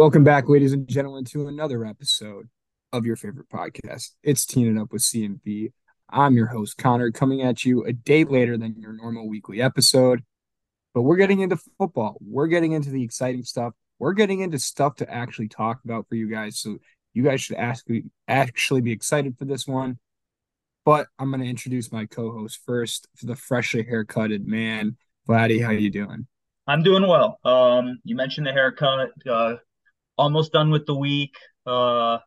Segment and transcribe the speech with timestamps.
[0.00, 2.48] Welcome back, ladies and gentlemen, to another episode
[2.90, 4.12] of your favorite podcast.
[4.22, 5.72] It's Teaming Up with CNB.
[6.08, 10.22] I'm your host, Connor, coming at you a day later than your normal weekly episode.
[10.94, 12.16] But we're getting into football.
[12.22, 13.74] We're getting into the exciting stuff.
[13.98, 16.58] We're getting into stuff to actually talk about for you guys.
[16.58, 16.78] So
[17.12, 17.86] you guys should ask,
[18.26, 19.98] actually be excited for this one.
[20.86, 24.96] But I'm going to introduce my co-host first for the freshly haircutted man.
[25.28, 26.26] Vladdy, how you doing?
[26.66, 27.38] I'm doing well.
[27.44, 29.10] Um, you mentioned the haircut.
[29.28, 29.56] Uh,
[30.20, 31.34] almost done with the week.
[31.66, 32.18] Uh,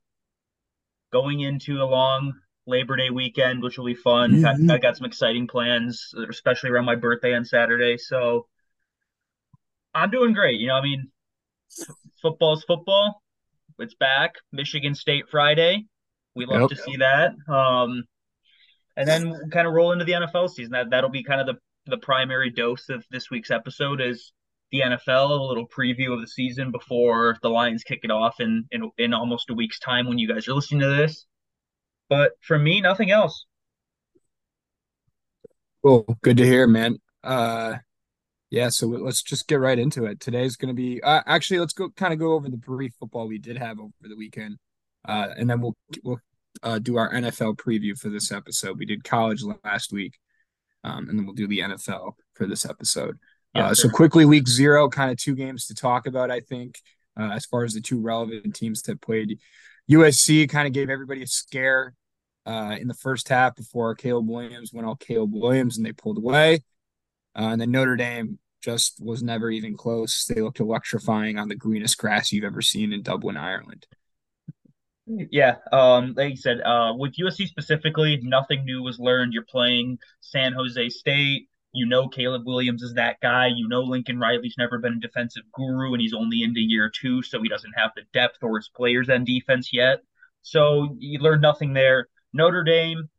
[1.12, 2.34] going into a long
[2.66, 4.32] Labor Day weekend, which will be fun.
[4.32, 4.72] Mm-hmm.
[4.72, 7.98] I, I got some exciting plans, especially around my birthday on Saturday.
[7.98, 8.48] So
[9.94, 10.60] I'm doing great.
[10.60, 11.12] You know, I mean,
[12.22, 13.22] football's football.
[13.80, 14.36] It's back.
[14.52, 15.86] Michigan State Friday.
[16.36, 16.70] We love yep.
[16.70, 17.34] to see that.
[17.48, 18.06] Um,
[18.96, 20.72] and then kind of roll into the NFL season.
[20.72, 24.32] That that'll be kind of the the primary dose of this week's episode is
[24.74, 28.66] the NFL, a little preview of the season before the Lions kick it off in,
[28.72, 31.28] in in almost a week's time when you guys are listening to this.
[32.10, 33.46] But for me, nothing else.
[35.84, 36.98] Cool, good to hear, man.
[37.24, 37.76] Uh,
[38.50, 40.20] yeah, so let's just get right into it.
[40.20, 43.28] Today's going to be uh, actually let's go kind of go over the brief football
[43.28, 44.58] we did have over the weekend,
[45.08, 46.20] uh, and then we'll we'll
[46.64, 48.80] uh, do our NFL preview for this episode.
[48.80, 50.18] We did college last week,
[50.84, 53.20] um, and then we'll do the NFL for this episode.
[53.56, 56.32] Yeah, uh, so quickly, week zero, kind of two games to talk about.
[56.32, 56.80] I think
[57.20, 59.40] uh, as far as the two relevant teams that played,
[59.92, 61.94] USC kind of gave everybody a scare
[62.46, 66.18] uh, in the first half before Caleb Williams went all Caleb Williams and they pulled
[66.18, 66.64] away.
[67.36, 70.26] Uh, and then Notre Dame just was never even close.
[70.26, 73.86] They looked electrifying on the greenest grass you've ever seen in Dublin, Ireland.
[75.06, 79.34] Yeah, um, like you said, uh, with USC specifically, nothing new was learned.
[79.34, 81.50] You're playing San Jose State.
[81.74, 83.48] You know Caleb Williams is that guy.
[83.48, 87.22] You know Lincoln Riley's never been a defensive guru and he's only into year two,
[87.22, 90.00] so he doesn't have the depth or his players and defense yet.
[90.44, 92.08] So you learn nothing there.
[92.34, 93.10] Notre Dame,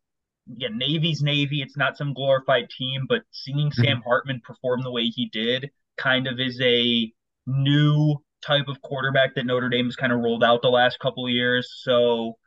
[0.47, 1.61] yeah, Navy's Navy.
[1.61, 3.83] It's not some glorified team, but seeing mm-hmm.
[3.83, 7.11] Sam Hartman perform the way he did kind of is a
[7.47, 11.25] new type of quarterback that Notre Dame has kind of rolled out the last couple
[11.25, 11.67] of years.
[11.81, 12.37] So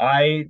[0.00, 0.46] I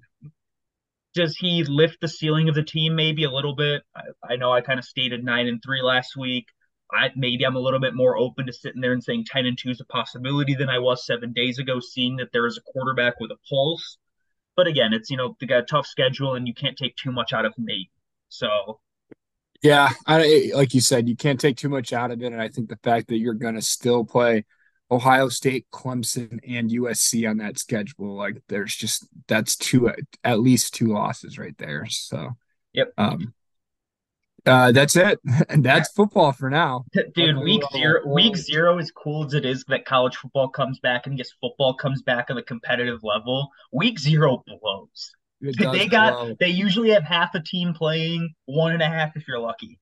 [1.14, 3.82] does he lift the ceiling of the team maybe a little bit?
[3.96, 6.46] I, I know I kind of stated nine and three last week.
[6.92, 9.56] I maybe I'm a little bit more open to sitting there and saying ten and
[9.56, 12.72] two is a possibility than I was seven days ago, seeing that there is a
[12.72, 13.96] quarterback with a pulse.
[14.56, 17.12] But again, it's you know they got a tough schedule and you can't take too
[17.12, 17.90] much out of me.
[18.28, 18.80] So
[19.62, 22.48] yeah, I, like you said, you can't take too much out of it, and I
[22.48, 24.44] think the fact that you're going to still play
[24.94, 28.16] Ohio State, Clemson, and USC on that schedule.
[28.16, 29.90] Like there's just that's two
[30.22, 31.86] at least two losses right there.
[31.88, 32.36] So
[32.72, 32.92] yep.
[32.96, 33.34] Um
[34.46, 35.18] uh that's it.
[35.48, 36.84] And that's football for now.
[37.14, 41.06] Dude, week zero week zero as cool as it is that college football comes back
[41.06, 43.50] and guess football comes back on the competitive level.
[43.72, 45.10] Week zero blows.
[45.40, 46.36] They got blow.
[46.40, 49.78] they usually have half a team playing, one and a half if you're lucky.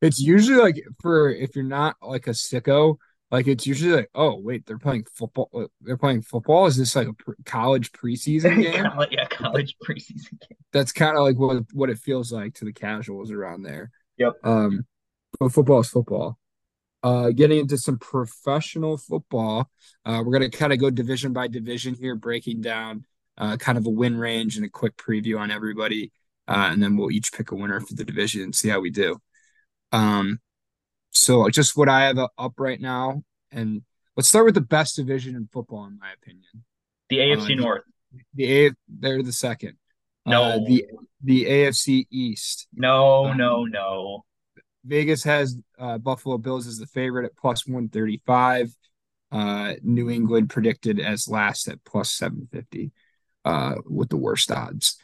[0.00, 2.96] It's usually like for if you're not like a sicko,
[3.32, 5.48] like it's usually like, oh wait, they're playing football.
[5.54, 6.66] Uh, they're playing football.
[6.66, 8.86] Is this like a pre- college preseason game?
[9.10, 10.58] yeah, college preseason game.
[10.70, 13.90] That's kind of like what what it feels like to the casuals around there.
[14.18, 14.34] Yep.
[14.44, 14.86] Um,
[15.40, 16.38] but football is football.
[17.02, 19.68] Uh, getting into some professional football,
[20.04, 23.06] uh, we're gonna kind of go division by division here, breaking down
[23.38, 26.12] uh, kind of a win range and a quick preview on everybody,
[26.48, 28.90] uh, and then we'll each pick a winner for the division and see how we
[28.90, 29.18] do.
[29.90, 30.38] Um,
[31.12, 33.82] so just what I have up right now, and
[34.16, 36.64] let's start with the best division in football, in my opinion.
[37.08, 37.82] The AFC uh, North.
[38.12, 39.76] The, the A, they're the second.
[40.24, 40.86] No, uh, the
[41.22, 42.66] the AFC East.
[42.74, 44.24] No, um, no, no.
[44.84, 48.74] Vegas has uh, Buffalo Bills as the favorite at plus one thirty five.
[49.30, 52.92] Uh, New England predicted as last at plus seven fifty,
[53.44, 54.96] uh, with the worst odds.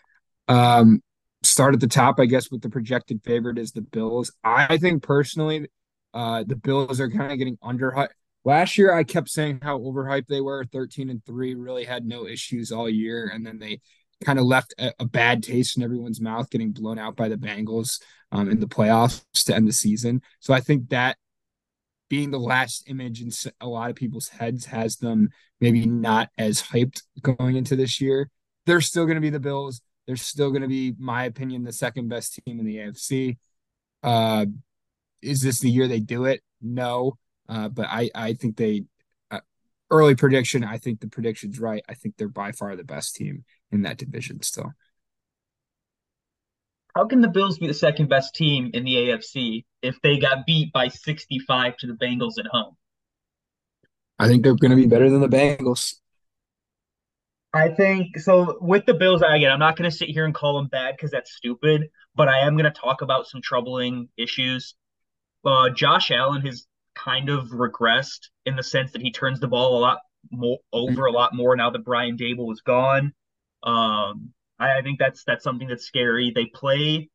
[0.48, 1.02] Um,
[1.42, 4.32] start at the top, I guess, with the projected favorite is the Bills.
[4.42, 5.68] I think personally,
[6.14, 8.08] uh, the Bills are kind of getting underhyped.
[8.44, 10.64] Last year, I kept saying how overhyped they were.
[10.64, 13.80] Thirteen and three really had no issues all year, and then they
[14.24, 17.36] kind of left a, a bad taste in everyone's mouth, getting blown out by the
[17.36, 18.00] Bengals
[18.32, 20.22] um, in the playoffs to end the season.
[20.40, 21.16] So I think that
[22.08, 26.62] being the last image in a lot of people's heads has them maybe not as
[26.62, 28.30] hyped going into this year.
[28.66, 29.80] They're still going to be the Bills.
[30.06, 33.36] They're still going to be, my opinion, the second best team in the AFC.
[34.02, 34.46] Uh,
[35.22, 36.42] is this the year they do it?
[36.60, 37.18] No,
[37.48, 38.84] uh, but I I think they
[39.30, 39.40] uh,
[39.90, 40.64] early prediction.
[40.64, 41.82] I think the prediction's right.
[41.88, 44.72] I think they're by far the best team in that division still.
[46.94, 50.46] How can the Bills be the second best team in the AFC if they got
[50.46, 52.76] beat by 65 to the Bengals at home?
[54.18, 55.94] I think they're going to be better than the Bengals.
[57.54, 58.58] I think so.
[58.60, 61.10] With the Bills, again, I'm not going to sit here and call them bad because
[61.10, 64.74] that's stupid, but I am going to talk about some troubling issues.
[65.44, 69.78] Uh, Josh Allen has kind of regressed in the sense that he turns the ball
[69.78, 69.98] a lot
[70.30, 73.12] more over a lot more now that Brian Daboll is gone.
[73.62, 76.32] Um, I, I think that's that's something that's scary.
[76.34, 77.08] They play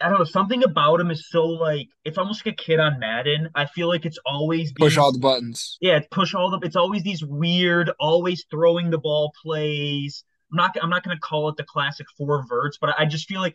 [0.00, 2.98] I don't know, something about him is so like it's almost like a kid on
[2.98, 3.50] Madden.
[3.54, 5.76] I feel like it's always push all the buttons.
[5.80, 10.24] Yeah, push all the it's always these weird, always throwing the ball plays.
[10.52, 13.28] I'm not I'm not going to call it the classic four verts, but I just
[13.28, 13.54] feel like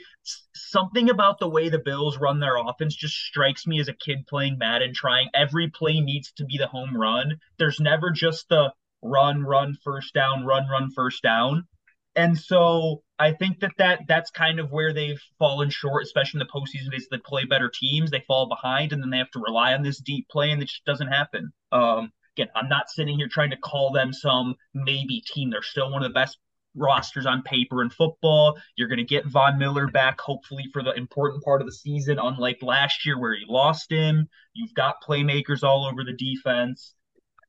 [0.53, 4.27] something about the way the Bills run their offense just strikes me as a kid
[4.27, 7.39] playing Madden trying every play needs to be the home run.
[7.57, 8.71] There's never just the
[9.01, 11.67] run, run, first down, run, run, first down.
[12.15, 16.47] And so I think that, that that's kind of where they've fallen short, especially in
[16.47, 16.95] the postseason.
[16.95, 19.83] Is they play better teams, they fall behind, and then they have to rely on
[19.83, 21.51] this deep play, and it just doesn't happen.
[21.71, 25.49] Um, again, I'm not sitting here trying to call them some maybe team.
[25.49, 26.37] They're still one of the best
[26.75, 28.57] rosters on paper in football.
[28.75, 32.19] You're going to get Von Miller back, hopefully, for the important part of the season,
[32.19, 34.27] unlike last year where you lost him.
[34.53, 36.93] You've got playmakers all over the defense.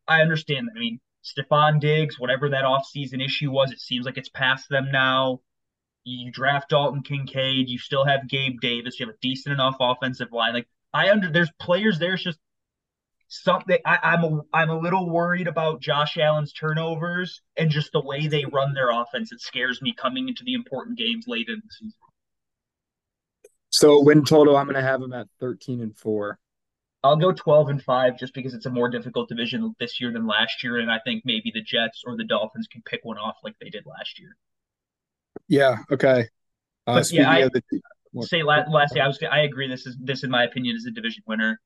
[0.08, 0.68] I understand.
[0.74, 4.90] I mean, Stefon Diggs, whatever that offseason issue was, it seems like it's past them
[4.92, 5.40] now.
[6.04, 10.30] You draft Dalton Kincaid, you still have Gabe Davis, you have a decent enough offensive
[10.30, 10.54] line.
[10.54, 12.38] Like I under there's players there's just
[13.28, 18.00] something I, I'm a I'm a little worried about Josh Allen's turnovers and just the
[18.00, 19.32] way they run their offense.
[19.32, 21.98] It scares me coming into the important games late in the season.
[23.70, 26.38] So win total, I'm gonna have them at 13 and four.
[27.04, 30.26] I'll go 12 and 5 just because it's a more difficult division this year than
[30.26, 30.78] last year.
[30.78, 33.70] And I think maybe the Jets or the Dolphins can pick one off like they
[33.70, 34.36] did last year.
[35.46, 35.76] Yeah.
[35.92, 36.28] Okay.
[36.86, 37.62] Uh, yeah, I, the,
[38.22, 39.68] say last, lastly, I was I agree.
[39.68, 41.60] This is this in my opinion is a division winner.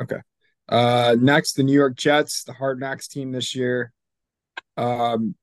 [0.00, 0.20] Okay.
[0.68, 3.92] Uh, next, the New York Jets, the Hard Knocks team this year.
[4.76, 5.34] Um,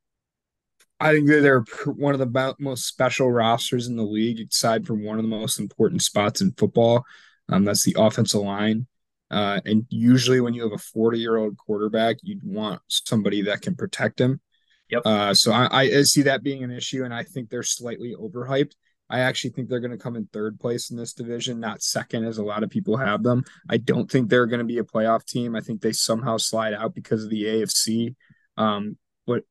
[1.00, 5.18] I think they're one of the most special rosters in the league, aside from one
[5.18, 7.04] of the most important spots in football.
[7.50, 8.88] Um, that's the offensive line.
[9.32, 13.62] Uh, and usually, when you have a 40 year old quarterback, you'd want somebody that
[13.62, 14.42] can protect him.
[14.90, 15.02] Yep.
[15.06, 18.74] Uh, so I, I, see that being an issue, and I think they're slightly overhyped.
[19.12, 22.24] I actually think they're going to come in third place in this division, not second,
[22.26, 23.44] as a lot of people have them.
[23.70, 25.54] I don't think they're going to be a playoff team.
[25.54, 28.16] I think they somehow slide out because of the AFC.
[28.56, 28.98] Um,
[29.28, 29.44] but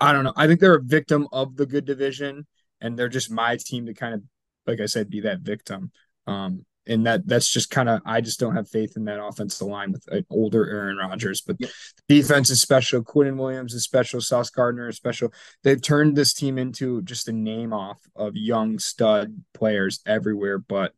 [0.00, 0.32] I don't know.
[0.34, 2.46] I think they're a victim of the good division,
[2.80, 4.22] and they're just my team to kind of,
[4.66, 5.92] like I said, be that victim.
[6.26, 9.66] Um, and that that's just kind of I just don't have faith in that offensive
[9.66, 11.40] line with an older Aaron Rodgers.
[11.40, 11.70] But yep.
[12.08, 13.02] defense is special.
[13.02, 14.20] Quinnen Williams is special.
[14.20, 15.32] Sauce Gardner is special.
[15.62, 20.92] They've turned this team into just a name off of young stud players everywhere, but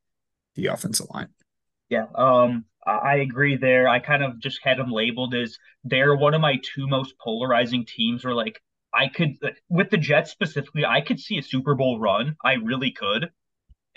[0.55, 1.29] the offensive line.
[1.88, 3.88] Yeah, um, I agree there.
[3.88, 7.87] I kind of just had them labeled as they're one of my two most polarizing
[7.87, 8.25] teams.
[8.25, 8.61] Where like
[8.93, 9.37] I could
[9.69, 12.37] with the Jets specifically, I could see a Super Bowl run.
[12.44, 13.31] I really could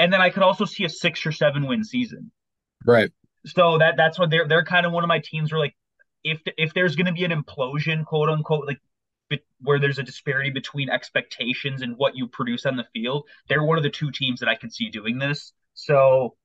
[0.02, 2.32] and then I could also see a six or seven win season.
[2.84, 3.12] Right.
[3.46, 5.76] So that that's what they're they're kind of one of my teams where like
[6.24, 8.80] if if there's going to be an implosion, quote unquote, like
[9.62, 13.78] where there's a disparity between expectations and what you produce on the field, they're one
[13.78, 15.54] of the two teams that I can see doing this.
[15.76, 16.36] So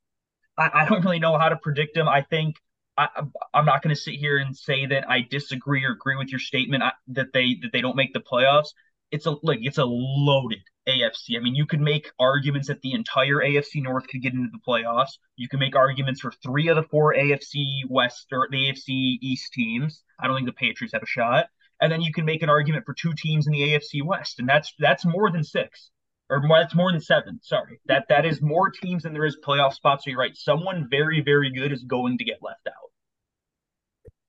[0.59, 2.09] I, I don't really know how to predict them.
[2.09, 2.57] I think
[2.99, 3.09] I,
[3.55, 6.41] am not going to sit here and say that I disagree or agree with your
[6.41, 8.69] statement that they that they don't make the playoffs.
[9.11, 11.37] It's a like it's a loaded AFC.
[11.37, 14.61] I mean, you could make arguments that the entire AFC North could get into the
[14.67, 15.19] playoffs.
[15.37, 19.53] You can make arguments for three of the four AFC West or the AFC East
[19.53, 20.03] teams.
[20.19, 21.47] I don't think the Patriots have a shot.
[21.81, 24.49] And then you can make an argument for two teams in the AFC West, and
[24.49, 25.91] that's that's more than six,
[26.31, 27.39] or more, that's more than seven.
[27.43, 30.05] Sorry, that that is more teams than there is playoff spots.
[30.05, 30.35] So you're right.
[30.35, 32.87] Someone very very good is going to get left out.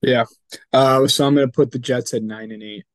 [0.02, 0.26] Yeah.
[0.74, 2.86] Uh, so I'm going to put the Jets at nine and eight.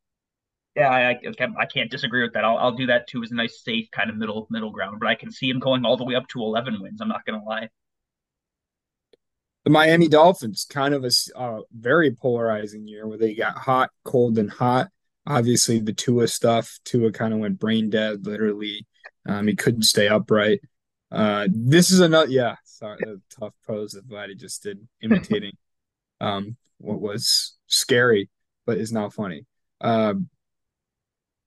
[0.74, 1.18] Yeah, I, I,
[1.60, 2.44] I can't disagree with that.
[2.44, 4.98] I'll, I'll do that too as a nice, safe kind of middle middle ground.
[5.00, 7.00] But I can see him going all the way up to 11 wins.
[7.00, 7.68] I'm not going to lie.
[9.64, 14.38] The Miami Dolphins, kind of a uh, very polarizing year where they got hot, cold,
[14.38, 14.88] and hot.
[15.26, 16.80] Obviously, the Tua stuff.
[16.84, 18.86] Tua kind of went brain dead, literally.
[19.26, 20.60] Um, he couldn't stay upright.
[21.12, 22.98] Uh, this is another, yeah, sorry,
[23.38, 25.52] tough pose that Vladdy just did, imitating
[26.20, 28.30] um, what was scary,
[28.66, 29.46] but is now funny.
[29.80, 30.28] Um,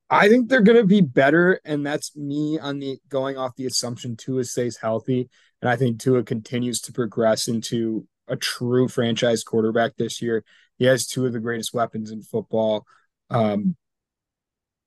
[0.10, 3.66] I think they're going to be better, and that's me on the going off the
[3.66, 5.30] assumption Tua stays healthy,
[5.62, 10.44] and I think Tua continues to progress into a true franchise quarterback this year.
[10.78, 12.86] He has two of the greatest weapons in football.
[13.30, 13.76] Um,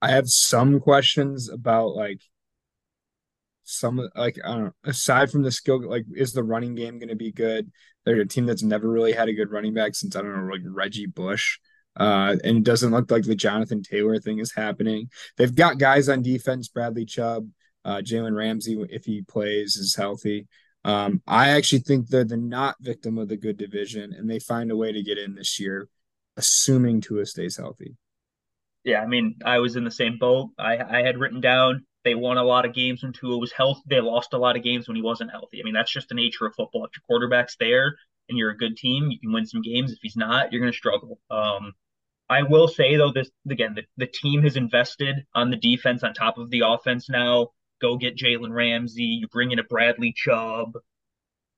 [0.01, 2.21] I have some questions about like
[3.63, 7.09] some like I don't know, aside from the skill, like is the running game going
[7.09, 7.71] to be good?
[8.05, 10.51] They're a team that's never really had a good running back since I don't know,
[10.51, 11.59] like Reggie Bush.
[11.99, 15.09] Uh, and it doesn't look like the Jonathan Taylor thing is happening.
[15.37, 17.49] They've got guys on defense, Bradley Chubb,
[17.83, 20.47] uh, Jalen Ramsey, if he plays, is healthy.
[20.85, 24.71] Um, I actually think they're the not victim of the good division, and they find
[24.71, 25.89] a way to get in this year,
[26.37, 27.97] assuming Tua stays healthy.
[28.85, 30.51] Yeah, I mean, I was in the same boat.
[30.57, 33.81] I, I had written down they won a lot of games when Tua was healthy.
[33.87, 35.59] They lost a lot of games when he wasn't healthy.
[35.59, 36.85] I mean, that's just the nature of football.
[36.85, 37.97] If your quarterback's there
[38.29, 39.91] and you're a good team, you can win some games.
[39.91, 41.19] If he's not, you're going to struggle.
[41.29, 41.73] Um,
[42.29, 46.13] I will say though, this again, the, the team has invested on the defense on
[46.13, 47.49] top of the offense now.
[47.81, 49.03] Go get Jalen Ramsey.
[49.03, 50.73] You bring in a Bradley Chubb.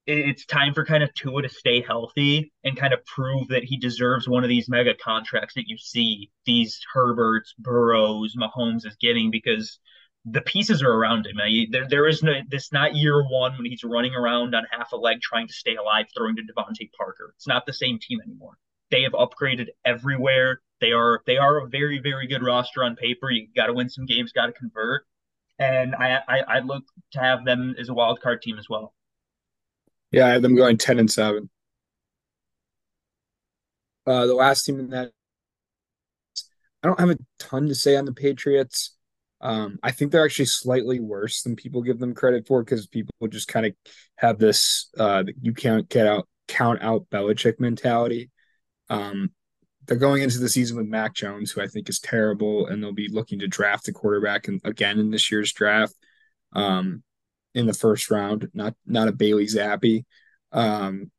[0.07, 3.77] It's time for kind of Tua to stay healthy and kind of prove that he
[3.77, 9.29] deserves one of these mega contracts that you see these Herberts, Burrows, Mahomes is getting
[9.29, 9.79] because
[10.25, 11.37] the pieces are around him.
[11.71, 14.97] There, there is no this not year one when he's running around on half a
[14.97, 17.33] leg trying to stay alive, throwing to DeVante Parker.
[17.35, 18.57] It's not the same team anymore.
[18.91, 20.61] They have upgraded everywhere.
[20.81, 23.31] They are they are a very very good roster on paper.
[23.31, 25.05] You got to win some games, got to convert,
[25.59, 26.83] and I, I I look
[27.13, 28.93] to have them as a wild card team as well.
[30.11, 31.49] Yeah, I have them going ten and seven.
[34.05, 35.11] Uh, the last team in that,
[36.83, 38.97] I don't have a ton to say on the Patriots.
[39.39, 43.13] Um, I think they're actually slightly worse than people give them credit for because people
[43.29, 43.73] just kind of
[44.15, 48.29] have this uh, you can't get out count out Belichick mentality.
[48.91, 49.31] Um,
[49.87, 52.93] they're going into the season with Mac Jones, who I think is terrible, and they'll
[52.93, 55.95] be looking to draft a quarterback in, again in this year's draft,
[56.53, 57.01] um,
[57.55, 58.49] in the first round.
[58.53, 60.05] Not not a Bailey Zappe.
[60.51, 61.09] Um,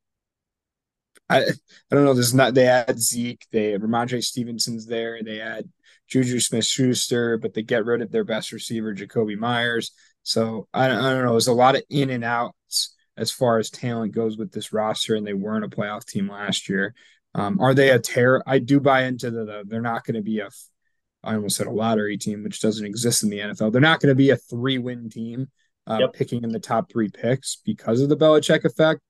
[1.28, 2.14] I I don't know.
[2.14, 2.54] There's not.
[2.54, 3.46] They add Zeke.
[3.50, 5.22] They Rhamondre Stevenson's there.
[5.22, 5.68] They add
[6.08, 9.92] Juju Smith Schuster, but they get rid of their best receiver, Jakobi Meyers.
[10.22, 11.32] So I, I don't know.
[11.32, 15.14] There's a lot of in and outs as far as talent goes with this roster,
[15.14, 16.94] and they weren't a playoff team last year.
[17.34, 18.42] Um, are they a terror?
[18.46, 20.48] I do buy into the, the they're not going to be a
[21.24, 23.72] I almost said a lottery team, which doesn't exist in the NFL.
[23.72, 25.48] They're not going to be a three win team
[25.86, 26.12] uh, yep.
[26.12, 29.00] picking in the top three picks because of the Belichick effect.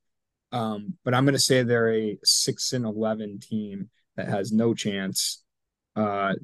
[0.53, 4.75] Um, but I'm going to say they're a six and 11 team that has no
[4.75, 5.43] chance.
[5.97, 6.35] Uh,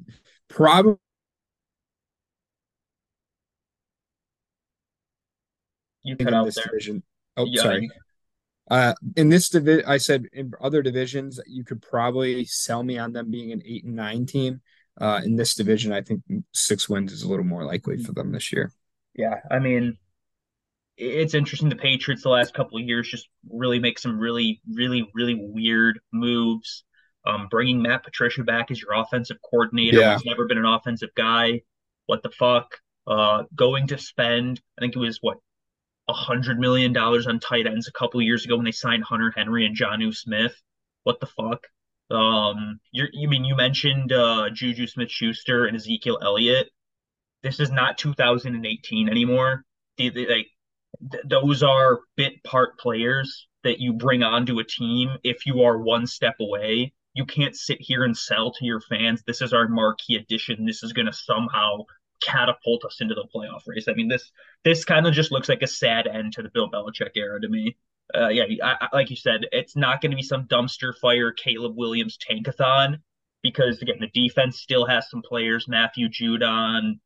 [0.47, 0.95] probably.
[6.03, 6.65] You cut out there.
[6.65, 7.03] Division.
[7.37, 7.89] Oh, yeah, sorry.
[8.69, 13.13] Uh, in this division, I said in other divisions, you could probably sell me on
[13.13, 14.61] them being an eight and nine team.
[14.99, 16.21] Uh, in this division, I think
[16.53, 18.71] six wins is a little more likely for them this year.
[19.15, 19.97] Yeah, I mean,
[20.97, 21.69] it's interesting.
[21.69, 25.99] The Patriots the last couple of years just really make some really, really, really weird
[26.11, 26.83] moves.
[27.25, 30.13] Um, bringing Matt Patricia back as your offensive coordinator, yeah.
[30.13, 31.61] he's never been an offensive guy.
[32.05, 32.75] What the fuck?
[33.07, 35.37] Uh, going to spend, I think it was what
[36.13, 39.65] hundred million dollars on tight ends a couple years ago when they signed Hunter Henry
[39.65, 40.55] and Jonnu Smith.
[41.03, 41.67] What the fuck?
[42.11, 46.69] Um, you you mean you mentioned uh, Juju Smith Schuster and Ezekiel Elliott?
[47.43, 49.63] This is not 2018 anymore.
[49.97, 50.47] They, they, like
[51.11, 55.77] th- those are bit part players that you bring onto a team if you are
[55.77, 56.93] one step away.
[57.13, 59.23] You can't sit here and sell to your fans.
[59.25, 60.65] This is our marquee addition.
[60.65, 61.85] This is going to somehow
[62.21, 63.87] catapult us into the playoff race.
[63.87, 64.31] I mean, this
[64.63, 67.49] this kind of just looks like a sad end to the Bill Belichick era to
[67.49, 67.77] me.
[68.15, 71.31] Uh, yeah, I, I, like you said, it's not going to be some dumpster fire
[71.31, 72.99] Caleb Williams tankathon
[73.41, 76.99] because again, the defense still has some players, Matthew Judon,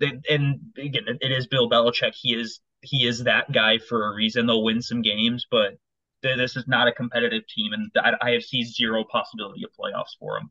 [0.00, 2.14] and again, it is Bill Belichick.
[2.14, 4.46] He is he is that guy for a reason.
[4.46, 5.78] They'll win some games, but
[6.22, 10.38] this is not a competitive team, and I, I see zero possibility of playoffs for
[10.38, 10.50] them.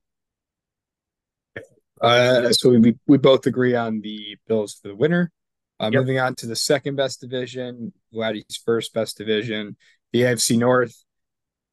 [2.01, 5.31] Uh, so we we both agree on the Bills for the winner.
[5.79, 6.01] Uh, yep.
[6.01, 9.77] Moving on to the second best division, Vladdy's first best division,
[10.11, 10.95] the AFC North.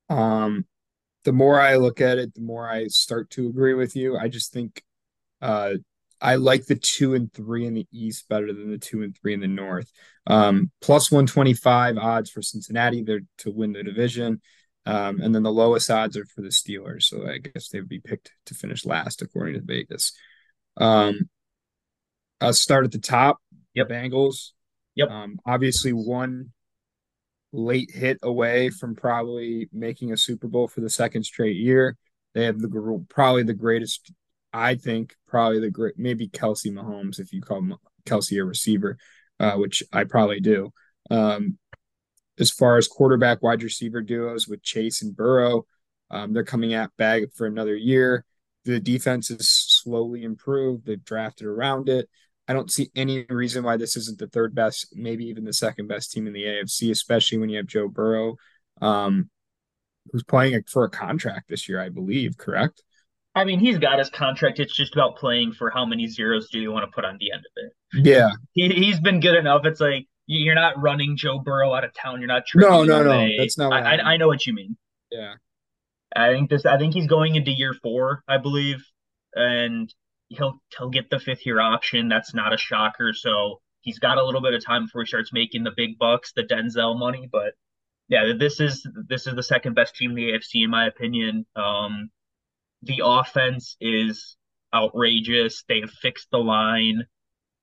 [0.09, 0.65] Um,
[1.25, 4.17] the more I look at it, the more I start to agree with you.
[4.17, 4.83] I just think
[5.43, 5.75] uh,
[6.21, 9.35] I like the two and three in the East better than the two and three
[9.35, 9.91] in the North.
[10.27, 14.41] Um, plus 125 odds for Cincinnati there to win the division.
[14.87, 17.05] Um, and then the lowest odds are for the Steelers.
[17.05, 20.13] So I guess they would be picked to finish last according to Vegas.
[20.79, 21.29] Um,
[22.41, 23.39] I'll start at the top.
[23.75, 23.89] Yep.
[23.89, 24.53] Bengals.
[24.95, 25.11] Yep.
[25.11, 26.53] Um, obviously one
[27.53, 31.97] late hit away from probably making a Super Bowl for the second straight year.
[32.35, 34.13] They have the probably the greatest,
[34.53, 38.97] I think, probably the great, maybe Kelce Mahomes if you call Kelce a receiver,
[39.41, 40.73] uh, which I probably do.
[41.11, 41.59] Um,
[42.39, 45.67] as far as quarterback wide receiver duos with Chase and Burrow,
[46.11, 48.25] um, they're coming at bag for another year.
[48.65, 50.87] The defense is slowly improved.
[50.87, 52.09] They've drafted around it.
[52.47, 55.87] I don't see any reason why this isn't the third best, maybe even the second
[55.87, 58.37] best team in the AFC, especially when you have Joe Burrow,
[58.81, 59.29] um,
[60.11, 62.83] who's playing for a contract this year, I believe, correct?
[63.35, 64.59] I mean, he's got his contract.
[64.59, 67.31] It's just about playing for how many zeros do you want to put on the
[67.33, 68.07] end of it.
[68.07, 68.31] Yeah.
[68.55, 69.65] He, he's been good enough.
[69.65, 72.21] It's like you're not running Joe Burrow out of town.
[72.21, 73.29] You're not No, no, no.
[73.39, 74.77] That's not I, I, I know what you mean.
[75.11, 75.35] Yeah.
[76.15, 78.85] I think this I think he's going into year four, I believe.
[79.35, 79.93] And
[80.29, 82.09] he'll he'll get the fifth year option.
[82.09, 83.13] That's not a shocker.
[83.15, 86.33] So he's got a little bit of time before he starts making the big bucks,
[86.37, 87.29] the Denzel money.
[87.31, 87.55] But
[88.09, 91.47] yeah, this is this is the second best team in the AFC in my opinion.
[91.57, 92.11] Um,
[92.83, 94.37] the offense is
[94.75, 95.65] outrageous.
[95.69, 97.07] They have fixed the line.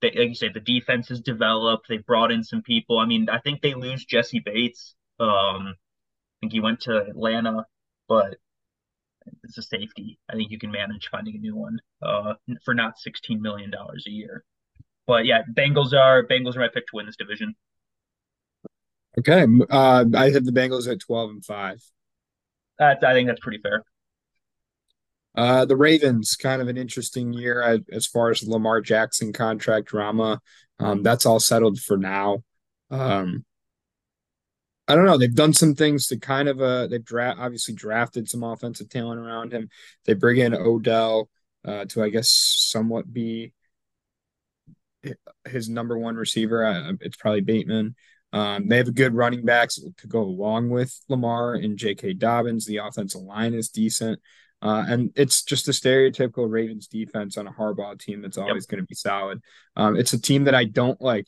[0.05, 1.87] They, like you said, the defense is developed.
[1.89, 2.99] They brought in some people.
[2.99, 4.95] I mean, I think they lose Jessie Bates.
[5.19, 5.27] Um,
[5.69, 5.73] I
[6.41, 7.65] think he went to Atlanta,
[8.07, 8.35] but
[9.43, 10.19] it's a safety.
[10.29, 12.33] I think you can manage finding a new one uh,
[12.63, 14.43] for not sixteen million dollars a year.
[15.07, 17.55] But yeah, Bengals are Bengals are my pick to win this division.
[19.17, 21.81] Okay, uh, I have the Bengals at twelve and five.
[22.77, 23.83] That's I think that's pretty fair.
[25.35, 30.41] Uh, the Ravens, kind of an interesting year as far as Lamar Jackson contract drama.
[30.79, 32.43] Um, that's all settled for now.
[32.89, 33.45] Um,
[34.87, 35.17] I don't know.
[35.17, 39.19] They've done some things to kind of uh they've draft obviously drafted some offensive talent
[39.19, 39.69] around him.
[40.05, 41.29] They bring in Odell
[41.65, 43.51] uh to I guess somewhat be
[45.45, 46.97] his number one receiver.
[47.01, 47.95] It's probably Bateman.
[48.33, 52.13] Um, they have a good running backs to go along with Lamar and J.K.
[52.13, 52.65] Dobbins.
[52.65, 54.19] The offensive line is decent.
[54.65, 58.69] Uh, and it's just a stereotypical Ravens defense on a Harbaugh team that's always yep.
[58.69, 59.39] going to be solid.
[59.75, 61.27] Um, it's a team that I don't like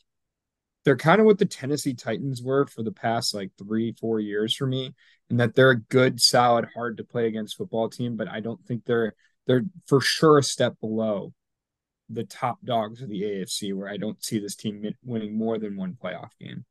[0.84, 4.56] they're kind of what the Tennessee Titans were for the past like three, four years
[4.56, 4.94] for me,
[5.28, 8.64] and that they're a good, solid, hard to play against football team, but I don't
[8.64, 9.14] think they're
[9.46, 11.32] they're for sure a step below
[12.08, 15.76] the top dogs of the AFC, where I don't see this team winning more than
[15.76, 16.64] one playoff game.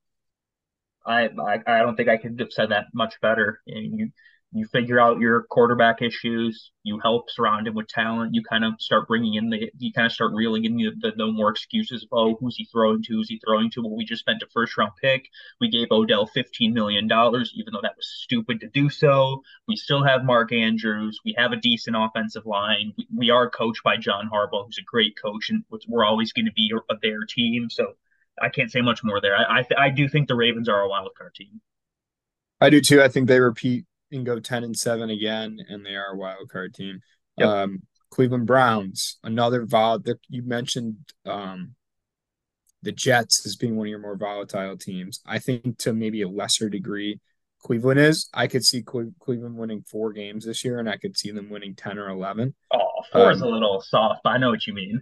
[1.06, 3.62] I I, I don't think I could have said that much better.
[3.68, 4.10] And You
[4.54, 8.74] you figure out your quarterback issues you help surround him with talent you kind of
[8.80, 12.04] start bringing in the you kind of start reeling in the, the no more excuses
[12.04, 13.82] of oh who's he throwing to who's he throwing to?
[13.82, 15.28] Well we just spent a first round pick.
[15.60, 19.44] We gave odell 15 million dollars even though that was stupid to do so.
[19.68, 21.20] We still have mark andrews.
[21.26, 22.94] We have a decent offensive line.
[22.98, 26.46] We, we are coached by john harbaugh who's a great coach and we're always going
[26.46, 27.70] to be a, a their team.
[27.70, 27.94] So
[28.42, 29.36] i can't say much more there.
[29.36, 31.60] I I, I do think the ravens are a wild card team.
[32.62, 33.02] I do too.
[33.04, 36.50] I think they repeat and go 10 and 7 again, and they are a wild
[36.50, 37.02] card team.
[37.38, 37.48] Yep.
[37.48, 40.00] Um, Cleveland Browns, another vol.
[40.30, 41.76] You mentioned um,
[42.82, 45.20] the Jets as being one of your more volatile teams.
[45.26, 47.20] I think to maybe a lesser degree,
[47.62, 48.30] Cleveland is.
[48.34, 51.76] I could see Cleveland winning four games this year, and I could see them winning
[51.76, 52.56] 10 or 11.
[52.74, 52.80] Oh,
[53.12, 54.22] four um, is a little soft.
[54.26, 55.02] I know what you mean.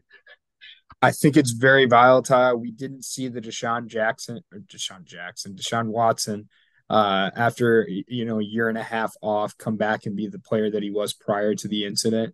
[1.02, 2.58] I think it's very volatile.
[2.58, 6.50] We didn't see the Deshaun Jackson or Deshaun Jackson, Deshaun Watson
[6.90, 10.40] uh, after you know a year and a half off, come back and be the
[10.40, 12.34] player that he was prior to the incident.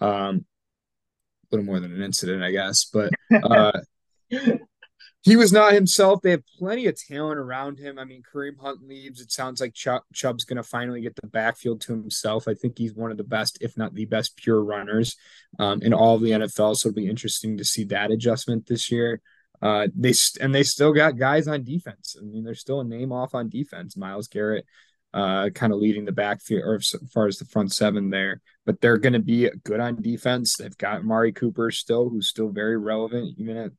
[0.00, 0.44] Um,
[1.50, 3.10] a little more than an incident, I guess, but
[3.42, 3.72] uh,
[5.22, 6.20] he was not himself.
[6.20, 7.98] They have plenty of talent around him.
[7.98, 9.20] I mean, Kareem Hunt leaves.
[9.20, 12.48] It sounds like Chubb, Chubb's going to finally get the backfield to himself.
[12.48, 15.16] I think he's one of the best, if not the best, pure runners
[15.60, 16.76] um, in all of the NFL.
[16.76, 19.20] So it'll be interesting to see that adjustment this year.
[19.62, 22.16] Uh, they and they still got guys on defense.
[22.20, 23.96] I mean, there's still a name off on defense.
[23.96, 24.66] Myles Garrett,
[25.14, 28.40] uh, kind of leading the backfield or as far as the front seven there.
[28.66, 30.56] But they're going to be good on defense.
[30.56, 33.70] They've got Mari Cooper still, who's still very relevant, even at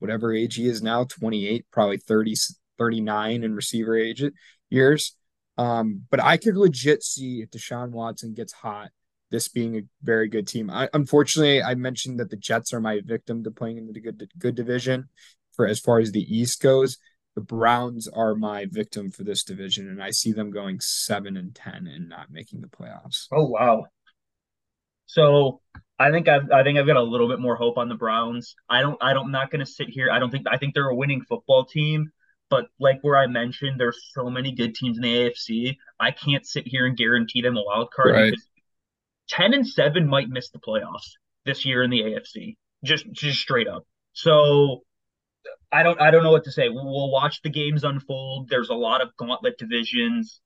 [0.00, 2.34] whatever age he is now 28, probably 30,
[2.76, 4.24] 39 in receiver age
[4.70, 5.14] years.
[5.56, 8.90] Um, but I could legit see if Deshaun Watson gets hot
[9.30, 10.70] this being a very good team.
[10.70, 14.28] I, unfortunately, I mentioned that the Jets are my victim to playing in the good
[14.38, 15.08] good division
[15.52, 16.98] for as far as the East goes.
[17.34, 21.54] The Browns are my victim for this division, and I see them going seven and
[21.54, 23.26] ten and not making the playoffs.
[23.30, 23.86] Oh wow!
[25.06, 25.60] So
[25.98, 28.54] I think I've I think I've got a little bit more hope on the Browns.
[28.68, 30.10] I don't I don't I'm not going to sit here.
[30.10, 32.12] I don't think I think they're a winning football team.
[32.50, 35.76] But like where I mentioned, there's so many good teams in the AFC.
[36.00, 38.30] I can't sit here and guarantee them a wild card right.
[38.30, 38.47] because
[39.28, 41.12] 10 and 7 might miss the playoffs
[41.44, 42.56] this year in the AFC.
[42.84, 43.84] Just just straight up.
[44.12, 44.82] So
[45.72, 46.68] I don't I don't know what to say.
[46.68, 48.48] We'll watch the games unfold.
[48.48, 50.40] There's a lot of gauntlet divisions.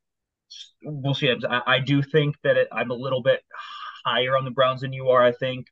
[0.83, 1.33] We'll see.
[1.49, 3.41] I, I do think that it, I'm a little bit
[4.05, 5.23] higher on the Browns than you are.
[5.23, 5.67] I think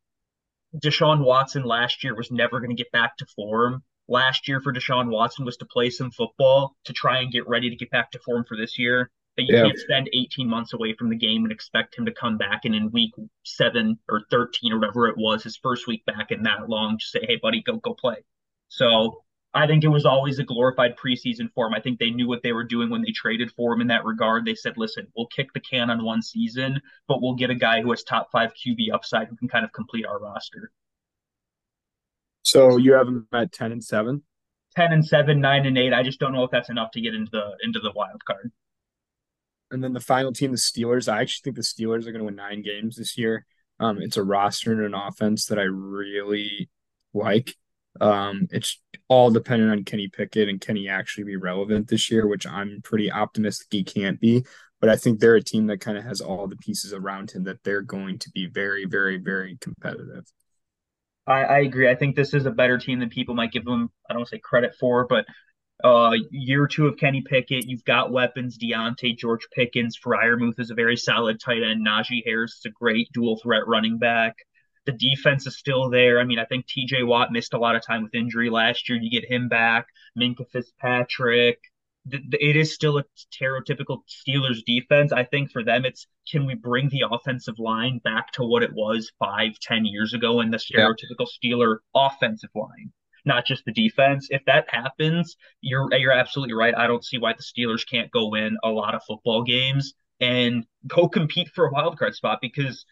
[0.75, 3.83] Deshaun Watson last year was never going to get back to form.
[4.09, 7.71] Last year for Deshaun Watson was to play some football to try and get ready
[7.71, 9.65] to get back to form for this year that you yeah.
[9.65, 12.75] can't spend 18 months away from the game and expect him to come back and
[12.75, 13.13] in week
[13.45, 17.13] seven or 13 or whatever it was, his first week back in that long, just
[17.13, 18.17] say, hey, buddy, go go play.
[18.69, 19.23] So
[19.53, 21.75] I think it was always a glorified preseason for him.
[21.75, 24.05] I think they knew what they were doing when they traded for him in that
[24.05, 24.45] regard.
[24.45, 27.81] They said, listen, we'll kick the can on one season, but we'll get a guy
[27.81, 30.71] who has top five QB upside who can kind of complete our roster.
[32.43, 34.23] So you have him at 10 and 7?
[34.77, 35.93] 10 and 7, 9 and 8.
[35.93, 38.53] I just don't know if that's enough to get into the into the wild card.
[39.71, 41.13] And then the final team, the Steelers.
[41.13, 43.47] I actually think the Steelers are going to win nine games this year.
[43.79, 46.69] Um, it's a roster and an offense that I really
[47.15, 47.55] like.
[48.01, 52.47] Um, it's all dependent on Kenny Pickett and he actually be relevant this year, which
[52.47, 54.45] I'm pretty optimistic he can't be.
[54.81, 57.45] But I think they're a team that kind of has all the pieces around him
[57.45, 60.25] that they're going to be very, very, very competitive.
[61.27, 61.89] I, I agree.
[61.89, 63.91] I think this is a better team than people might give them.
[64.09, 65.27] I don't say credit for, but
[65.85, 68.59] uh, year two of Kenny Pickett, you've got weapons.
[68.59, 71.87] Diontae, George Pickens, Freiermuth is a very solid tight end.
[71.87, 74.35] Najee Harris is a great dual threat running back.
[74.87, 76.21] The defense is still there.
[76.21, 78.99] I mean, I think TJ Watt missed a lot of time with injury last year.
[79.01, 79.87] You get him back.
[80.19, 81.59] Minkah Fitzpatrick.
[82.11, 85.13] It is still a stereotypical Steelers defense.
[85.13, 88.73] I think for them, it's can we bring the offensive line back to what it
[88.73, 91.55] was five, ten years ago in the stereotypical yeah.
[91.55, 92.91] Steeler offensive line?
[93.25, 94.29] Not just the defense.
[94.31, 96.75] If that happens, you're you're absolutely right.
[96.77, 100.67] I don't see why the Steelers can't go win a lot of football games and
[100.87, 102.85] go compete for a wild card spot because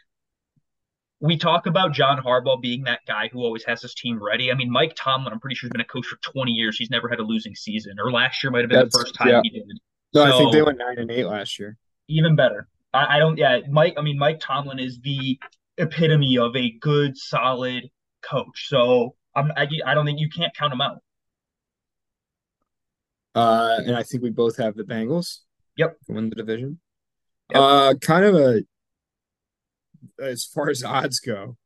[1.21, 4.53] we talk about John Harbaugh being that guy who always has his team ready.
[4.53, 6.77] I mean, Mike Tomlin, I'm pretty sure, he's been a coach for 20 years.
[6.77, 9.14] He's never had a losing season, or last year might have been That's, the first
[9.17, 9.41] time yeah.
[9.43, 9.67] he did.
[10.14, 11.77] No, so, I think they went nine and eight last year.
[12.09, 12.69] Even better.
[12.95, 13.37] I, I don't.
[13.37, 13.95] Yeah, Mike.
[13.99, 15.38] I mean, Mike Tomlin is the
[15.77, 17.91] epitome of a good, solid
[18.23, 18.69] coach.
[18.69, 21.03] So I'm, I, I don't think you can't count them out.
[23.35, 25.38] Uh, and I think we both have the Bengals.
[25.77, 25.96] Yep.
[26.09, 26.81] Win the division.
[27.53, 27.62] Yep.
[27.62, 28.62] Uh, kind of a
[30.20, 31.57] as far as odds go,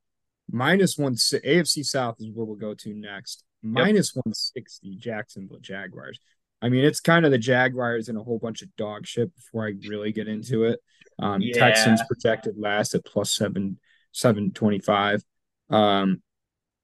[0.50, 3.44] minus one AFC South is where we'll go to next.
[3.62, 4.24] Minus yep.
[4.26, 6.18] 160 Jacksonville Jaguars.
[6.60, 9.66] I mean, it's kind of the Jaguars and a whole bunch of dog shit before
[9.66, 10.80] I really get into it.
[11.18, 11.54] Um, yeah.
[11.54, 13.78] Texans projected last at plus seven
[14.12, 15.22] seven twenty five.
[15.70, 16.22] Um,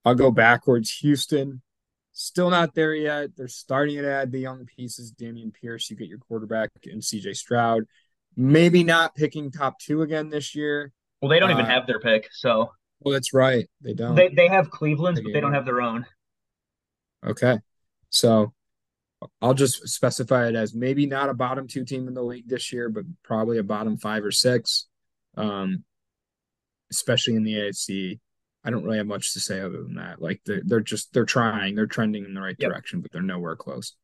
[0.04, 0.90] I'll go backwards.
[1.00, 1.62] Houston,
[2.12, 3.30] still not there yet.
[3.36, 5.12] They're starting to add the young pieces.
[5.12, 7.84] Dameon Pierce, you get your quarterback, and CJ Stroud.
[8.36, 10.92] Maybe not picking top two again this year.
[11.20, 12.72] Well, they don't uh, even have their pick, so.
[13.00, 13.68] Well, that's right.
[13.80, 14.14] They don't.
[14.14, 16.06] They they have Cleveland's, but they don't have their own.
[17.24, 17.58] Okay,
[18.10, 18.52] so
[19.40, 22.72] I'll just specify it as maybe not a bottom two team in the league this
[22.72, 24.86] year, but probably a bottom five or six,
[25.36, 25.84] um,
[26.90, 28.20] especially in the AFC.
[28.64, 30.20] I don't really have much to say other than that.
[30.20, 32.70] Like they're, they're just they're trying, they're trending in the right yep.
[32.70, 33.94] direction, but they're nowhere close.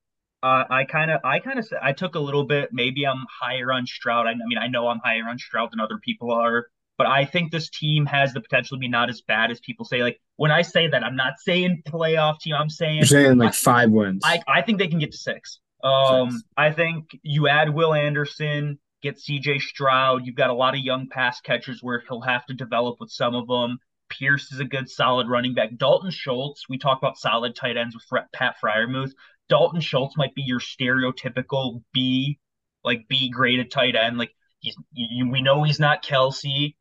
[0.42, 2.68] Uh, I kind of, I kind of, I took a little bit.
[2.70, 4.26] Maybe I'm higher on Stroud.
[4.26, 6.66] I, I, mean, I know I'm higher on Stroud than other people are,
[6.98, 9.86] but I think this team has the potential to be not as bad as people
[9.86, 10.02] say.
[10.02, 12.54] Like when I say that, I'm not saying playoff team.
[12.54, 14.20] I'm saying you're saying like I, five wins.
[14.22, 15.60] I, I think they can get to six.
[15.82, 16.44] Um, six.
[16.58, 19.60] I think you add Will Anderson, get C.J.
[19.60, 20.26] Stroud.
[20.26, 23.34] You've got a lot of young pass catchers where he'll have to develop with some
[23.34, 23.78] of them.
[24.18, 25.76] Pierce is a good, solid running back.
[25.76, 29.12] Dalton Schultz, we talk about solid tight ends with Pat Freiermuth.
[29.48, 32.38] Dalton Schultz might be your stereotypical B,
[32.82, 34.18] like B graded tight end.
[34.18, 36.74] Like he's, you, we know he's not Kelce,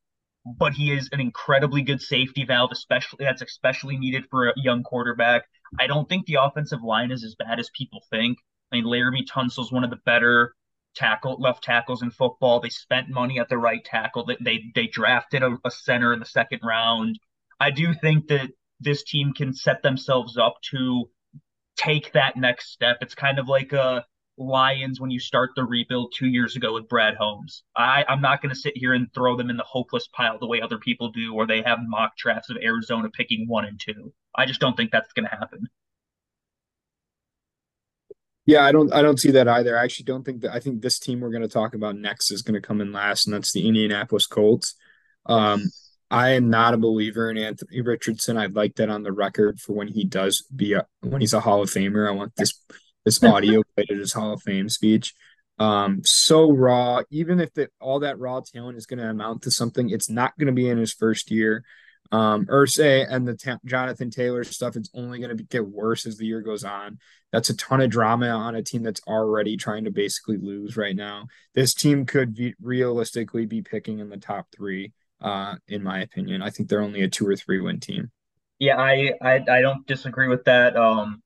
[0.46, 4.84] but he is an incredibly good safety valve, especially that's especially needed for a young
[4.84, 5.44] quarterback.
[5.80, 8.38] I don't think the offensive line is as bad as people think.
[8.72, 10.54] I mean, Laremy Tunsil's one of the better
[10.96, 12.60] tackle left tackles in football.
[12.60, 14.26] They spent money at the right tackle.
[14.26, 17.20] They they, they drafted a, a center in the second round.
[17.60, 21.10] I do think that this team can set themselves up to
[21.78, 22.98] take that next step.
[23.02, 24.06] It's kind of like a
[24.38, 27.64] Lions when you start the rebuild two years ago with Brad Holmes.
[27.78, 30.48] I, I'm not going to sit here and throw them in the hopeless pile the
[30.48, 34.12] way other people do, or they have mock drafts of Arizona picking one and two.
[34.36, 35.68] I just don't think that's going to happen.
[38.46, 39.78] Yeah, I don't I don't see that either.
[39.78, 42.32] I actually don't think that I think this team we're going to talk about next
[42.32, 44.76] is going to come in last, and that's the Indianapolis Colts.
[45.26, 45.72] Um,
[46.12, 48.38] I am not a believer in Anthony Richardson.
[48.38, 51.40] I'd like that on the record for when he does be a when he's a
[51.40, 52.08] Hall of Famer.
[52.08, 52.54] I want this
[53.06, 55.14] this audio played at his Hall of Fame speech.
[55.58, 57.02] Um, so raw.
[57.10, 60.38] Even if the, all that raw talent is going to amount to something, it's not
[60.38, 61.64] going to be in his first year
[62.14, 66.28] um, Irsay and the Jonathan Taylor stuff, it's only going to get worse as the
[66.28, 67.00] year goes on.
[67.32, 70.96] That's a ton of drama on a team that's already trying to basically lose right
[70.96, 71.26] now.
[71.56, 76.44] This team could be, realistically be picking in the top three, uh, in my opinion.
[76.44, 78.12] I think they're only a two or three win team.
[78.60, 80.78] Yeah, I, I, I don't disagree with that.
[80.78, 81.24] Um,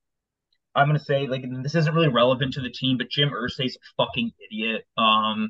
[0.73, 4.03] I'm gonna say like this isn't really relevant to the team, but Jim Irsay's a
[4.05, 4.85] fucking idiot.
[4.97, 5.49] Um,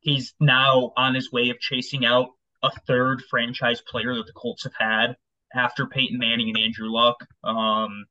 [0.00, 2.28] he's now on his way of chasing out
[2.62, 5.16] a third franchise player that the Colts have had
[5.54, 7.16] after Peyton Manning and Andrew Luck.
[7.44, 8.06] Um,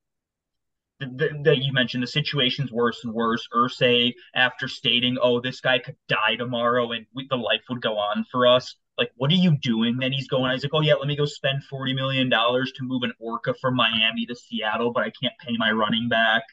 [1.00, 3.48] that you mentioned the situation's worse and worse.
[3.54, 7.98] Irsay, after stating, "Oh, this guy could die tomorrow and we, the life would go
[7.98, 9.98] on for us," like, what are you doing?
[9.98, 10.52] Then he's going.
[10.54, 13.54] He's like, "Oh yeah, let me go spend forty million dollars to move an orca
[13.62, 16.44] from Miami to Seattle, but I can't pay my running back."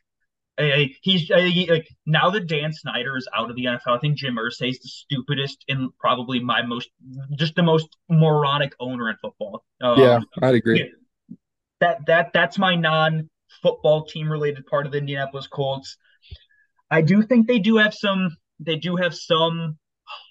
[0.59, 4.37] He's he, like now that Dan Snyder is out of the NFL, I think Jim
[4.37, 6.91] Irsay is the stupidest and probably my most
[7.37, 9.65] just the most moronic owner in football.
[9.81, 10.93] Um, yeah, I'd agree.
[11.81, 13.31] That that that's my non
[13.63, 15.97] football team related part of the Indianapolis Colts.
[16.91, 19.79] I do think they do have some they do have some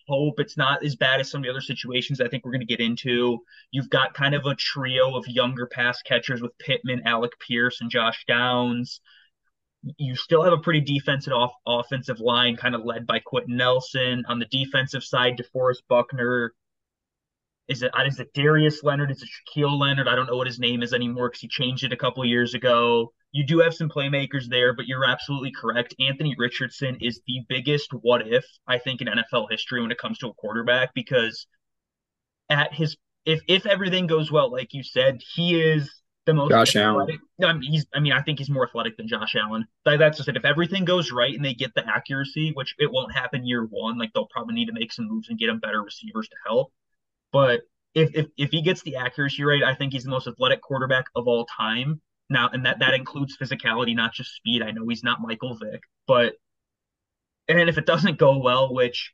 [0.07, 2.61] hope it's not as bad as some of the other situations I think we're going
[2.61, 3.39] to get into.
[3.71, 7.89] You've got kind of a trio of younger pass catchers with Pittman, Alec Pierce, and
[7.89, 8.99] Josh Downs
[9.97, 14.23] you still have a pretty defensive off offensive line, kind of led by Quenton Nelson.
[14.27, 16.53] On the defensive side, DeForest Buckner.
[17.67, 19.11] Is it is it Darius Leonard?
[19.11, 20.07] Is it Shaquille Leonard?
[20.07, 22.53] I don't know what his name is anymore because he changed it a couple years
[22.53, 23.13] ago.
[23.31, 25.95] You do have some playmakers there, but you're absolutely correct.
[25.99, 30.17] Anthony Richardson is the biggest what if I think in NFL history when it comes
[30.19, 31.47] to a quarterback because
[32.49, 36.75] at his if if everything goes well, like you said, he is the most Josh
[36.75, 37.19] athletic.
[37.41, 37.55] Allen.
[37.55, 37.85] I mean, he's.
[37.93, 39.65] I mean, I think he's more athletic than Josh Allen.
[39.85, 40.37] That's just it.
[40.37, 43.97] If everything goes right and they get the accuracy, which it won't happen year one,
[43.97, 46.71] like they'll probably need to make some moves and get him better receivers to help.
[47.31, 47.61] But
[47.95, 51.05] if if if he gets the accuracy right, I think he's the most athletic quarterback
[51.15, 52.01] of all time.
[52.29, 54.61] Now, and that that includes physicality, not just speed.
[54.61, 56.33] I know he's not Michael Vick, but
[57.47, 59.11] and if it doesn't go well, which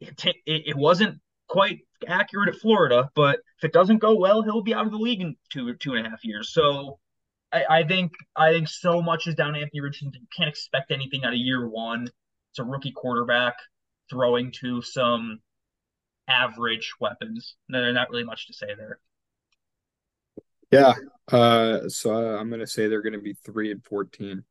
[0.00, 4.62] it, it, it wasn't quite accurate at Florida, but if it doesn't go well, he'll
[4.62, 6.54] be out of the league in two two and a half years.
[6.54, 6.98] So
[7.52, 10.12] I, I think I think so much is down to Anthony Richardson.
[10.14, 12.08] You can't expect anything out of year one.
[12.52, 13.54] It's a rookie quarterback
[14.08, 15.40] throwing to some
[16.28, 17.56] average weapons.
[17.68, 19.00] No, There's not really much to say there.
[20.70, 20.94] Yeah.
[21.30, 24.44] Uh, so I'm going to say they're going to be three and fourteen.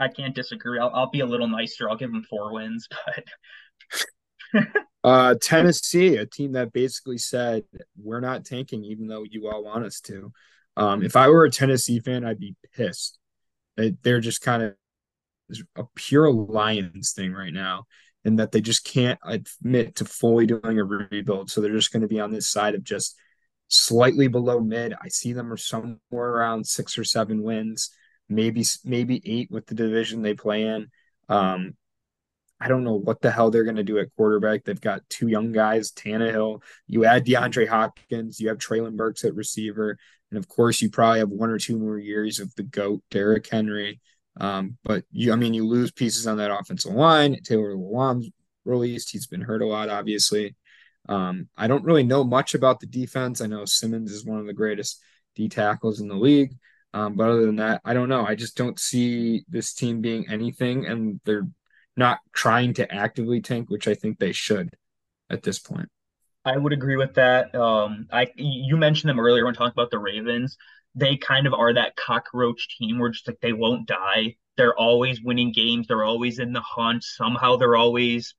[0.00, 0.78] I can't disagree.
[0.78, 1.90] I'll, I'll be a little nicer.
[1.90, 2.88] I'll give them four wins,
[4.52, 4.62] but
[5.04, 7.64] Uh, Tennessee, a team that basically said
[8.00, 10.32] we're not tanking, even though you all want us to.
[10.76, 13.18] Um, if I were a Tennessee fan, I'd be pissed.
[13.76, 14.74] They, they're just kind of
[15.76, 17.84] a pure Lions thing right now,
[18.24, 21.50] and that they just can't admit to fully doing a rebuild.
[21.50, 23.16] So they're just going to be on this side of just
[23.68, 24.94] slightly below mid.
[25.02, 27.90] I see them are somewhere around six or seven wins,
[28.28, 30.88] maybe maybe eight with the division they play in.
[31.28, 31.74] Um,
[32.62, 34.62] I don't know what the hell they're going to do at quarterback.
[34.62, 36.62] They've got two young guys, Tannehill.
[36.86, 38.38] You add DeAndre Hopkins.
[38.38, 39.98] You have Treylon Burks at receiver,
[40.30, 43.48] and of course, you probably have one or two more years of the goat, Derrick
[43.48, 44.00] Henry.
[44.36, 47.36] Um, but you, I mean, you lose pieces on that offensive line.
[47.42, 48.30] Taylor Lewan's
[48.64, 49.10] released.
[49.10, 50.54] He's been hurt a lot, obviously.
[51.08, 53.40] Um, I don't really know much about the defense.
[53.40, 55.02] I know Simmons is one of the greatest
[55.34, 56.56] D tackles in the league.
[56.94, 58.24] Um, but other than that, I don't know.
[58.24, 61.48] I just don't see this team being anything, and they're
[61.96, 64.70] not trying to actively tank, which I think they should
[65.30, 65.88] at this point.
[66.44, 67.54] I would agree with that.
[67.54, 70.56] Um, I you mentioned them earlier when talking about the Ravens.
[70.94, 74.36] They kind of are that cockroach team where just like they won't die.
[74.56, 75.86] They're always winning games.
[75.86, 77.04] They're always in the hunt.
[77.04, 78.34] Somehow they're always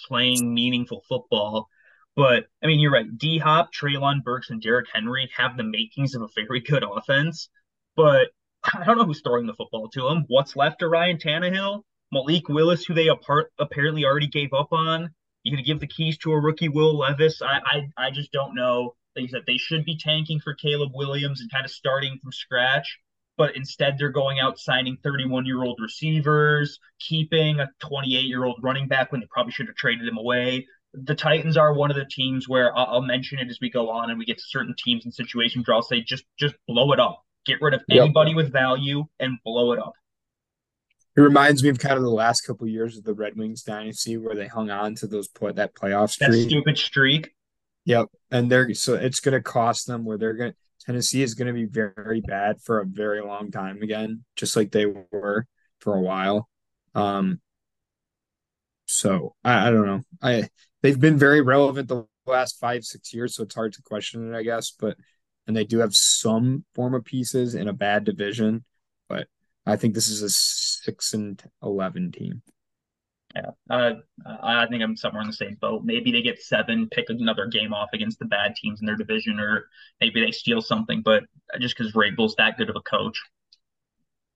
[0.00, 1.68] playing meaningful football.
[2.16, 3.06] But I mean, you're right.
[3.16, 7.48] D Hop, Treylon Burks, and Derrick Henry have the makings of a very good offense.
[7.94, 8.28] But
[8.74, 10.24] I don't know who's throwing the football to them.
[10.28, 11.82] What's left of Ryan Tannehill?
[12.12, 15.10] Malik Willis, who they apart apparently already gave up on.
[15.42, 17.42] You're gonna give the keys to a rookie Will Levis.
[17.42, 18.94] I I, I just don't know.
[19.14, 22.98] They said they should be tanking for Caleb Williams and kind of starting from scratch,
[23.36, 28.60] but instead they're going out signing 31 year old receivers, keeping a 28 year old
[28.62, 30.66] running back when they probably should have traded him away.
[30.94, 33.90] The Titans are one of the teams where I'll, I'll mention it as we go
[33.90, 36.92] on and we get to certain teams and situations where I'll say just just blow
[36.92, 38.04] it up, get rid of yep.
[38.04, 39.94] anybody with value and blow it up.
[41.18, 43.64] It reminds me of kind of the last couple of years of the Red Wings
[43.64, 46.30] dynasty where they hung on to those put that playoff streak.
[46.30, 47.34] That stupid streak.
[47.86, 50.52] Yep, and they're so it's going to cost them where they're going.
[50.52, 54.54] to Tennessee is going to be very bad for a very long time again, just
[54.54, 55.44] like they were
[55.80, 56.48] for a while.
[56.94, 57.40] Um,
[58.86, 60.02] so I, I don't know.
[60.22, 60.48] I
[60.82, 64.38] they've been very relevant the last five six years, so it's hard to question it,
[64.38, 64.70] I guess.
[64.70, 64.96] But
[65.48, 68.64] and they do have some form of pieces in a bad division,
[69.08, 69.26] but
[69.68, 72.42] I think this is a six and eleven team.
[73.36, 73.92] Yeah, uh,
[74.42, 75.82] I think I'm somewhere in the same boat.
[75.84, 79.38] Maybe they get seven, pick another game off against the bad teams in their division,
[79.38, 79.68] or
[80.00, 81.02] maybe they steal something.
[81.04, 81.24] But
[81.60, 83.20] just because Vrabel's that good of a coach,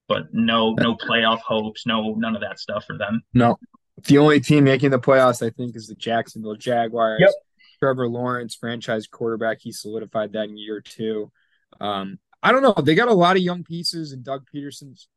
[0.07, 3.23] but no, no playoff hopes, no none of that stuff for them.
[3.33, 3.57] No,
[4.05, 7.19] the only team making the playoffs, I think, is the Jacksonville Jaguars.
[7.21, 7.31] Yep.
[7.81, 11.31] Trevor Lawrence, franchise quarterback, he solidified that in year two.
[11.81, 12.75] Um, I don't know.
[12.81, 15.07] They got a lot of young pieces, and Doug Pederson's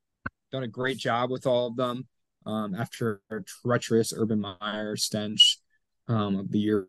[0.53, 2.07] done a great job with all of them
[2.45, 5.59] um, after a treacherous Urban Meyer stench
[6.09, 6.89] um, of the year.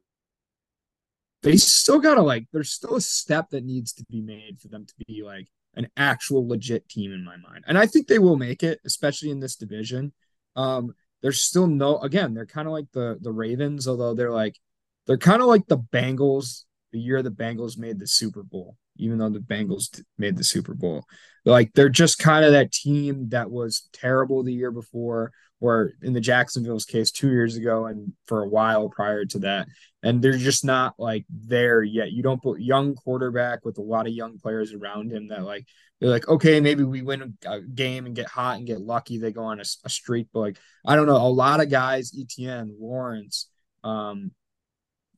[1.44, 2.46] They still gotta like.
[2.52, 5.88] There's still a step that needs to be made for them to be like an
[5.96, 9.40] actual legit team in my mind, and I think they will make it, especially in
[9.40, 10.14] this division.
[10.56, 12.00] Um, there's still no.
[12.00, 14.58] Again, they're kind of like the the Ravens, although they're like
[15.06, 19.18] they're kind of like the Bengals the year the Bengals made the Super Bowl, even
[19.18, 21.06] though the Bengals made the Super Bowl.
[21.46, 26.14] Like they're just kind of that team that was terrible the year before, or in
[26.14, 29.68] the Jacksonville's case, two years ago, and for a while prior to that.
[30.04, 32.12] And they're just not like there yet.
[32.12, 35.66] You don't put young quarterback with a lot of young players around him that like
[36.00, 39.18] they're like, okay, maybe we win a game and get hot and get lucky.
[39.18, 42.12] They go on a, a streak, but like I don't know, a lot of guys,
[42.18, 43.48] Etienne, Lawrence,
[43.84, 44.32] um,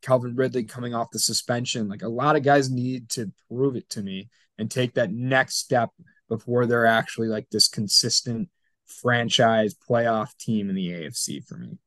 [0.01, 1.87] Calvin Ridley coming off the suspension.
[1.87, 5.55] Like a lot of guys need to prove it to me and take that next
[5.55, 5.89] step
[6.27, 8.49] before they're actually like this consistent
[8.85, 11.77] franchise playoff team in the AFC for me.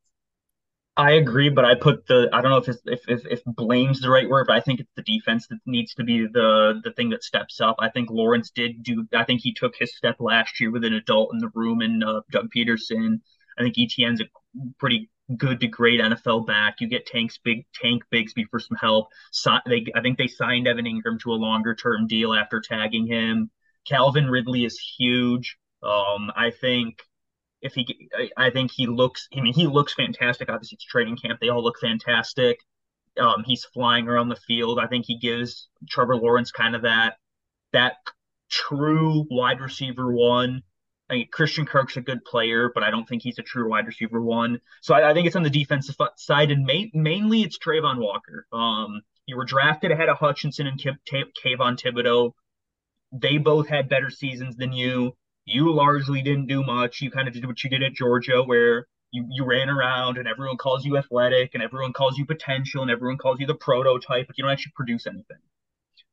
[0.95, 4.01] I agree, but I put the I don't know if it's, if if if blame's
[4.01, 6.93] the right word, but I think it's the defense that needs to be the the
[6.93, 7.77] thing that steps up.
[7.79, 9.07] I think Lawrence did do.
[9.15, 12.05] I think he took his step last year with an adult in the room and
[12.05, 13.21] uh, Doug Pederson.
[13.59, 14.25] I think Etienne's a
[14.79, 16.81] pretty good to great NFL back.
[16.81, 19.09] You get Tanks big Tank Bigsby for some help.
[19.31, 23.07] So, they I think they signed Evan Engram to a longer term deal after tagging
[23.07, 23.51] him.
[23.87, 25.57] Calvin Ridley is huge.
[25.83, 27.03] Um, I think
[27.61, 29.29] if he, I think he looks.
[29.37, 30.49] I mean, he looks fantastic.
[30.49, 31.41] Obviously, it's training camp.
[31.41, 32.59] They all look fantastic.
[33.21, 34.79] Um, he's flying around the field.
[34.79, 37.17] I think he gives Trevor Lawrence kind of that
[37.73, 37.95] that
[38.51, 40.63] true wide receiver one
[41.11, 43.87] I mean, Christian Kirk's a good player, but I don't think he's a true wide
[43.87, 44.61] receiver one.
[44.81, 48.47] So I, I think it's on the defensive side, and ma- mainly it's Travon Walker.
[48.53, 52.33] Um, you were drafted ahead of Hutchinson and K- T- Kayvon Thibodeaux.
[53.13, 55.17] They both had better seasons than you.
[55.45, 57.01] You largely didn't do much.
[57.03, 60.27] You kind of did what you did at Georgia, where you, you ran around and
[60.27, 64.27] everyone calls you athletic and everyone calls you potential and everyone calls you the prototype,
[64.27, 65.39] but you don't actually produce anything.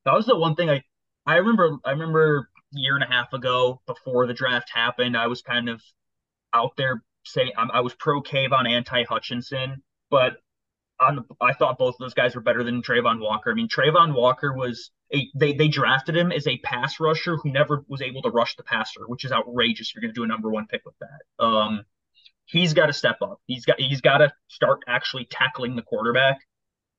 [0.06, 0.84] That was the one thing I
[1.26, 5.42] I remember I remember year and a half ago before the draft happened, I was
[5.42, 5.82] kind of
[6.54, 10.38] out there saying I was pro Kayvon anti Hutchinson, but
[11.00, 13.52] on I thought both of those guys were better than Travon Walker.
[13.52, 17.52] I mean, Travon Walker was a they they drafted him as a pass rusher who
[17.52, 19.94] never was able to rush the passer, which is outrageous.
[19.94, 21.44] You're going to do a number one pick with that.
[21.44, 21.84] Um,
[22.46, 23.40] he's got to step up.
[23.46, 26.40] He's got he's got to start actually tackling the quarterback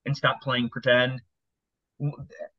[0.06, 1.20] and stop playing pretend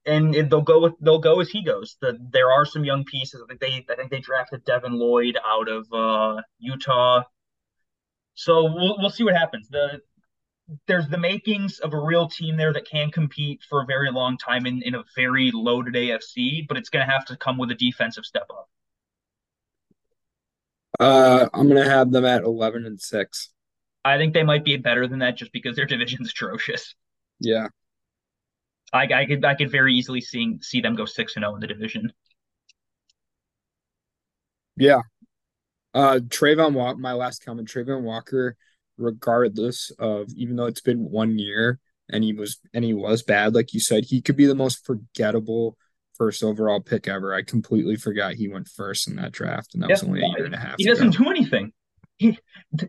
[0.06, 1.97] and they'll go with they'll go as he goes.
[2.01, 3.41] The, there are some young pieces.
[3.43, 7.23] I think they I think they drafted Devin Lloyd out of uh, Utah.
[8.36, 9.67] So we'll we'll see what happens.
[9.69, 10.01] The
[10.88, 14.38] there's the makings of a real team there that can compete for a very long
[14.38, 17.71] time in, in a very loaded AFC, but it's going to have to come with
[17.71, 18.69] a defensive step up.
[20.99, 23.49] Uh, I'm going to have them at 11 and 6.
[24.06, 26.95] I think they might be better than that just because their division's atrocious.
[27.39, 27.67] Yeah.
[28.93, 31.56] I, I could I could very easily see see them go six and zero oh
[31.56, 32.12] in the division.
[34.77, 35.01] Yeah,
[35.93, 36.99] uh, Travon Walker.
[36.99, 38.56] My last comment: Travon Walker,
[38.97, 43.56] regardless of even though it's been one year and he was and he was bad,
[43.56, 45.77] like you said, he could be the most forgettable
[46.15, 47.34] first overall pick ever.
[47.34, 50.27] I completely forgot he went first in that draft, and that yeah, was only a
[50.38, 50.75] year and a half.
[50.77, 50.93] He ago.
[50.93, 51.71] doesn't do anything.
[52.22, 52.38] He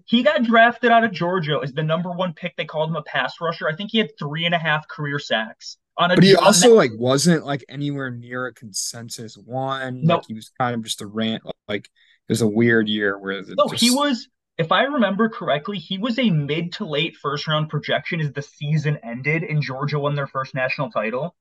[0.04, 2.54] he got drafted out of Georgia as the number one pick.
[2.54, 3.66] They called him a pass rusher.
[3.66, 6.68] I think he had three and a half career sacks On a, but he also
[6.68, 10.02] that, like wasn't like anywhere near a consensus one.
[10.04, 10.18] Nope.
[10.18, 11.44] Like he was kind of just a rant.
[11.66, 13.82] Like it was a weird year where no, just...
[13.82, 14.28] he was.
[14.58, 18.42] If I remember correctly, he was a mid to late first round projection as the
[18.42, 21.34] season ended and Georgia won their first national title.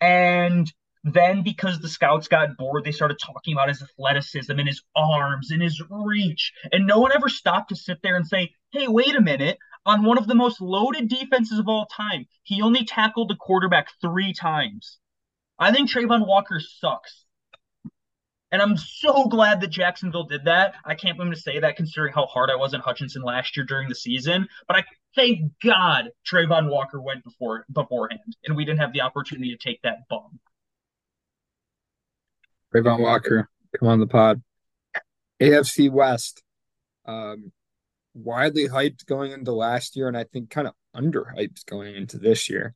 [0.00, 0.72] And
[1.04, 5.50] then because the scouts got bored, they started talking about his athleticism and his arms
[5.50, 6.52] and his reach.
[6.70, 10.04] And no one ever stopped to sit there and say, hey, wait a minute on
[10.04, 12.26] one of the most loaded defenses of all time.
[12.44, 14.98] He only tackled the quarterback three times.
[15.58, 17.24] I think Travon Walker sucks.
[18.52, 20.74] And I'm so glad that Jacksonville did that.
[20.84, 23.64] I can't believe to say that considering how hard I was in Hutchinson last year
[23.64, 24.46] during the season.
[24.68, 24.84] But I
[25.16, 29.80] thank God Travon Walker went before beforehand and we didn't have the opportunity to take
[29.82, 30.38] that bum.
[32.72, 33.48] Travon Walker,
[33.78, 34.42] come on the pod.
[35.40, 36.42] AFC West.
[37.04, 37.52] Um,
[38.14, 42.48] widely hyped going into last year, and I think kind of underhyped going into this
[42.48, 42.74] year.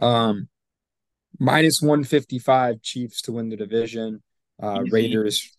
[0.00, 0.48] Um,
[1.38, 4.22] minus 155 Chiefs to win the division.
[4.62, 5.52] Uh, Raiders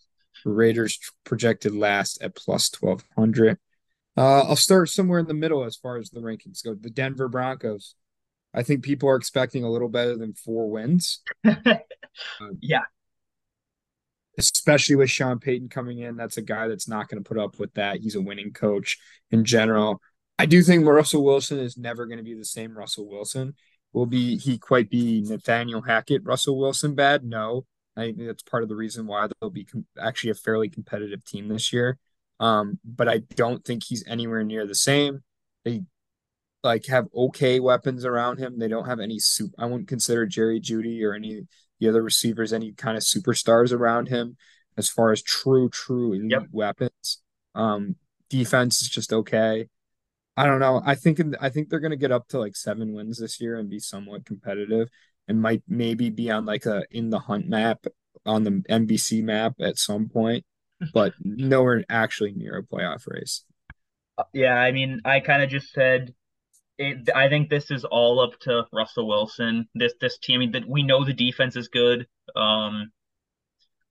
[0.44, 3.58] Raiders projected last at plus 1200.
[4.16, 6.74] Uh, I'll start somewhere in the middle as far as the rankings go.
[6.74, 7.94] The Denver Broncos.
[8.54, 11.20] I think people are expecting a little better than four wins.
[11.44, 11.76] uh,
[12.60, 12.82] yeah.
[14.38, 16.16] Especially with Sean Payton coming in.
[16.16, 17.98] That's a guy that's not going to put up with that.
[18.00, 18.96] He's a winning coach
[19.30, 20.00] in general.
[20.38, 23.54] I do think Russell Wilson is never going to be the same Russell Wilson.
[23.92, 27.24] Will be he quite be Nathaniel Hackett Russell Wilson bad?
[27.24, 27.66] No.
[27.96, 31.24] I think that's part of the reason why they'll be com- actually a fairly competitive
[31.24, 31.98] team this year.
[32.38, 35.24] Um, but I don't think he's anywhere near the same.
[35.64, 35.82] They
[36.62, 38.58] like have okay weapons around him.
[38.58, 39.52] They don't have any soup.
[39.58, 41.46] I wouldn't consider Jerry Jeudy or any
[41.80, 44.36] the other receivers any kind of superstars around him
[44.76, 46.42] as far as true, true elite yep.
[46.50, 47.22] weapons.
[47.54, 47.96] Um,
[48.28, 49.68] defense is just okay.
[50.36, 50.82] I don't know.
[50.84, 53.68] I think I think they're gonna get up to like seven wins this year and
[53.68, 54.88] be somewhat competitive,
[55.26, 57.84] and might maybe be on like a in the hunt map
[58.24, 60.44] on the NBC map at some point,
[60.94, 63.44] but nowhere actually near a playoff race.
[64.32, 66.14] Yeah, I mean, I kind of just said
[66.78, 69.68] it, I think this is all up to Russell Wilson.
[69.74, 72.06] This this team, I mean, that we know the defense is good.
[72.36, 72.92] Um,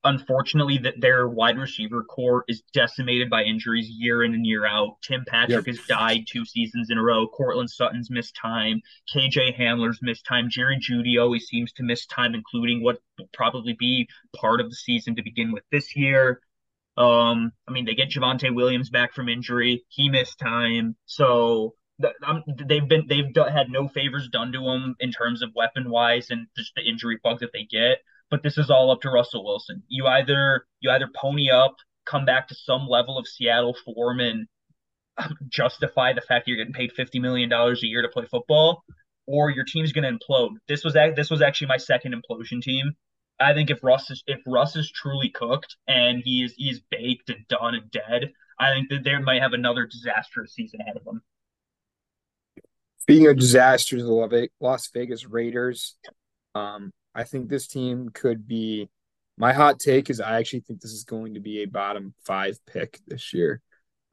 [0.04, 4.96] unfortunately, that their wide receiver core is decimated by injuries year in and year out.
[5.02, 5.76] Tim Patrick yep.
[5.76, 7.28] has died two seasons in a row.
[7.28, 8.80] Courtland Sutton's missed time.
[9.14, 10.48] KJ Hamler's missed time.
[10.48, 14.76] Jerry Jeudy always seems to miss time, including what will probably be part of the
[14.76, 16.40] season to begin with this year.
[16.96, 19.84] Um, I mean, they get Javonte Williams back from injury.
[19.88, 20.96] He missed time.
[21.06, 21.74] So
[22.26, 26.30] um, they've been they've had no favors done to them in terms of weapon wise
[26.30, 27.98] and just the injury bug that they get.
[28.30, 29.82] But this is all up to Russell Wilson.
[29.88, 34.46] You either you either pony up, come back to some level of Seattle form, and
[35.16, 38.26] um, justify the fact that you're getting paid fifty million dollars a year to play
[38.30, 38.84] football,
[39.26, 40.56] or your team's going to implode.
[40.68, 42.92] This was this was actually my second implosion team.
[43.40, 47.30] I think if Russ is if Russ is truly cooked and he is he's baked
[47.30, 51.04] and done and dead, I think that they might have another disastrous season ahead of
[51.04, 51.22] them.
[53.08, 55.96] Speaking disaster to the Las Vegas Raiders,
[56.54, 58.90] um, I think this team could be.
[59.38, 62.58] My hot take is I actually think this is going to be a bottom five
[62.66, 63.62] pick this year.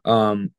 [0.06, 0.52] Um,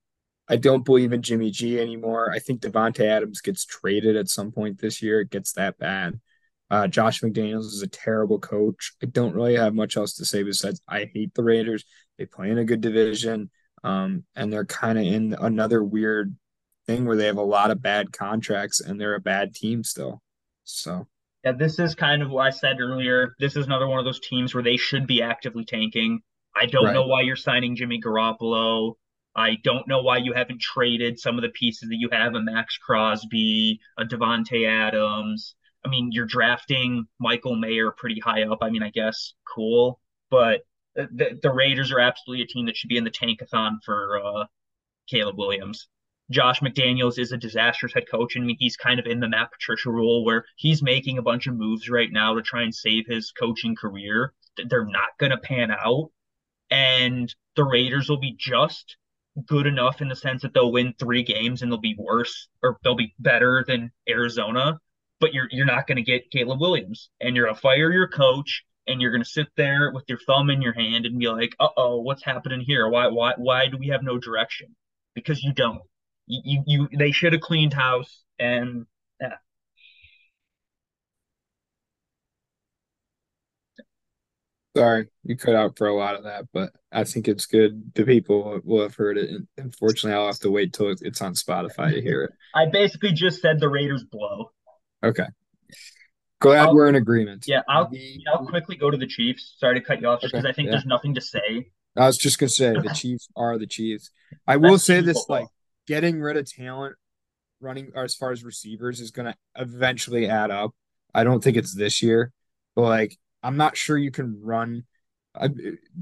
[0.49, 2.31] I don't believe in Jimmy G anymore.
[2.31, 5.21] I think Davante Adams gets traded at some point this year.
[5.21, 6.21] It gets that bad.
[6.69, 8.93] Uh, Josh McDaniels is a terrible coach.
[9.03, 11.87] I don't really have much else to say besides I hate the Raiders.
[12.19, 13.49] They play in a good division,
[13.83, 16.37] um, and they're kind of in another weird
[16.87, 20.23] thing where they have a lot of bad contracts and they're a bad team still.
[20.65, 21.07] So
[21.45, 23.35] yeah, this is kind of what I said earlier.
[23.39, 26.21] This is another one of those teams where they should be actively tanking.
[26.55, 26.95] I don't right.
[26.95, 28.95] know why you're signing Jimmy Garoppolo.
[29.37, 32.41] I don't know why you haven't traded some of the pieces that you have a
[32.41, 35.55] Maxx Crosby, a Davante Adams.
[35.85, 38.59] I mean, you're drafting Michael Mayer pretty high up.
[38.63, 40.63] I mean, I guess cool, but
[40.97, 44.45] the, the Raiders are absolutely a team that should be in the tankathon for uh,
[45.09, 45.87] Caleb Williams.
[46.31, 48.35] Josh McDaniels is a disastrous head coach.
[48.35, 51.55] and he's kind of in the Matt Patricia rule where he's making a bunch of
[51.55, 54.35] moves right now to try and save his coaching career.
[54.69, 56.11] They're not going to pan out.
[56.71, 58.97] And the Raiders will be just
[59.47, 62.79] good enough in the sense that they'll win three games and they'll be worse or
[62.83, 64.81] they'll be better than Arizona.
[65.21, 68.65] But you're you're not going to get Caleb Williams, and you're gonna fire your coach,
[68.87, 71.69] and you're gonna sit there with your thumb in your hand and be like, "Uh
[71.77, 72.87] oh, what's happening here?
[72.89, 74.77] Why why why do we have no direction?"
[75.15, 75.81] Because you don't
[76.27, 78.87] you you they should have cleaned house and
[79.21, 79.35] yeah.
[84.77, 87.95] Sorry, you cut out for a lot of that, but I think it's good.
[87.95, 89.31] The people will have heard it.
[89.31, 92.33] And unfortunately, I'll have to wait till it's on Spotify to hear it.
[92.55, 94.51] I basically just said the Raiders blow.
[95.03, 95.27] Okay.
[96.41, 97.45] Glad I'll, we're in agreement.
[97.47, 99.57] Yeah, I'll the, I'll quickly go to the Chiefs.
[99.59, 100.73] Sorry to cut you off because okay, I think yeah.
[100.73, 101.71] there's nothing to say.
[101.97, 104.11] I was just gonna say the Chiefs are the Chiefs.
[104.47, 105.41] I will say this: football.
[105.41, 105.49] like
[105.87, 106.97] getting rid of talent
[107.61, 110.73] running as far as receivers is going to eventually add up.
[111.15, 112.33] I don't think it's this year,
[112.75, 114.85] but like I'm not sure you can run.
[115.35, 115.49] I,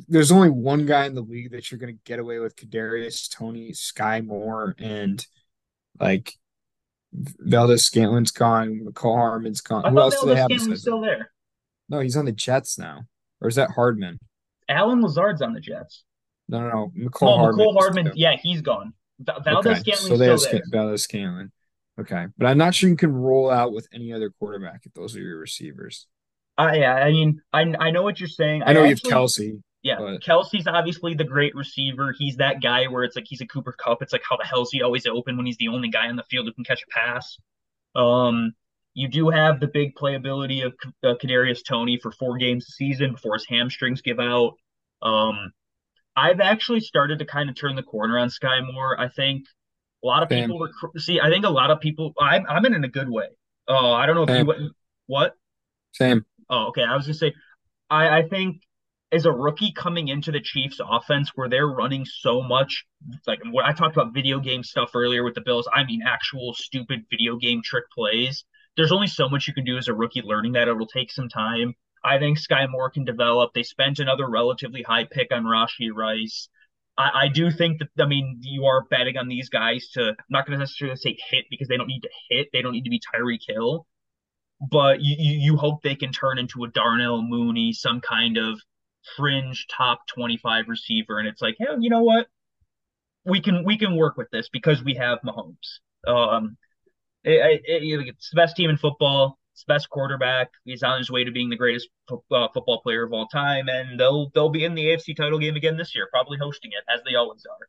[0.08, 3.28] there's only one guy in the league that you're going to get away with: Kadarius
[3.30, 5.24] Toney, Skyy Moore, and
[6.00, 6.32] like
[7.12, 9.84] Valdes-Scantling's gone, Mecole Hardman's gone.
[9.84, 10.50] I Who else do they have?
[10.78, 11.30] still there.
[11.88, 13.02] No, he's on the Jets now,
[13.40, 14.18] or is that Hardman?
[14.68, 16.04] Allen Lazard's on the Jets.
[16.48, 17.10] No, no, no.
[17.22, 17.66] Oh, Hardman.
[17.66, 18.12] Mecole Hardman.
[18.14, 18.94] Yeah, he's gone.
[19.20, 19.94] Valdes okay.
[19.94, 20.62] so they have there.
[20.70, 21.52] Valdes-Scantling.
[22.00, 25.16] Okay, but I'm not sure you can roll out with any other quarterback if those
[25.16, 26.06] are your receivers.
[26.58, 28.62] Uh, yeah, I mean, I I know what you're saying.
[28.64, 29.62] I know I you actually, have Kelce.
[29.82, 30.20] Yeah, but...
[30.20, 32.14] Kelce's obviously the great receiver.
[32.18, 34.02] He's that guy where it's like he's a Cooper Kupp.
[34.02, 36.16] It's like how the hell is he always open when he's the only guy on
[36.16, 37.36] the field who can catch a pass?
[37.94, 38.54] Um,
[38.94, 43.12] you do have the big playability of uh, Kadarius Toney for four games a season
[43.12, 44.54] before his hamstrings give out.
[45.02, 45.52] Um,
[46.16, 48.98] I've actually started to kind of turn the corner on Skyy Moore.
[48.98, 49.46] I think
[50.02, 51.20] a lot of people were see.
[51.20, 52.12] I think a lot of people.
[52.20, 53.26] I'm I'm in in a good way.
[53.66, 54.46] Oh, I don't know if Same.
[54.46, 54.70] you
[55.06, 55.34] what.
[55.92, 56.24] Same.
[56.50, 56.82] Oh, okay.
[56.82, 57.34] I was gonna say,
[57.90, 58.62] I I think
[59.12, 62.84] as a rookie coming into the Chiefs offense where they're running so much
[63.26, 66.52] like what I talked about video game stuff earlier with the Bills, I mean actual
[66.54, 68.44] stupid video game trick plays.
[68.76, 70.68] There's only so much you can do as a rookie learning that.
[70.68, 71.74] It'll take some time.
[72.04, 73.52] I think Skyy Moore can develop.
[73.54, 76.48] They spent another relatively high pick on Rashee Rice.
[76.98, 80.16] I, I do think that I mean you are betting on these guys to I'm
[80.28, 82.48] not gonna necessarily say hit because they don't need to hit.
[82.52, 83.86] They don't need to be Tyreek Hill.
[84.70, 88.60] But you, you, you hope they can turn into a Darnell Mooney, some kind of
[89.16, 92.26] fringe top 25 receiver and it's like hey you know what
[93.24, 96.56] we can we can work with this because we have Mahomes um
[97.22, 100.50] it, it, it's the best team in football best quarterback.
[100.64, 104.00] He's on his way to being the greatest uh, football player of all time and
[104.00, 107.00] they'll they'll be in the AFC title game again this year probably hosting it as
[107.08, 107.68] they always are.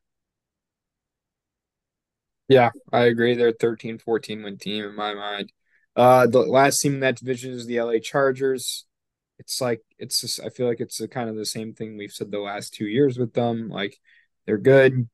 [2.47, 3.35] Yeah I agree.
[3.35, 5.51] They're 13 14 win team in my mind.
[5.95, 8.85] Uh the last team in that division is the LA Chargers.
[9.37, 12.11] It's like it's just I feel like it's a, kind of the same thing we've
[12.11, 13.69] said the last two years with them.
[13.69, 13.99] Like
[14.45, 15.07] they're good.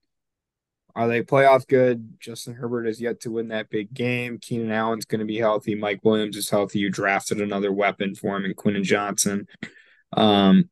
[0.95, 2.19] Are they playoff good?
[2.19, 4.37] Justin Herbert has yet to win that big game.
[4.39, 5.75] Keenan Allen's going to be healthy.
[5.75, 6.79] Mike Williams is healthy.
[6.79, 9.47] You drafted another weapon for him in Quentin Johnston.
[10.13, 10.69] Um,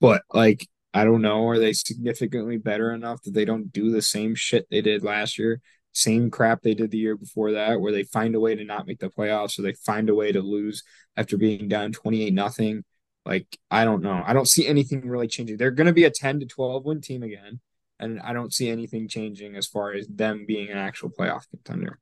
[0.00, 4.02] but like I don't know, are they significantly better enough that they don't do the
[4.02, 5.60] same shit they did last year?
[5.94, 8.86] same crap they did the year before that, where they find a way to not
[8.86, 10.82] make the playoffs or they find a way to lose
[11.16, 12.84] after being down 28 nothing.
[13.24, 14.22] Like, I don't know.
[14.24, 15.56] I don't see anything really changing.
[15.56, 17.60] They're going to be a 10 to 12 win team again.
[17.98, 21.98] And I don't see anything changing as far as them being an actual playoff contender.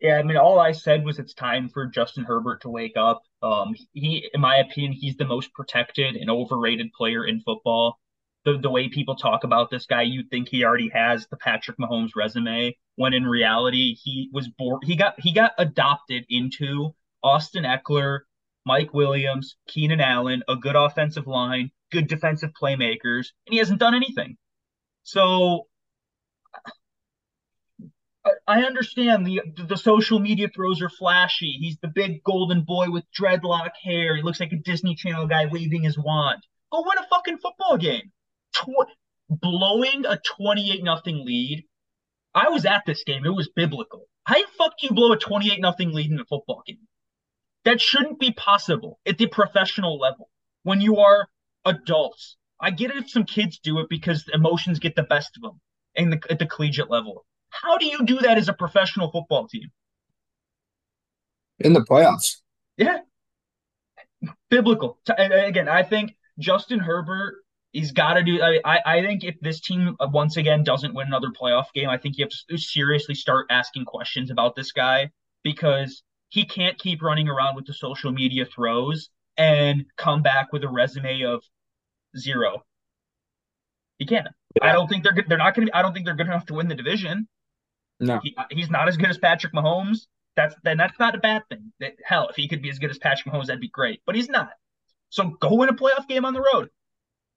[0.00, 3.22] Yeah, I mean, all I said was it's time for Justin Herbert to wake up.
[3.42, 7.98] Um, he, in my opinion, he's the most protected and overrated player in football
[8.44, 11.78] the, the way people talk about this guy, you'd think he already has the Patrick
[11.78, 17.64] Mahomes resume, when in reality he was born he got he got adopted into Austin
[17.64, 18.20] Ekeler,
[18.66, 23.94] Mike Williams, Keenan Allen, a good offensive line, good defensive playmakers, and he hasn't done
[23.94, 24.36] anything.
[25.04, 25.68] So
[28.46, 31.58] I understand the the social media throws are flashy.
[31.60, 34.16] He's the big golden boy with dreadlock hair.
[34.16, 36.42] He looks like a Disney Channel guy waving his wand.
[36.72, 38.10] Go win a fucking football game
[38.54, 38.88] tw-
[39.28, 41.64] blowing a 28 nothing lead.
[42.34, 43.24] I was at this game.
[43.24, 44.06] It was biblical.
[44.24, 46.88] How the fuck do you blow a 28 nothing lead in a football game?
[47.64, 50.30] That shouldn't be possible at the professional level
[50.62, 51.28] when you are
[51.64, 52.36] adults.
[52.60, 55.60] I get it if some kids do it because emotions get the best of them
[55.94, 57.24] in the, at the collegiate level.
[57.50, 59.70] How do you do that as a professional football team?
[61.60, 62.40] In the playoffs.
[62.76, 62.98] Yeah.
[64.50, 64.98] Biblical.
[65.08, 67.44] Again, I think Justin Herbert
[67.74, 68.40] he's got to do.
[68.40, 71.98] I, I think if this team uh, once again doesn't win another playoff game, I
[71.98, 75.10] think you have to seriously start asking questions about this guy
[75.42, 80.64] because he can't keep running around with the social media throws and come back with
[80.64, 81.42] a resume of
[82.16, 82.64] zero.
[83.98, 84.28] He can't.
[84.56, 84.70] Yeah.
[84.70, 85.76] I don't think they're they're not going to.
[85.76, 87.28] I don't think they're good enough to win the division.
[88.00, 90.06] No, he, he's not as good as Patrick Mahomes.
[90.36, 91.72] That's then that's not a bad thing.
[91.80, 94.00] That, hell, if he could be as good as Patrick Mahomes, that'd be great.
[94.04, 94.50] But he's not.
[95.10, 96.70] So go win a playoff game on the road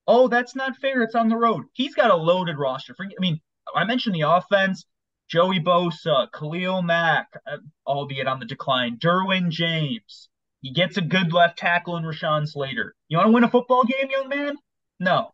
[0.08, 1.04] oh, that's not fair.
[1.04, 1.66] It's on the road.
[1.74, 2.96] He's got a loaded roster.
[2.96, 3.42] For, I mean,
[3.76, 4.86] I mentioned the offense.
[5.30, 8.98] Joey Bosa, Khalil Mack, uh, albeit on the decline.
[8.98, 10.30] Derwin James.
[10.62, 12.96] He gets a good left tackle in Rashawn Slater.
[13.10, 14.56] You want to win a football game, young man?
[15.00, 15.34] No.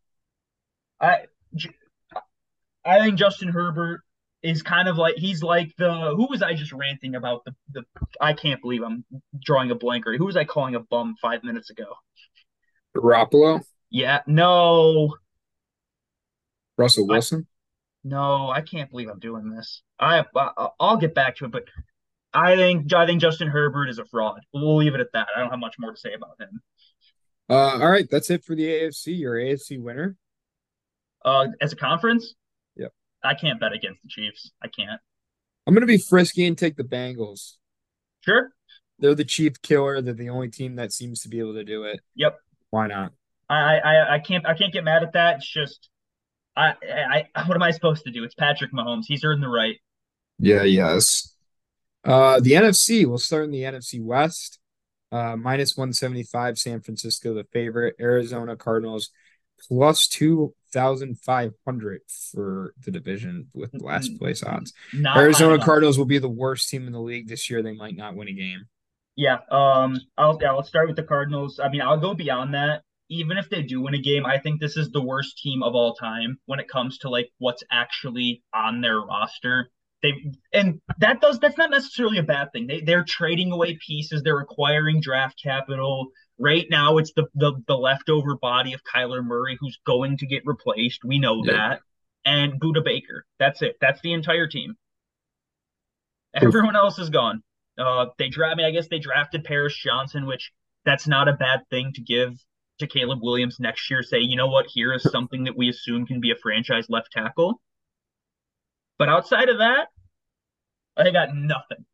[0.99, 1.25] I
[2.85, 4.01] I think Justin Herbert
[4.41, 7.83] is kind of like he's like the who was I just ranting about the the
[8.19, 9.05] I can't believe I'm
[9.41, 11.95] drawing a blank or who was I calling a bum five minutes ago?
[12.95, 13.61] Garoppolo.
[13.89, 15.15] Yeah, no.
[16.77, 17.47] Russell Wilson?
[17.47, 19.81] I, no, I can't believe I'm doing this.
[19.99, 21.65] I, I I'll get back to it, but
[22.33, 24.41] I think I think Justin Herbert is a fraud.
[24.53, 25.27] We'll leave it at that.
[25.35, 26.61] I don't have much more to say about him.
[27.49, 29.19] Uh, all right, that's it for the AFC.
[29.19, 30.15] Your AFC winner.
[31.23, 32.35] Uh, as a conference.
[32.75, 32.91] Yep.
[33.23, 34.51] I can't bet against the Chiefs.
[34.61, 34.99] I can't.
[35.65, 37.53] I'm gonna be frisky and take the Bengals.
[38.21, 38.51] Sure.
[38.99, 40.01] They're the chief killer.
[40.01, 41.99] They're the only team that seems to be able to do it.
[42.15, 42.37] Yep.
[42.69, 43.13] Why not?
[43.49, 45.37] I, I I can't I can't get mad at that.
[45.37, 45.89] It's just
[46.55, 46.73] I
[47.35, 48.23] I what am I supposed to do?
[48.23, 49.03] It's Patrick Mahomes.
[49.07, 49.75] He's earned the right.
[50.39, 51.35] Yeah, yes.
[52.03, 54.59] Uh the NFC, we'll start in the NFC West.
[55.13, 57.95] Uh minus 175, San Francisco, the favorite.
[57.99, 59.09] Arizona Cardinals
[59.67, 62.01] plus 2,500
[62.31, 64.73] for the division with last place odds.
[64.93, 67.61] Not Arizona Cardinals will be the worst team in the league this year.
[67.61, 68.65] They might not win a game.
[69.15, 69.37] Yeah.
[69.51, 69.99] Um.
[70.17, 70.49] I'll yeah.
[70.49, 71.59] I'll start with the Cardinals.
[71.63, 72.81] I mean, I'll go beyond that
[73.13, 75.75] even if they do win a game, I think this is the worst team of
[75.75, 79.69] all time when it comes to like what's actually on their roster.
[80.03, 82.67] They and that does that's not necessarily a bad thing.
[82.67, 86.07] They they're trading away pieces, they're acquiring draft capital.
[86.37, 90.43] Right now, it's the the, the leftover body of Kyler Murray who's going to get
[90.45, 91.03] replaced.
[91.03, 91.53] We know yeah.
[91.53, 91.79] that,
[92.25, 93.25] and Budda Baker.
[93.39, 93.77] That's it.
[93.81, 94.75] That's the entire team.
[96.35, 97.41] Everyone else is gone.
[97.77, 98.53] Uh, they draft.
[98.53, 100.51] I mean, I guess they drafted Paris Johnson, which
[100.85, 102.33] that's not a bad thing to give
[102.79, 104.03] to Caleb Williams next year.
[104.03, 104.65] Say, you know what?
[104.67, 107.61] Here is something that we assume can be a franchise left tackle.
[108.97, 109.87] But outside of that,
[110.97, 111.85] I got nothing.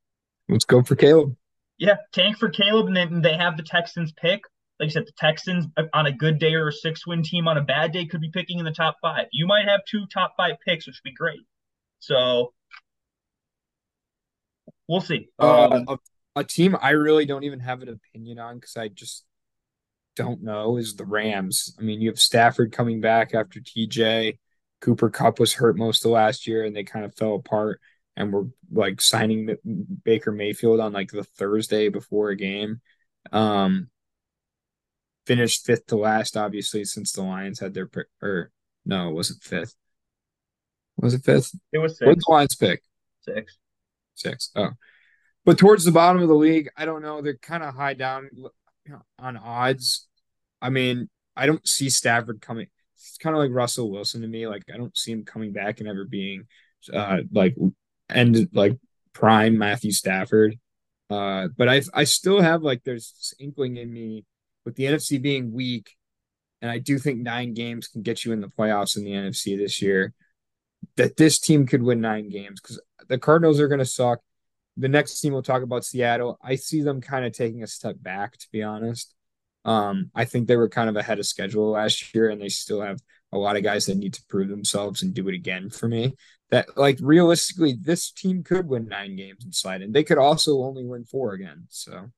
[0.47, 1.35] Let's go for Caleb.
[1.77, 4.41] Yeah, tank for Caleb, and then they have the Texans pick.
[4.79, 7.57] Like I said, the Texans uh, on a good day or a six-win team on
[7.57, 9.27] a bad day could be picking in the top five.
[9.31, 11.41] You might have two top five picks, which would be great.
[11.99, 12.53] So
[14.87, 15.29] we'll see.
[15.37, 15.97] Uh, um, uh,
[16.35, 19.25] a, a team I really don't even have an opinion on because I just
[20.15, 21.75] don't know is the Rams.
[21.79, 24.37] I mean, you have Stafford coming back after TJ.
[24.81, 27.81] Cooper Kupp was hurt most of last year and they kind of fell apart
[28.15, 29.55] and were like signing
[30.03, 32.81] Baker Mayfield on like the Thursday before a game.
[33.31, 33.89] Um,
[35.25, 37.89] finished fifth to last, obviously, since the Lions had their
[38.21, 38.51] or
[38.85, 39.75] no, it wasn't fifth.
[40.97, 41.55] Was it fifth?
[41.71, 42.07] It was six.
[42.07, 42.81] What's the Lions pick?
[43.21, 43.57] Six.
[44.15, 44.51] Six.
[44.55, 44.71] Oh.
[45.45, 47.21] But towards the bottom of the league, I don't know.
[47.21, 48.29] They're kind of high down
[49.17, 50.07] on odds.
[50.61, 52.67] I mean, I don't see Stafford coming
[52.99, 54.47] it's kind of like Russell Wilson to me.
[54.47, 56.45] Like I don't see him coming back and ever being
[56.93, 57.55] uh like
[58.09, 58.77] end like
[59.13, 60.57] prime Matthew Stafford.
[61.09, 64.25] Uh, but I I still have like there's this inkling in me
[64.65, 65.95] with the NFC being weak,
[66.61, 69.57] and I do think nine games can get you in the playoffs in the NFC
[69.57, 70.13] this year.
[70.95, 74.19] That this team could win nine games because the Cardinals are going to suck.
[74.77, 76.37] The next team we'll talk about Seattle.
[76.41, 79.13] I see them kind of taking a step back, to be honest.
[79.65, 82.81] Um, I think they were kind of ahead of schedule last year, and they still
[82.81, 82.99] have
[83.31, 86.15] a lot of guys that need to prove themselves and do it again for me.
[86.49, 89.91] That like realistically, this team could win nine games and slide in.
[89.91, 91.65] They could also only win four again.
[91.69, 92.09] So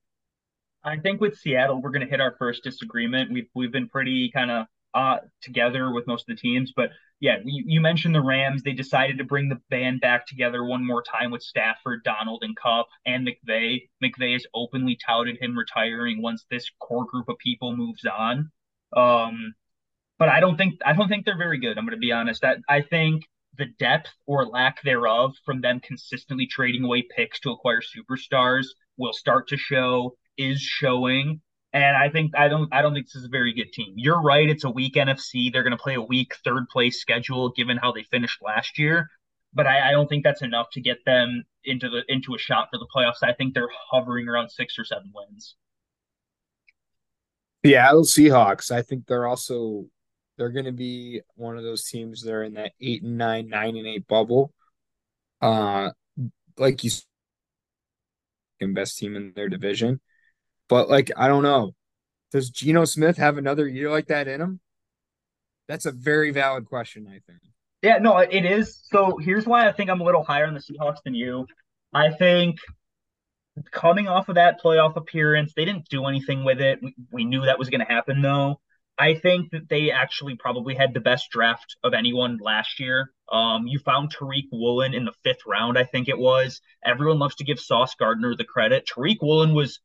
[0.84, 3.32] I think with Seattle, we're gonna hit our first disagreement.
[3.32, 7.36] We've we've been pretty kind of uh together with most of the teams, but yeah,
[7.46, 8.64] you, you mentioned the Rams.
[8.64, 12.58] They decided to bring the band back together one more time with Stafford, Donald, and
[12.58, 13.88] Kupp, and McVay.
[14.04, 18.52] McVay has openly touted him retiring once this core group of people moves on.
[18.98, 19.54] Um,
[20.18, 21.78] but I don't think I don't think they're very good.
[21.78, 22.44] I'm going to be honest.
[22.68, 23.24] I think
[23.56, 28.66] the depth or lack thereof from them consistently trading away picks to acquire superstars
[28.98, 30.16] will start to show.
[30.38, 31.42] Is showing
[31.74, 33.94] and I think I don't I don't think this is a very good team.
[33.96, 35.52] You're right, it's a weak NFC.
[35.52, 39.10] They're gonna play a weak third place schedule given how they finished last year.
[39.54, 42.70] But I, I don't think that's enough to get them into the into a shot
[42.72, 43.24] for the playoffs.
[43.24, 45.56] I think they're hovering around six or seven wins.
[47.64, 48.72] Yeah, the Seahawks.
[48.72, 49.86] I think they're also
[50.38, 53.48] they're going to be one of those teams that are in that eight and nine,
[53.48, 54.54] nine and eight bubble.
[55.40, 55.92] Uh,
[56.58, 56.92] like you,
[58.74, 60.00] best team in their division.
[60.72, 61.76] But like, I don't know.
[62.32, 64.62] Does Geno Smith have another year like that in him?
[65.68, 67.42] That's a very valid question, I think.
[67.82, 68.80] Yeah, no, it is.
[68.90, 71.46] So here's why I think I'm a little higher on the Seahawks than you.
[71.94, 72.56] I think
[73.72, 76.80] coming off of that playoff appearance, they didn't do anything with it.
[76.82, 78.62] We, we knew that was going to happen, though.
[78.98, 83.12] I think that they actually probably had the best draft of anyone last year.
[83.30, 86.62] Um, you found Tariq Woolen in the fifth round, I think it was.
[86.86, 88.88] Everyone loves to give Sauce Gardner the credit.
[88.88, 89.82] Tariq Woolen was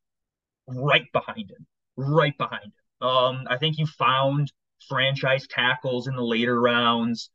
[0.67, 3.09] right behind him, right behind him.
[3.09, 4.53] Um, I think you found
[4.89, 7.31] franchise tackles in the later rounds.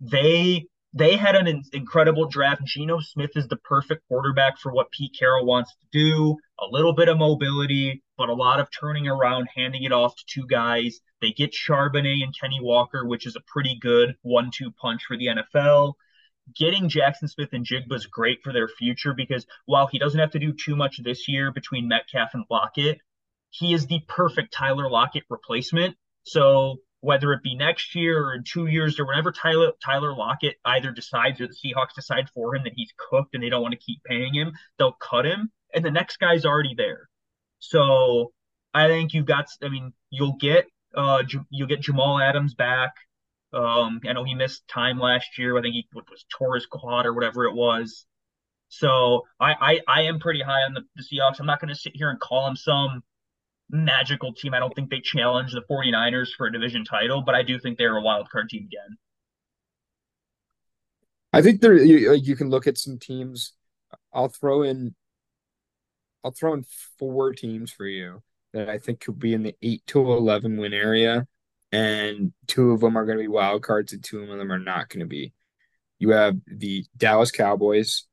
[0.00, 2.64] They they had an incredible draft.
[2.64, 6.36] Geno Smith is the perfect quarterback for what Pete Carroll wants to do.
[6.60, 10.24] A little bit of mobility, but a lot of turning around, handing it off to
[10.26, 11.00] two guys.
[11.22, 15.28] They get Charbonnet and Kenny Walker, which is a pretty good one-two punch for the
[15.28, 15.94] NFL
[16.54, 20.52] getting Jackson Smith-Njigba is great for their future because while he doesn't have to do
[20.52, 22.98] too much this year between Metcalf and Lockett,
[23.50, 25.96] he is the perfect Tyler Lockett replacement.
[26.24, 30.56] So whether it be next year or in two years or whenever Tyler Tyler Lockett
[30.64, 33.72] either decides or the Seahawks decide for him that he's cooked and they don't want
[33.72, 37.08] to keep paying him, they'll cut him, and the next guy's already there.
[37.58, 38.32] So
[38.72, 39.46] I think you've got.
[39.62, 40.66] I mean, you'll get
[40.96, 42.92] uh you'll get Jamal Adams back.
[43.52, 45.56] Um, I know he missed time last year.
[45.58, 48.06] I think he was tore his quad or whatever it was.
[48.68, 51.38] So I, I, I am pretty high on the, the Seahawks.
[51.38, 53.02] I'm not going to sit here and call them some
[53.70, 54.54] magical team.
[54.54, 57.76] I don't think they challenge the 49ers for a division title, but I do think
[57.76, 58.96] they're a wild card team again.
[61.34, 63.52] I think there you, you can look at some teams.
[64.12, 64.94] I'll throw in
[66.24, 66.64] I'll throw in
[66.98, 68.22] four teams for you
[68.52, 71.26] that I think could be in the eight to eleven win area
[71.72, 74.58] and two of them are going to be wild cards, and two of them are
[74.58, 75.32] not going to be.
[75.98, 78.06] You have the Dallas Cowboys,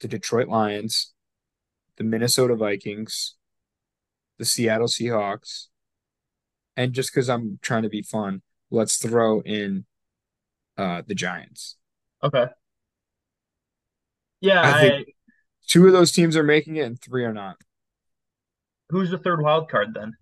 [0.00, 1.12] the Detroit Lions,
[1.96, 3.34] the Minnesota Vikings,
[4.38, 5.66] the Seattle Seahawks,
[6.76, 9.84] and just because I'm trying to be fun, let's throw in
[10.78, 11.76] uh the Giants.
[12.22, 12.46] Okay.
[14.40, 15.12] Yeah, I think I,
[15.66, 17.56] two of those teams are making it and three are not.
[18.88, 20.14] who's the third wild card then?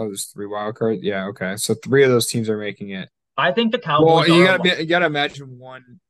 [0.00, 1.02] Oh, there's three wild cards.
[1.02, 1.56] Yeah, okay.
[1.56, 3.10] So three of those teams are making it.
[3.36, 4.28] I think the Cowboys.
[4.28, 6.00] Well, you gotta be you gotta imagine one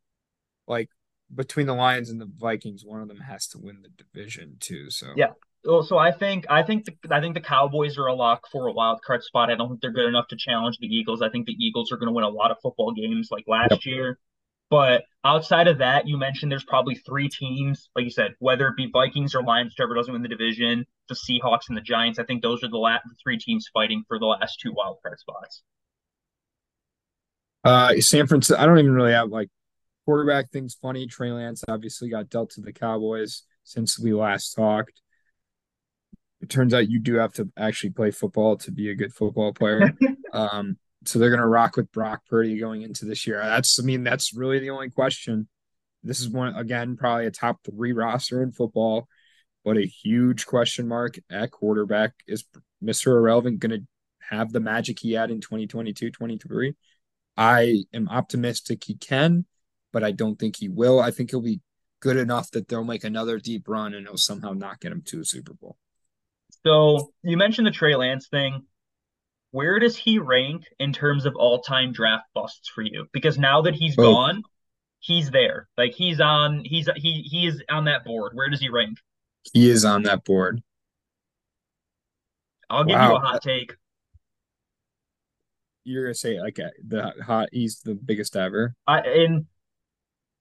[0.66, 0.88] like
[1.34, 4.90] between the Lions and the Vikings, one of them has to win the division too.
[4.90, 5.32] So Yeah.
[5.64, 8.68] Well, so I think I think the, I think the Cowboys are a lock for
[8.68, 9.50] a wild card spot.
[9.50, 11.20] I don't think they're good enough to challenge the Eagles.
[11.20, 13.70] I think the Eagles are going to win a lot of football games like yep.
[13.70, 14.18] last year.
[14.70, 18.76] But outside of that, you mentioned there's probably three teams, like you said, whether it
[18.76, 22.20] be Vikings or Lions, whichever doesn't win the division, the Seahawks and the Giants.
[22.20, 25.18] I think those are the last three teams fighting for the last two wild card
[25.18, 25.62] spots.
[27.62, 29.50] Uh San Francisco, I don't even really have like
[30.06, 31.06] quarterback things funny.
[31.06, 35.02] Trey Lance obviously got dealt to the Cowboys since we last talked.
[36.40, 39.52] It turns out you do have to actually play football to be a good football
[39.52, 39.92] player.
[40.32, 43.40] Um, so they're gonna rock with Brock Purdy going into this year.
[43.42, 45.48] That's I mean, that's really the only question.
[46.02, 49.08] This is one again, probably a top three roster in football,
[49.64, 52.12] but a huge question mark at quarterback.
[52.26, 52.44] Is
[52.82, 53.08] Mr.
[53.08, 53.80] Irrelevant gonna
[54.30, 56.74] have the magic he had in 2022, 23?
[57.36, 59.46] I am optimistic he can,
[59.92, 61.00] but I don't think he will.
[61.00, 61.60] I think he'll be
[62.00, 65.20] good enough that they'll make another deep run and he'll somehow not get him to
[65.20, 65.76] a Super Bowl.
[66.64, 68.64] So you mentioned the Trey Lance thing.
[69.52, 73.06] Where does he rank in terms of all time draft busts for you?
[73.12, 74.42] Because now that he's Oh, gone,
[75.00, 75.68] he's there.
[75.76, 78.32] Like he's on he's he he is on that board.
[78.34, 78.98] Where does he rank?
[79.52, 80.62] he is on that board.
[82.68, 83.74] I'll give you a hot take.
[85.84, 88.74] You're gonna say like the hot he's the biggest ever.
[88.86, 89.46] I and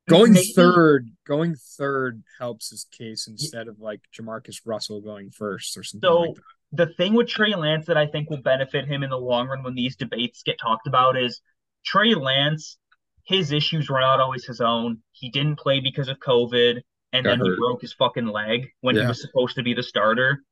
[0.08, 5.78] Going maybe third, going third helps his case instead of like Jamarcus Russell going first
[5.78, 6.42] or something like that.
[6.72, 9.64] The thing with Trey Lance that I think will benefit him in the long run
[9.64, 11.42] when these debates get talked about is
[11.86, 12.78] Trey Lance,
[13.24, 15.00] his issues were not always his own.
[15.12, 16.82] He didn't play because of COVID,
[17.14, 19.84] and Got then he broke his fucking leg when he was supposed to be the
[19.84, 20.44] starter.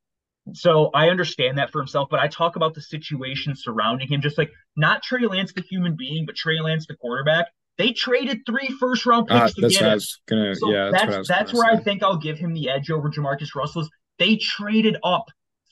[0.53, 4.38] So I understand that for himself, but I talk about the situation surrounding him, just
[4.38, 7.47] like not Trey Lance, the human being, but Trey Lance, the quarterback.
[7.78, 9.99] They traded three first round Uh, picks to that's get him.
[10.28, 10.55] gonna.
[10.55, 12.89] So Yeah, that's what I that's that's where I think I'll give him the edge
[12.89, 13.82] over Jamarcus Russell.
[13.84, 15.26] Is they traded up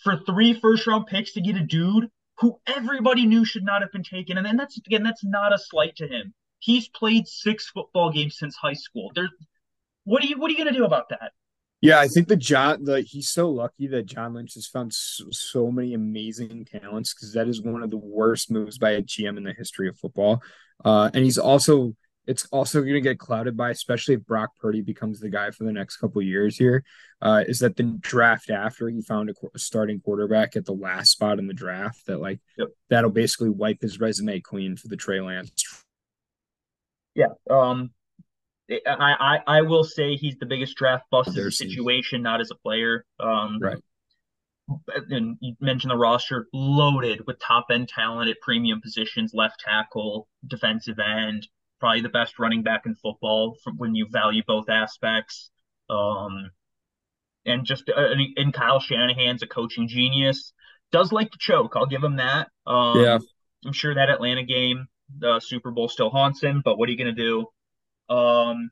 [0.06, 3.91] for three first round picks to get a dude who everybody knew should not have
[3.91, 4.38] been taken.
[4.38, 6.34] And then that's again, that's not a slight to him.
[6.60, 9.12] He's played six football games since high school.
[9.14, 9.32] There's
[10.06, 11.34] what are you what are you gonna do about that?
[11.82, 15.26] Yeah, I think the John the he's so lucky that John Lynch has found so,
[15.32, 19.38] so many amazing talents because that is one of the worst moves by a GM
[19.38, 20.41] in the history of football.
[20.84, 21.95] Uh, and he's also
[22.28, 25.64] it's also going to get clouded by, especially if Brock Purdy becomes the guy for
[25.64, 26.84] the next couple of years here.
[27.22, 30.74] Uh, is that the draft after he found a, qu- a starting quarterback at the
[30.74, 32.68] last spot in the draft that like Yep.
[32.90, 35.84] that'll basically wipe his resume clean for the Trey Lance.
[37.16, 37.28] Yeah.
[37.50, 37.92] Um
[38.70, 42.52] I, I I will say he's the biggest draft bust as a situation, not as
[42.52, 43.06] a player.
[43.20, 43.78] Um right.
[45.10, 50.28] and you mentioned the roster loaded with top end talent at premium positions, left tackle,
[50.48, 51.48] defensive end,
[51.80, 55.52] probably the best running back in football from when you value both aspects.
[55.90, 56.52] Um,
[57.46, 58.08] and just uh,
[58.38, 60.54] and, Kyle Shanahan's a coaching genius.
[60.92, 62.48] Does like to choke, I'll give him that.
[62.68, 63.16] Yeah.
[63.16, 63.28] Um,
[63.66, 64.88] I'm sure that Atlanta game,
[65.20, 67.48] the Super Bowl still haunts him, but what are you gonna do?
[68.10, 68.70] Um,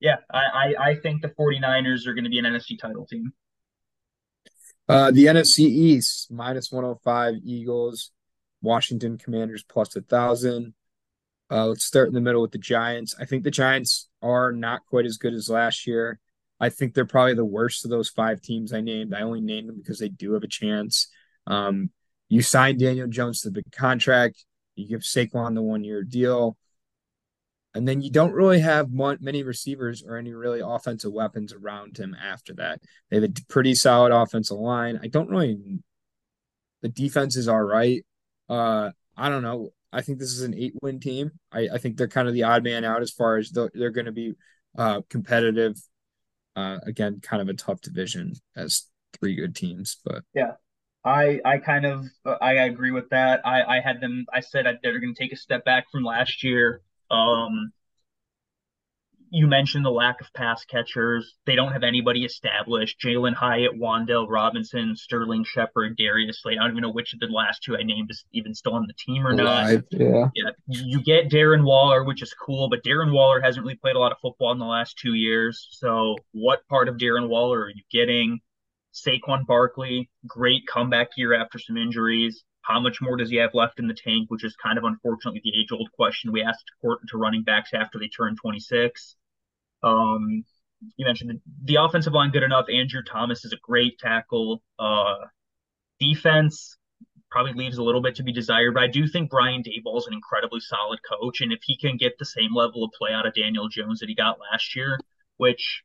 [0.00, 3.32] yeah, I, I I think the 49ers are gonna be an NFC title team.
[4.88, 8.10] Uh, the NFC East minus 105 Eagles,
[8.60, 10.74] Washington Commanders plus a thousand.
[11.52, 13.14] Uh, let's start in the middle with the Giants.
[13.20, 16.18] I think the Giants are not quite as good as last year.
[16.58, 19.12] I think they're probably the worst of those five teams I named.
[19.12, 21.08] I only named them because they do have a chance.
[21.46, 21.90] Um,
[22.30, 24.46] you sign Daniel Jones to the big contract.
[24.76, 26.56] You give Saquon the one year deal.
[27.74, 32.14] And then you don't really have many receivers or any really offensive weapons around him
[32.14, 32.80] after that.
[33.10, 35.00] They have a pretty solid offensive line.
[35.02, 35.58] I don't really.
[36.80, 38.04] The defense is all right.
[38.48, 39.72] Uh, I don't know.
[39.92, 41.32] I think this is an eight win team.
[41.52, 43.90] I, I think they're kind of the odd man out as far as the, they're
[43.90, 44.34] going to be
[44.76, 45.76] uh, competitive.
[46.54, 48.84] Uh, again, kind of a tough division as
[49.18, 50.52] three good teams, but Yeah.
[51.04, 52.04] I I kind of
[52.40, 53.40] I agree with that.
[53.44, 54.24] I I had them.
[54.32, 56.80] I said I, they're going to take a step back from last year.
[57.10, 57.72] Um,
[59.34, 61.38] you mentioned the lack of pass catchers.
[61.46, 63.00] They don't have anybody established.
[63.00, 66.52] Jalin Hyatt, Wan'Dale Robinson, Sterling Shepard, Darius Slay.
[66.52, 68.86] I don't even know which of the last two I named is even still on
[68.86, 69.84] the team or not.
[69.90, 70.28] yeah.
[70.34, 70.50] Yeah.
[70.66, 74.12] You get Darren Waller, which is cool, but Darren Waller hasn't really played a lot
[74.12, 75.66] of football in the last two years.
[75.70, 78.40] So what part of Darren Waller are you getting?
[78.92, 82.44] Saquon Barkley, great comeback year after some injuries.
[82.60, 84.30] How much more does he have left in the tank?
[84.30, 87.98] Which is kind of unfortunately the age old question we asked to running backs after
[87.98, 89.16] they turn 26.
[89.82, 90.44] Um,
[90.96, 92.66] you mentioned the, the, offensive line good enough.
[92.72, 94.62] Andrew Thomas is a great tackle.
[94.78, 95.14] Uh,
[96.00, 96.76] defense
[97.30, 100.06] probably leaves a little bit to be desired, but I do think Brian Daboll is
[100.06, 103.26] an incredibly solid coach, and if he can get the same level of play out
[103.26, 104.98] of Daniel Jones that he got last year,
[105.36, 105.82] which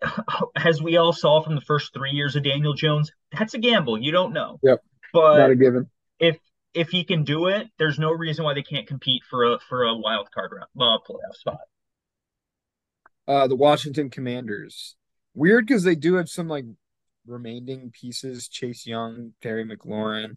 [0.56, 3.98] as we all saw from the first three years of Daniel Jones, that's a gamble.
[3.98, 4.58] You don't know.
[4.62, 4.82] Yep.
[5.12, 5.90] But not a given.
[6.18, 6.38] If
[6.74, 9.84] if he can do it, there's no reason why they can't compete for a for
[9.84, 11.60] a wild card round, uh, playoff spot.
[13.26, 14.96] Uh, the Washington Commanders.
[15.34, 16.64] Weird because they do have some like
[17.26, 20.36] remaining pieces: Chase Young, Terry McLaurin.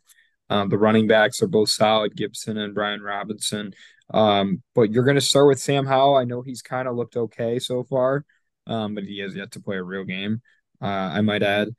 [0.49, 3.73] Um, the running backs are both solid, Gibson and Brian Robinson.
[4.13, 6.15] Um, but you're going to start with Sam Howell.
[6.15, 8.25] I know he's kind of looked okay so far,
[8.65, 10.41] um, but he has yet to play a real game.
[10.81, 11.69] Uh, I might add,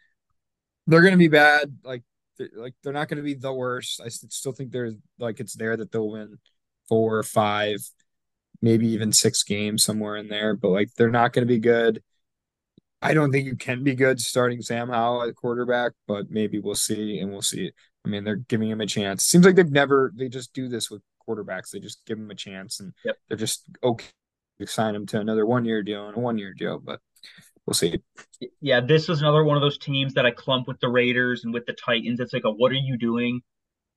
[0.87, 1.79] they're going to be bad.
[1.83, 2.03] Like,
[2.37, 4.01] they're, like they're not going to be the worst.
[4.05, 6.39] I still think they're like it's there that they'll win
[6.89, 7.79] four or five
[8.61, 12.03] maybe even six games somewhere in there, but like they're not going to be good.
[13.01, 16.75] I don't think you can be good starting Sam Howell at quarterback, but maybe we'll
[16.75, 17.71] see and we'll see.
[18.05, 19.25] I mean, they're giving him a chance.
[19.25, 21.71] Seems like they've never they just do this with quarterbacks.
[21.71, 23.17] They just give him a chance and yep.
[23.29, 24.07] they're just okay
[24.59, 27.01] to sign him to another one year deal and a one year deal, but
[27.67, 28.01] we'll see.
[28.61, 31.55] Yeah, this was another one of those teams that I clump with the Raiders and
[31.55, 32.19] with the Titans.
[32.19, 33.43] It's like a what are you doing?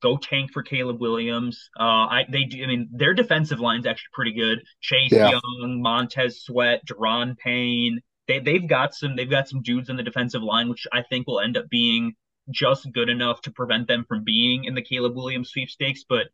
[0.01, 1.69] Go tank for Caleb Williams.
[1.79, 2.63] Uh, I they do.
[2.63, 4.63] I mean, their defensive line's actually pretty good.
[4.81, 5.31] Chase yeah.
[5.31, 8.01] Young, Montez Sweat, Daron Payne.
[8.27, 11.27] They they've got some they've got some dudes in the defensive line, which I think
[11.27, 12.13] will end up being
[12.49, 16.03] just good enough to prevent them from being in the Caleb Williams sweepstakes.
[16.07, 16.27] But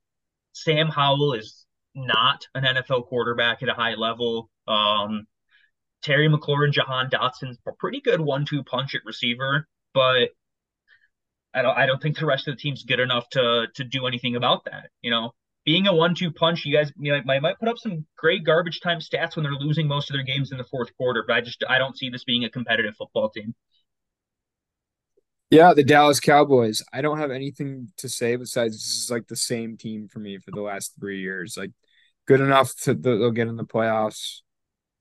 [0.54, 4.50] Sam Howell is not an NFL quarterback at a high level.
[4.68, 5.28] Um,
[6.04, 10.30] Terry McLaurin, Jahan Dotson's a pretty good one-two punch at receiver, but
[11.54, 14.08] I don't I don't think the rest of the team's good enough to to do
[14.08, 14.90] anything about that.
[15.02, 15.32] You know,
[15.66, 18.80] being a one-two punch, you guys you know, might might put up some great garbage
[18.80, 21.42] time stats when they're losing most of their games in the fourth quarter, but I
[21.42, 23.54] just I don't see this being a competitive football team.
[25.50, 26.84] Yeah, the Dallas Cowboys.
[26.92, 30.40] I don't have anything to say besides this is like the same team for me
[30.40, 31.56] for the last three years.
[31.58, 31.72] Like
[32.28, 34.42] good enough to they'll get in the playoffs.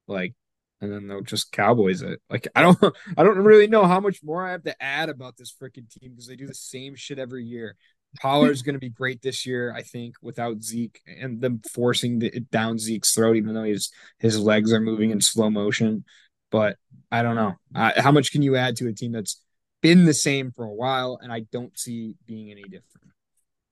[0.06, 0.34] Like
[0.80, 2.20] and then they'll just Cowboys it.
[2.28, 2.78] Like I don't
[3.16, 6.10] I don't really know how much more I have to add about this freaking team
[6.10, 7.76] because they do the same shit every year.
[8.20, 12.28] Pollard's going to be great this year, I think, without Zeke and them forcing the,
[12.28, 16.04] it down Zeke's throat, even though his his legs are moving in slow motion.
[16.50, 16.76] But
[17.10, 19.42] I don't know how much can you add to a team that's
[19.82, 23.12] been the same for a while, and I don't see being any different.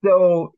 [0.05, 0.53] So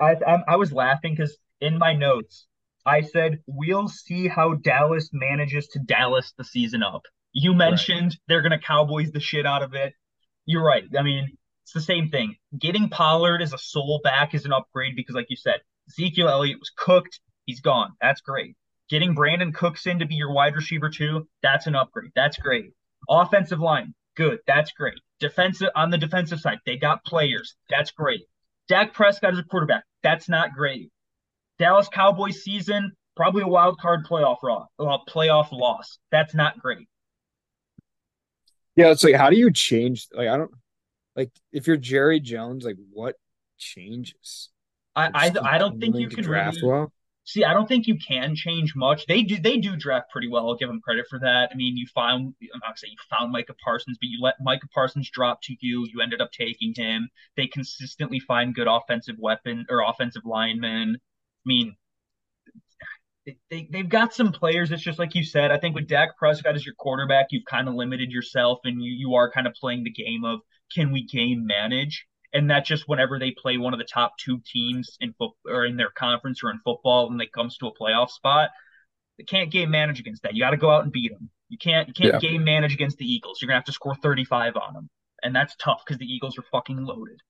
[0.00, 2.46] I I, I was laughing because in my notes
[2.86, 7.02] I said, we'll see how Dallas manages to Dallas the season up.
[7.32, 8.18] You mentioned right.
[8.26, 9.92] they're going to Cowboys the shit out of it.
[10.46, 10.84] You're right.
[10.98, 12.36] I mean, it's the same thing.
[12.58, 16.58] Getting Pollard as a sole back is an upgrade because, like you said, Ezekiel Elliott
[16.58, 17.20] was cooked.
[17.44, 17.92] He's gone.
[18.00, 18.56] That's great.
[18.88, 22.12] Getting Brandin Cooks in to be your wide receiver too, that's an upgrade.
[22.14, 22.72] That's great.
[23.08, 24.38] Offensive line, good.
[24.46, 24.98] That's great.
[25.20, 27.54] Defensive on the defensive side, they got players.
[27.68, 28.22] That's great.
[28.68, 30.90] Dak Prescott as a quarterback, that's not great.
[31.58, 35.98] Dallas Cowboys season, probably a wild card playoff uh, playoff loss.
[36.10, 36.88] That's not great.
[38.76, 40.06] Yeah, it's like how do you change?
[40.12, 40.52] Like I don't
[41.16, 43.16] like if you're Jerry Jones, like what
[43.58, 44.50] changes?
[44.94, 46.92] I I, I don't think you can draft really, well.
[47.24, 49.04] See, I don't think you can change much.
[49.06, 50.46] They do they do draft pretty well.
[50.48, 51.50] I'll give them credit for that.
[51.52, 54.68] I mean, you found I'm not saying you found Micah Parsons, but you let Micah
[54.72, 55.86] Parsons drop to you.
[55.92, 57.10] You ended up taking him.
[57.36, 60.98] They consistently find good offensive weapon or offensive linemen
[61.48, 61.76] mean,
[63.50, 64.70] they, they've got some players.
[64.70, 65.50] It's just like you said.
[65.50, 68.92] I think with Dak Prescott as your quarterback, you've kind of limited yourself and you,
[68.92, 70.40] you are kind of playing the game of
[70.74, 72.06] can we game manage?
[72.32, 75.64] And that's just whenever they play one of the top two teams in football or
[75.64, 78.50] in their conference or in football and it comes to a playoff spot,
[79.16, 80.34] they can't game manage against that.
[80.34, 81.30] You got to go out and beat them.
[81.48, 82.30] You can't you can't yeah.
[82.30, 83.38] game manage against the Eagles.
[83.40, 84.90] You're gonna have to score 35 on them,
[85.22, 87.20] and that's tough because the Eagles are fucking loaded.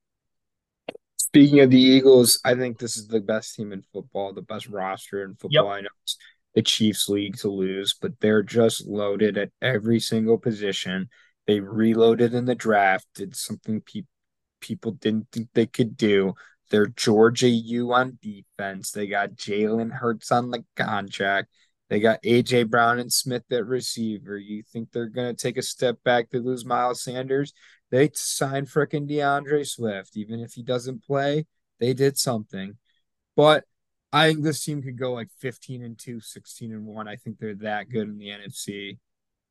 [1.29, 4.67] Speaking of the Eagles, I think this is the best team in football, the best
[4.67, 5.65] roster in football.
[5.65, 5.77] Yep.
[5.77, 6.17] I know it's
[6.55, 11.07] the Chiefs league to lose, but they're just loaded at every single position.
[11.45, 14.05] They reloaded in the draft, did something pe-
[14.59, 16.33] people didn't think they could do.
[16.71, 18.89] They're Georgia U on defense.
[18.89, 21.49] They got Jalen Hurts on the contract.
[21.89, 24.37] They got AJ Brown and Smith at receiver.
[24.37, 27.53] You think they're gonna take a step back They lose Miles Sanders?
[27.91, 30.15] They signed fricking D'Andre Swift.
[30.15, 31.45] Even if he doesn't play,
[31.79, 32.77] they did something.
[33.35, 33.63] But
[34.11, 37.07] I think this team could go like 15 and 2, 16 and 1.
[37.07, 38.97] I think they're that good in the NFC.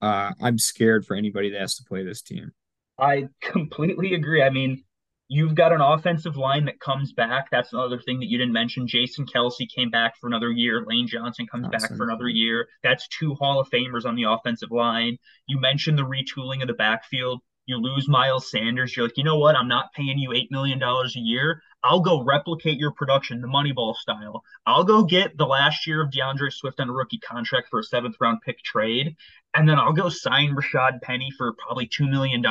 [0.00, 2.52] Uh, I'm scared for anybody that has to play this team.
[2.98, 4.42] I completely agree.
[4.42, 4.84] I mean,
[5.28, 7.48] you've got an offensive line that comes back.
[7.50, 8.86] That's another thing that you didn't mention.
[8.88, 10.84] Jason Kelce came back for another year.
[10.86, 11.88] Lane Johnson comes awesome.
[11.88, 12.68] back for another year.
[12.82, 15.18] That's two Hall of Famers on the offensive line.
[15.46, 19.38] You mentioned the retooling of the backfield you lose Miles Sanders, you're like, you know
[19.38, 19.54] what?
[19.54, 21.62] I'm not paying you $8 million a year.
[21.84, 24.42] I'll go replicate your production, the Moneyball style.
[24.66, 27.84] I'll go get the last year of D'Andre Swift on a rookie contract for a
[27.84, 29.14] seventh round pick trade.
[29.54, 32.44] And then I'll go sign Rashad Penny for probably $2 million.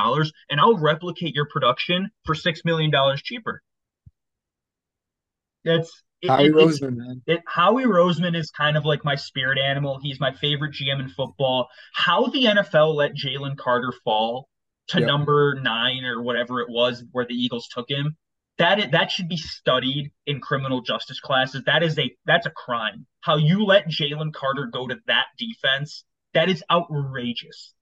[0.49, 3.61] And I'll replicate your production for $6 million cheaper.
[5.63, 7.21] That's it, Howie it, Roseman, man.
[7.27, 9.99] It, Howie Roseman is kind of like my spirit animal.
[10.01, 11.67] He's my favorite GM in football.
[11.93, 14.47] How the NFL let Jalen Carter fall
[14.89, 15.07] to yep.
[15.07, 18.15] number nine or whatever it was where the Eagles took him.
[18.57, 21.63] That is, that should be studied in criminal justice classes.
[21.65, 23.05] That is a that's a crime.
[23.21, 26.03] How you let Jalen Carter go to that defense?
[26.33, 27.73] That is outrageous.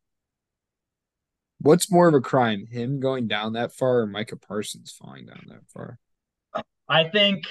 [1.59, 5.45] What's more of a crime, him going down that far or Micah Parsons falling down
[5.47, 5.97] that far?
[6.87, 7.45] I think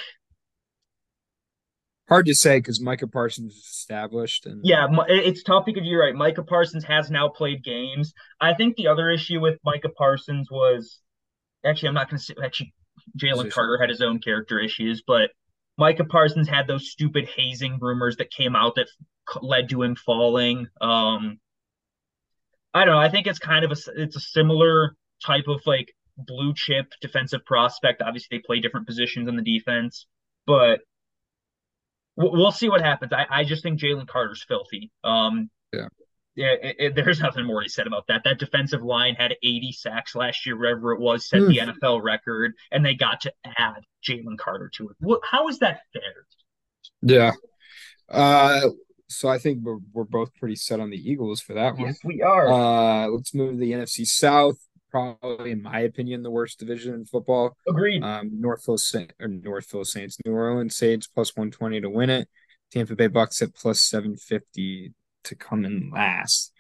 [2.09, 6.15] hard to say because Micah Parsons is established and yeah, it's tough because you're right.
[6.15, 8.13] Micah Parsons has now played games.
[8.41, 11.01] I think the other issue with Micah Parsons was
[11.65, 12.75] actually I'm not going to say actually
[13.19, 15.31] Jalen Carter had his own character issues, but
[15.77, 18.89] Micah Parsons had those stupid hazing rumors that came out that
[19.43, 20.69] led to him falling.
[20.81, 21.39] Um,
[22.73, 23.01] I don't know.
[23.01, 27.45] I think it's kind of a it's a similar type of like blue chip defensive
[27.45, 28.03] prospect.
[28.03, 30.07] Obviously, they play different positions in the defense,
[30.47, 30.81] but
[32.17, 33.13] we'll see what happens.
[33.13, 34.91] I, I just think Jalen Carter's filthy.
[35.03, 35.89] Um, yeah.
[36.37, 38.23] Yeah, it, it, there's nothing more to be said about that.
[38.25, 42.55] That defensive line had 80 sacks last year, wherever it was, set the NFL record,
[42.73, 44.97] and they got to add Jalen Carter to it.
[44.99, 46.27] What, how is that fair?
[47.03, 47.33] Yeah.
[48.09, 48.71] Uh,
[49.09, 51.87] so I think we're, we're both pretty set on the Eagles for that one.
[51.87, 52.49] Yes, we are.
[52.49, 54.57] Uh, let's move to the NFC South
[54.95, 57.57] probably, in my opinion, the worst division in football.
[57.69, 58.03] Agreed.
[58.05, 58.79] Um, Northville
[59.21, 62.29] or Northville Saints, New Orleans Saints plus one twenty to win it.
[62.71, 64.93] Tampa Bay Bucks at plus seven fifty
[65.25, 66.53] to come in last.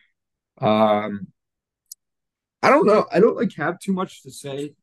[0.60, 1.28] Um,
[2.62, 3.06] I don't know.
[3.12, 4.74] I don't like have too much to say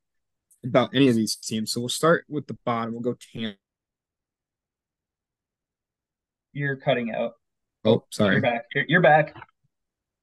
[0.63, 1.71] about any of these teams.
[1.71, 2.93] So we'll start with the bottom.
[2.93, 3.57] We'll go Tampa.
[6.53, 7.33] You're cutting out.
[7.83, 8.35] Oh, sorry.
[8.35, 8.65] You're back.
[8.75, 9.35] You're, you're back.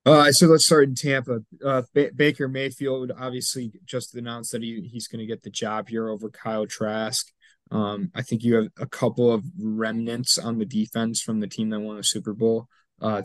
[0.07, 1.41] Uh, so let's start in Tampa.
[1.65, 5.89] Uh, ba- Baker Mayfield obviously just announced that he, he's going to get the job
[5.89, 7.27] here over Kyle Trask.
[7.71, 11.71] Um, I think you have a couple of remnants on the defense from the team
[11.71, 12.69] that won the Super Bowl
[13.03, 13.23] uh,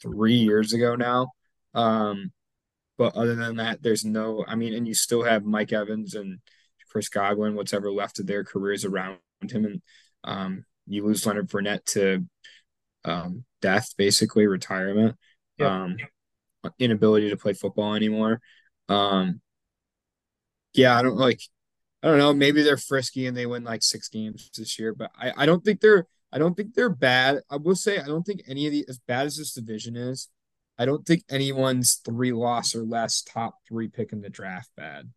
[0.00, 1.28] three years ago now.
[1.74, 2.32] Um,
[2.96, 4.44] but other than that, there's no.
[4.46, 6.40] I mean, and you still have Mike Evans and
[6.90, 9.82] Chris Godwin, whatever left of their careers around him, and
[10.24, 12.24] um, you lose Leonard Fournette to
[13.04, 15.16] um, death, basically retirement.
[15.58, 15.70] Yep.
[15.70, 15.96] Um,
[16.78, 18.40] inability to play football anymore.
[18.88, 19.40] Um,
[20.74, 21.40] yeah, I don't like.
[22.02, 22.32] I don't know.
[22.32, 25.64] Maybe they're frisky and they win like six games this year, but I, I don't
[25.64, 27.40] think they're I don't think they're bad.
[27.50, 30.28] I will say I don't think any of the as bad as this division is.
[30.78, 35.10] I don't think anyone's three loss or less top three pick in the draft bad.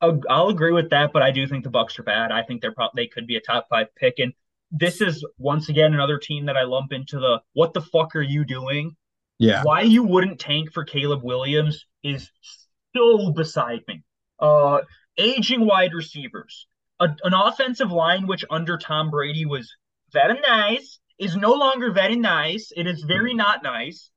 [0.00, 2.30] I'll agree with that, but I do think the Bucks are bad.
[2.30, 4.32] I think they're probably they could be a top five pick, and
[4.70, 8.22] this is once again another team that I lump into the what the fuck are
[8.22, 8.94] you doing?
[9.38, 9.62] Yeah.
[9.62, 12.30] Why you wouldn't tank for Caleb Williams is
[12.94, 14.02] so beside me.
[14.38, 14.80] Uh,
[15.16, 16.66] aging wide receivers,
[17.00, 19.72] a, an offensive line which under Tom Brady was
[20.12, 22.72] very nice is no longer very nice.
[22.76, 24.10] It is very not nice.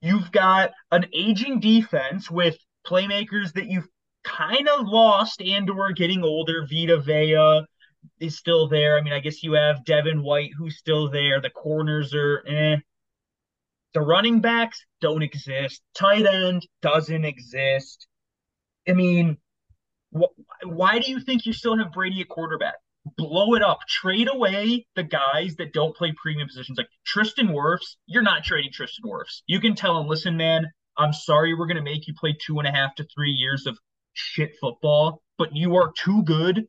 [0.00, 3.88] You've got an aging defense with playmakers that you've
[4.22, 6.66] kind of lost and or getting older.
[6.70, 7.66] Vita Vea
[8.20, 8.98] is still there.
[8.98, 11.40] I mean, I guess you have Devin White who's still there.
[11.40, 12.76] The corners are eh.
[13.94, 15.80] The running backs don't exist.
[15.94, 18.06] Tight end doesn't exist.
[18.88, 19.38] I mean,
[20.12, 20.34] wh-
[20.64, 22.74] why do you think you still have Brady at quarterback?
[23.16, 23.80] Blow it up.
[23.88, 26.78] Trade away the guys that don't play premium positions.
[26.78, 29.42] Like Tristan Wirfs, you're not trading Tristan Wirfs.
[29.46, 32.58] You can tell him, listen, man, I'm sorry we're going to make you play two
[32.58, 33.78] and a half to three years of
[34.14, 36.66] shit football, but you are too good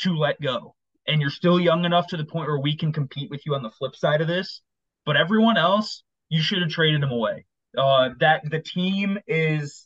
[0.00, 0.74] to let go.
[1.08, 3.62] And you're still young enough to the point where we can compete with you on
[3.62, 4.60] the flip side of this.
[5.04, 7.46] But everyone else, you should have traded him away.
[7.76, 9.85] Uh, that the team is,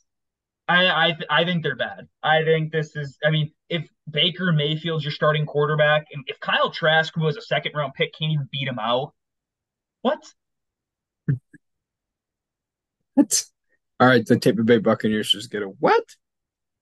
[0.71, 2.07] I I I think they're bad.
[2.23, 3.17] I think this is.
[3.25, 7.73] I mean, if Baker Mayfield's your starting quarterback, and if Kyle Trask was a second
[7.75, 9.13] round pick can't even beat him out,
[10.01, 10.19] what?
[13.15, 13.45] What?
[13.99, 16.03] All right, the Tampa Bay Buccaneers just get a what?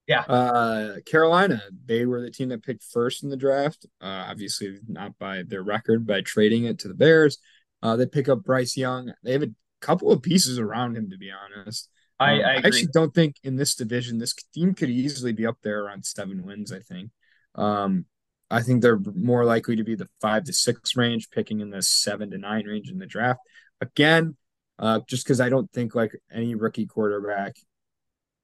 [0.06, 0.20] Yeah.
[0.22, 3.86] Uh, Carolina, they were the team that picked first in the draft.
[4.00, 7.38] Uh, obviously not by their record, by trading it to the Bears.
[7.82, 9.12] Uh, they pick up Bryce Young.
[9.22, 11.88] They have a couple of pieces around him, to be honest.
[12.20, 15.46] I, Um, I I actually don't think in this division this team could easily be
[15.46, 16.72] up there around seven wins.
[16.72, 17.10] I think.
[17.54, 18.04] Um,
[18.50, 21.82] I think they're more likely to be the five to six range, picking in the
[21.82, 23.40] seven to nine range in the draft.
[23.80, 24.36] Again,
[24.78, 27.56] uh, just because I don't think like any rookie quarterback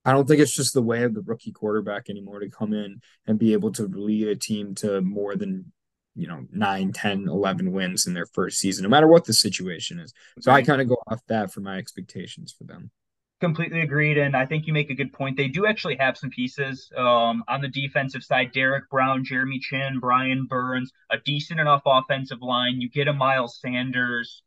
[0.07, 3.01] I don't think it's just the way of the rookie quarterback anymore to come in
[3.27, 5.73] and be able to lead a team to more than,
[6.15, 9.99] you know, 9, 10, 11 wins in their first season, no matter what the situation
[9.99, 10.15] is.
[10.41, 12.93] So I kind of go off that for my expectations for them.
[13.39, 15.37] Completely agreed, and I think you make a good point.
[15.37, 18.53] They do actually have some pieces um, on the defensive side.
[18.53, 22.81] Derrick Brown, Jeremy Chinn, Brian Burns, a decent enough offensive line.
[22.81, 24.43] You get a Miles Sanders,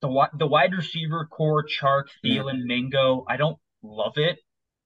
[0.00, 2.42] the the wide receiver core, Chark, Yeah.
[2.42, 3.26] Thielen, Mingo.
[3.28, 4.38] I don't love it,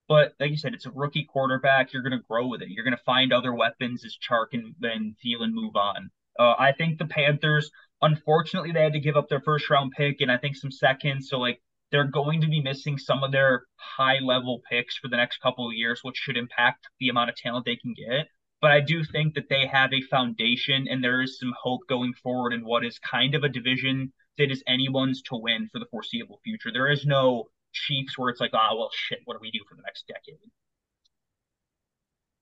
[0.09, 1.93] but like you said, it's a rookie quarterback.
[1.93, 2.69] You're going to grow with it.
[2.69, 6.11] You're going to find other weapons as Chark and, and Thielen move on.
[6.37, 7.71] Uh, I think the Panthers,
[8.01, 11.29] unfortunately, they had to give up their first round pick and I think some seconds.
[11.29, 11.61] So like
[11.93, 15.67] they're going to be missing some of their high level picks for the next couple
[15.67, 18.25] of years, which should impact the amount of talent they can get.
[18.61, 22.13] But I do think that they have a foundation and there is some hope going
[22.15, 25.85] forward in what is kind of a division that is anyone's to win for the
[25.91, 26.71] foreseeable future.
[26.73, 29.59] There is no Chiefs where it's like, ah, oh, well, shit, what do we do
[29.69, 30.39] for the next decade?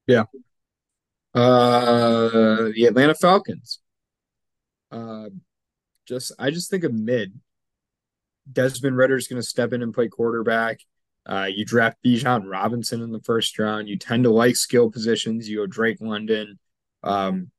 [0.08, 0.24] Yeah.
[1.34, 3.80] Uh, the Atlanta Falcons.
[4.92, 5.30] Uh,
[6.06, 7.34] just I just think of mid.
[8.52, 10.80] Desmond Ridder is going to step in and play quarterback.
[11.26, 13.88] Uh, you draft Bijan Robinson in the first round.
[13.88, 15.48] You tend to like skill positions.
[15.48, 16.58] You go Drake London,
[17.04, 17.52] um,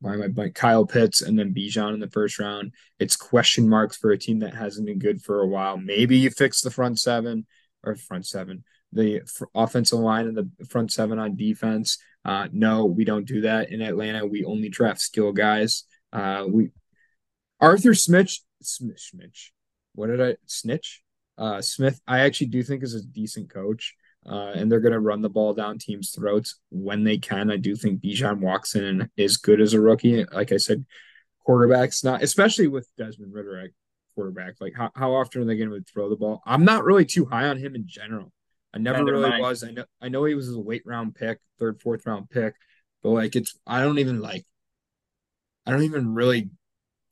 [0.00, 0.48] why am I?
[0.50, 2.72] Kyle Pitts, and then Bijan in the first round.
[2.98, 5.76] It's question marks for a team that hasn't been good for a while.
[5.76, 7.46] Maybe you fix the front seven
[7.82, 11.98] or front seven, the f- offensive line and the front seven on defense.
[12.24, 14.26] Uh, no, we don't do that in Atlanta.
[14.26, 15.84] We only draft skill guys.
[16.12, 16.70] Uh, we
[17.60, 19.50] Arthur Smith, Smith, Smith.
[19.96, 21.02] What did I snitch?
[21.36, 23.94] Uh, Smith, I actually do think is a decent coach.
[24.28, 27.48] Uh, and they're going to run the ball down teams' throats when they can.
[27.50, 30.24] I do think Bijan walks in and is good as a rookie.
[30.24, 30.84] Like I said,
[31.46, 33.70] quarterbacks not, especially with Desmond Ridder at
[34.16, 34.54] quarterback.
[34.60, 36.42] Like how, how often are they going to throw the ball?
[36.44, 38.32] I'm not really too high on him in general.
[38.74, 39.62] I never Neither really was.
[39.62, 42.54] I know I know he was a late round pick, third, fourth round pick,
[43.02, 44.44] but like it's I don't even like
[45.64, 46.50] I don't even really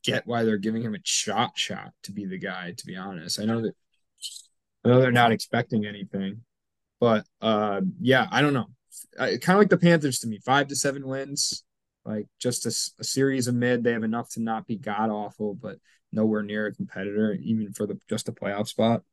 [0.05, 3.39] get why they're giving him a shot shot to be the guy, to be honest.
[3.39, 3.75] I know that
[4.83, 6.41] I know they're not expecting anything,
[6.99, 8.67] but uh yeah, I don't know.
[9.17, 11.63] kind of like the Panthers to me, five to seven wins,
[12.05, 13.83] like just a series of mid.
[13.83, 15.77] They have enough to not be god awful, but
[16.11, 19.03] nowhere near a competitor, even for the just a playoff spot.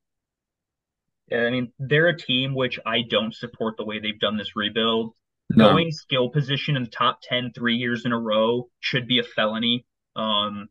[1.31, 4.55] Yeah, I mean, they're a team which I don't support the way they've done this
[4.55, 5.15] rebuild.
[5.51, 9.19] No, Going skill position in the top 10 three years in a row should be
[9.19, 9.87] a felony.
[10.17, 10.69] Um,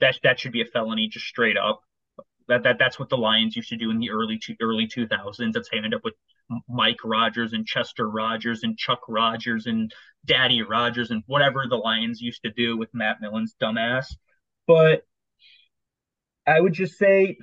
[0.00, 1.80] that that should be a felony just straight up.
[2.48, 5.52] That that that's what the Lions used to do in the early two, early 2000s.
[5.52, 6.14] That's how you end up with
[6.68, 9.92] Mike Rogers and Chester Rogers and Chuck Rogers and
[10.24, 14.14] Daddy Rogers and whatever the Lions used to do with Matt Millen's dumbass.
[14.66, 15.04] But
[16.46, 17.38] I would just say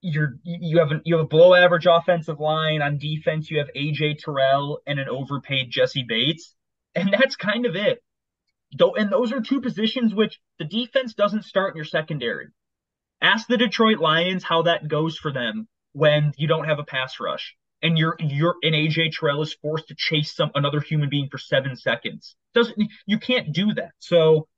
[0.00, 3.50] you're you have a you have a below average offensive line on defense.
[3.50, 6.54] You have AJ Terrell and an overpaid Jessie Bates,
[6.94, 8.02] and that's kind of it.
[8.76, 12.48] Though, and those are two positions which the defense doesn't start in your secondary.
[13.20, 17.18] Ask the Detroit Lions how that goes for them when you don't have a pass
[17.18, 21.28] rush and you're you're and AJ Terrell is forced to chase some another human being
[21.30, 22.36] for seven seconds.
[22.54, 22.76] Doesn't
[23.06, 23.92] you can't do that.
[23.98, 24.48] So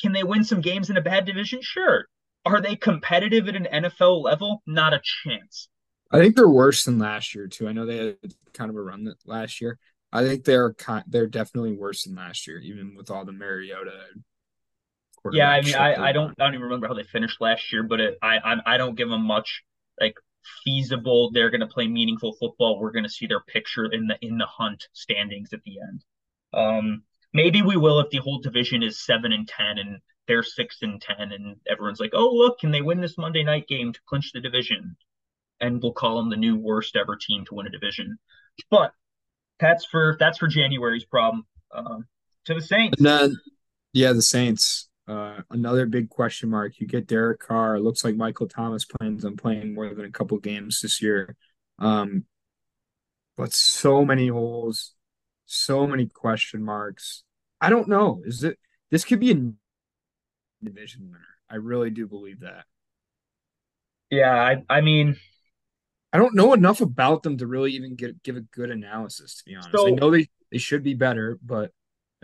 [0.00, 1.60] can they win some games in a bad division?
[1.60, 2.06] Sure.
[2.44, 4.62] Are they competitive at an NFL level?
[4.66, 5.68] Not a chance.
[6.10, 7.68] I think they're worse than last year too.
[7.68, 9.78] I know they had kind of a run last year.
[10.12, 13.92] I think they're kind, they're definitely worse than last year, even with all the Mariota
[15.30, 16.34] Yeah, I mean, I, I don't.
[16.38, 18.94] I don't even remember how they finished last year, but it, I, I I don't
[18.94, 19.62] give them much
[20.00, 20.14] like
[20.64, 21.30] feasible.
[21.32, 22.78] They're going to play meaningful football.
[22.80, 26.04] We're going to see their picture in the in the hunt standings at the end.
[26.54, 27.02] Um,
[27.32, 31.00] maybe we will if the whole division is seven and ten and they're six and
[31.00, 34.32] ten, and everyone's like, oh look, can they win this Monday night game to clinch
[34.32, 34.96] the division?
[35.60, 38.18] And we'll call them the new worst ever team to win a division.
[38.70, 38.92] But
[39.60, 41.46] that's for that's for January's problem.
[41.72, 42.06] Um,
[42.46, 42.98] to the Saints.
[42.98, 43.36] And then,
[43.92, 44.88] yeah, the Saints.
[45.06, 46.78] Uh, another big question mark.
[46.78, 47.76] You get Derek Carr.
[47.76, 51.34] It looks like Michael Thomas plans on playing more than a couple games this year.
[51.78, 52.24] Um,
[53.36, 54.94] but so many holes,
[55.46, 57.22] so many question marks.
[57.60, 58.22] I don't know.
[58.26, 58.58] Is it
[58.90, 61.24] this could be a division winner?
[61.50, 62.64] I really do believe that.
[64.10, 65.16] Yeah, I I mean,
[66.12, 69.44] I don't know enough about them to really even get give a good analysis, to
[69.44, 69.70] be honest.
[69.74, 71.72] I know they they should be better, but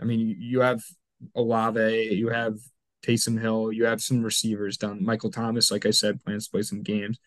[0.01, 0.83] I mean, you, you have
[1.35, 2.57] Olave, you have
[3.05, 5.03] Taysom Hill, you have some receivers down.
[5.03, 7.19] Michael Thomas, like I said, plans to play some games.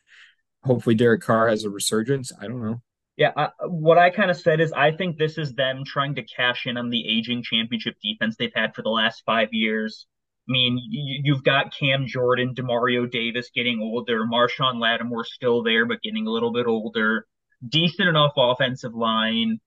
[0.64, 2.32] Hopefully, Derek Carr has a resurgence.
[2.40, 2.82] I don't know.
[3.16, 6.22] yeah, I, what I kind of said is I think this is them trying to
[6.22, 10.06] cash in on the aging championship defense they've had for the last five years.
[10.48, 15.84] I mean, you, you've got Cam Jordan, Demario Davis getting older, Marshon Lattimore still there,
[15.84, 17.26] but getting a little bit older.
[17.66, 19.60] Decent enough offensive line.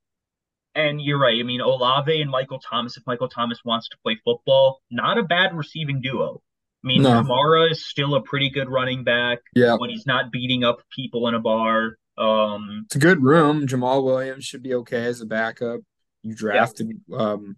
[0.74, 1.38] And you're right.
[1.40, 5.24] I mean, Olave and Michael Thomas, if Michael Thomas wants to play football, not a
[5.24, 6.42] bad receiving duo.
[6.84, 7.22] I mean, No.
[7.22, 9.76] Kamara is still a pretty good running back Yeah.
[9.78, 11.98] when he's not beating up people in a bar.
[12.18, 13.68] Um, It's a good room.
[13.68, 15.82] Jamaal Williams should be okay as a backup.
[16.24, 17.58] You yeah, drafted um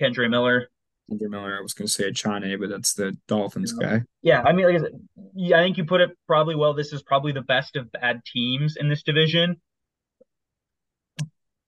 [0.00, 0.68] Kendre Miller.
[1.10, 1.56] Andrew Miller.
[1.58, 4.02] I was going to say Chane, but that's the Dolphins guy.
[4.22, 5.00] Yeah, I mean, like I said,
[5.34, 6.74] yeah, I think you put it probably well.
[6.74, 9.60] This is probably the best of bad teams in this division,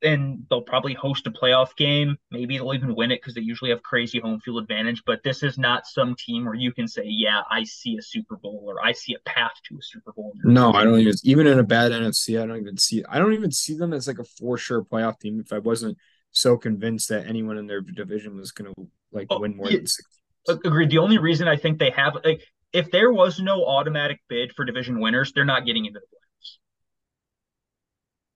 [0.02, 2.16] and they'll probably host a playoff game.
[2.30, 5.02] Maybe they'll even win it because they usually have crazy home field advantage.
[5.04, 8.36] But this is not some team where you can say, "Yeah, I see a Super
[8.36, 11.46] Bowl" or "I see a path to a Super Bowl." No, I don't even even
[11.46, 14.18] in a bad NFC, I don't even see I don't even see them as like
[14.18, 15.98] a for sure playoff team if I wasn't
[16.36, 19.78] so convinced that anyone in their division was going to like Oh, win more yeah,
[19.78, 20.06] than six.
[20.48, 20.90] agreed.
[20.90, 22.42] The only reason I think they have, like,
[22.74, 26.58] if there was no automatic bid for division winners, they're not getting into the playoffs.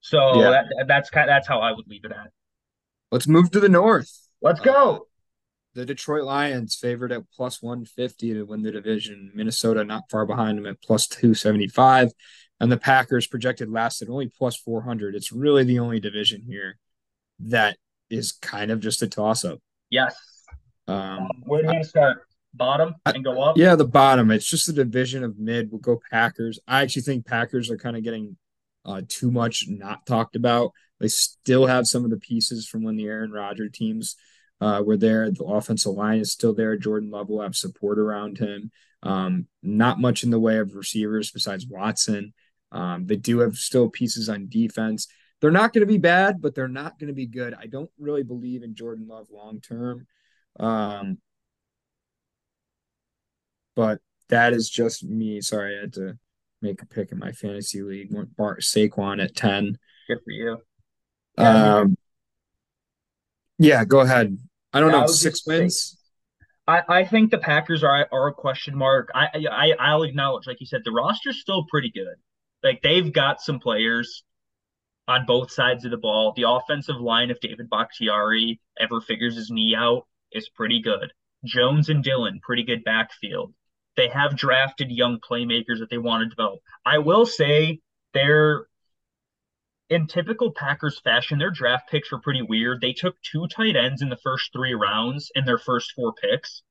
[0.01, 0.51] So Yeah.
[0.51, 2.31] that that's kind that's how I would leave it at.
[3.13, 4.11] Let's move to the north.
[4.41, 5.07] Let's Uh, go.
[5.75, 9.31] the Detroit Lions favored at plus 150 to win the division.
[9.35, 12.13] Minnesota not far behind them at plus 275.
[12.59, 15.15] And the Packers projected last at only plus 400.
[15.15, 16.79] It's really the only division here
[17.41, 17.77] that
[18.11, 19.61] is kind of just a toss up.
[19.91, 20.15] Yes.
[20.89, 22.19] Um, where do you want to start?
[22.53, 23.57] Bottom I, and go up?
[23.57, 24.31] yeah, the bottom.
[24.33, 25.71] It's just a division of mid.
[25.71, 26.59] We'll go Packers.
[26.67, 28.37] I actually think Packers are kind of getting
[28.85, 30.73] uh, too much not talked about.
[30.99, 34.17] They still have some of the pieces from when the Aaron Rodgers teams
[34.61, 35.31] uh, were there.
[35.31, 36.77] The offensive line is still there.
[36.77, 38.71] Jordan Love will have support around him.
[39.03, 42.35] Um, not much in the way of receivers besides Watson.
[42.73, 45.09] Um, they do have still pieces on defense.
[45.41, 47.55] They're not going to be bad, but they're not going to be good.
[47.55, 50.07] I don't really believe in Jordan Love long term.
[50.59, 51.19] Um,
[53.75, 55.41] but that is just me.
[55.41, 56.19] Sorry, I had to
[56.61, 58.13] make a pick in my fantasy league.
[58.13, 59.79] Went Bart Saquon at 10.
[60.09, 60.59] Good for you.
[61.39, 61.97] Yeah, Um,
[63.59, 64.37] yeah, go ahead.
[64.73, 65.97] I don't yeah, know, I six wins.
[66.67, 69.11] I, I think the Packers are are a question mark.
[69.15, 72.15] I, I I'll acknowledge, like you said, the roster's still pretty good.
[72.63, 74.23] Like they've got some players
[75.11, 76.33] on both sides of the ball.
[76.37, 81.13] The offensive line, if David Bakhtiari ever figures his knee out, is pretty good.
[81.45, 83.53] Jones and Dillon, pretty good backfield.
[83.97, 86.61] They have drafted young playmakers that they want to develop.
[86.87, 87.81] I will say
[88.15, 88.67] they're
[89.89, 92.81] in typical Packers fashion, their draft picks were pretty weird.
[92.81, 96.63] They took two tight ends in the first three rounds in their first four picks.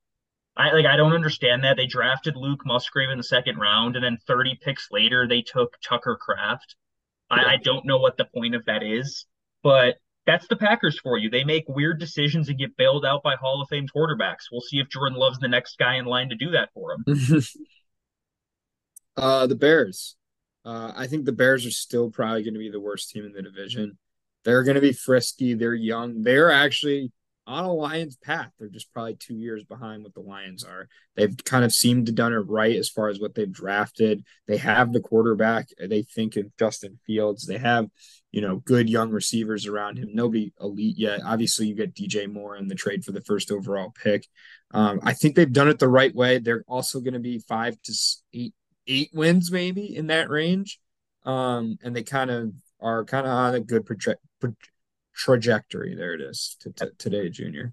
[0.56, 1.76] I like I don't understand that.
[1.76, 5.76] They drafted Luke Musgrave in the second round, and then 30 picks later they took
[5.82, 6.74] Tucker Kraft.
[7.30, 9.26] I, I don't know what the point of that is,
[9.62, 9.96] but
[10.26, 11.30] that's the Packers for you.
[11.30, 14.48] They make weird decisions and get bailed out by Hall of Fame quarterbacks.
[14.50, 17.04] We'll see if Jordan Love's the next guy in line to do that for him.
[19.16, 20.16] uh, the Bears.
[20.64, 23.32] Uh, I think the Bears are still probably going to be the worst team in
[23.32, 23.98] the division.
[24.44, 25.54] They're going to be frisky.
[25.54, 26.22] They're young.
[26.22, 27.12] They're actually
[27.50, 28.50] on a Lions path.
[28.58, 30.88] They're just probably two years behind what the Lions are.
[31.16, 34.24] They've kind of seemed to done it right as far as what they've drafted.
[34.46, 35.68] They have the quarterback.
[35.78, 37.46] They think of Justin Fields.
[37.46, 37.88] They have,
[38.30, 40.10] you know, good young receivers around him.
[40.12, 41.20] Nobody elite yet.
[41.24, 44.26] Obviously, you get DJ Moore in the trade for the first overall pick.
[44.72, 46.38] Um, I think they've done it the right way.
[46.38, 47.92] They're also going to be five to
[48.32, 48.54] eight
[48.86, 50.80] eight wins maybe in that range.
[51.24, 54.20] Um, and they kind of are kind of on a good project.
[54.40, 54.54] pro-
[55.14, 55.94] trajectory.
[55.94, 57.72] There it is to, to today, Junior.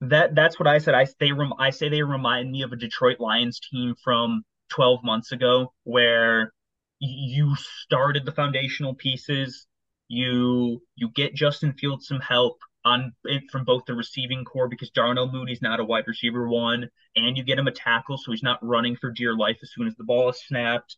[0.00, 0.94] That that's what I said.
[0.94, 5.04] I they rem, I say they remind me of a Detroit Lions team from 12
[5.04, 6.52] months ago where
[7.00, 9.66] you started the foundational pieces,
[10.08, 14.90] you you get Justin Fields some help on it from both the receiving core because
[14.90, 18.42] Darnell Mooney's not a wide receiver one, and you get him a tackle so he's
[18.42, 20.96] not running for dear life as soon as the ball is snapped.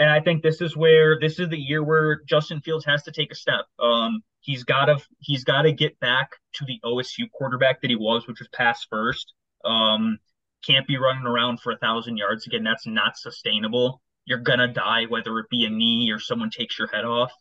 [0.00, 3.12] And I think this is where this is the year where Justin Fields has to
[3.12, 3.66] take a step.
[3.78, 7.96] Um, he's got to he's got to get back to the OSU quarterback that he
[7.96, 9.34] was, which was pass first.
[9.62, 10.18] Um,
[10.66, 12.64] can't be running around for a thousand yards again.
[12.64, 14.00] That's not sustainable.
[14.24, 17.32] You're gonna die whether it be a knee or someone takes your head off.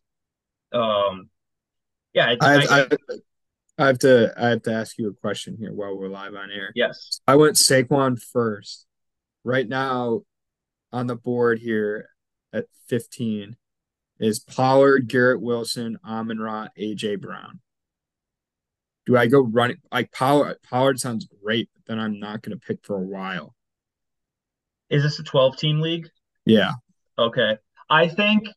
[0.73, 1.30] Um,
[2.14, 2.88] yeah, I have, I, I,
[3.77, 6.52] I have to I have to ask you a question here while we're live on
[6.52, 6.73] air.
[6.76, 8.86] yes, I went Saquon first.
[9.45, 10.23] Right now
[10.91, 12.10] on the board here,
[12.54, 13.56] at 15
[14.20, 17.60] is Pollard, Garrett Wilson, Amon Ra, AJ Brown.
[19.06, 20.58] Do I go running like Pollard?
[20.70, 23.56] Pollard sounds great, but then I'm not going to pick for a while.
[24.90, 26.10] Is this a 12 team league?
[26.46, 26.74] Yeah.
[27.18, 27.58] Okay.
[27.90, 28.50] I think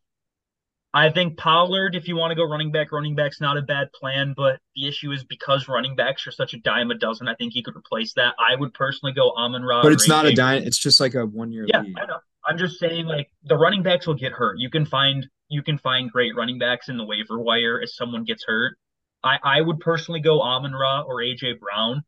[0.94, 3.90] I think Pollard, if you want to go running back, running back's not a bad
[3.93, 7.35] plan, but the issue is because running backs are such a dime a dozen, I
[7.35, 8.35] think he could replace that.
[8.39, 9.82] I would personally go Amon Ra.
[9.82, 11.97] But it's not a dime, it's just like a one year Yeah, league.
[11.98, 12.19] I know.
[12.44, 14.59] I'm just saying like the running backs will get hurt.
[14.59, 18.24] You can find you can find great running backs in the waiver wire if someone
[18.24, 18.77] gets hurt.
[19.24, 22.02] I, I would personally go Amon Ra or AJ Brown,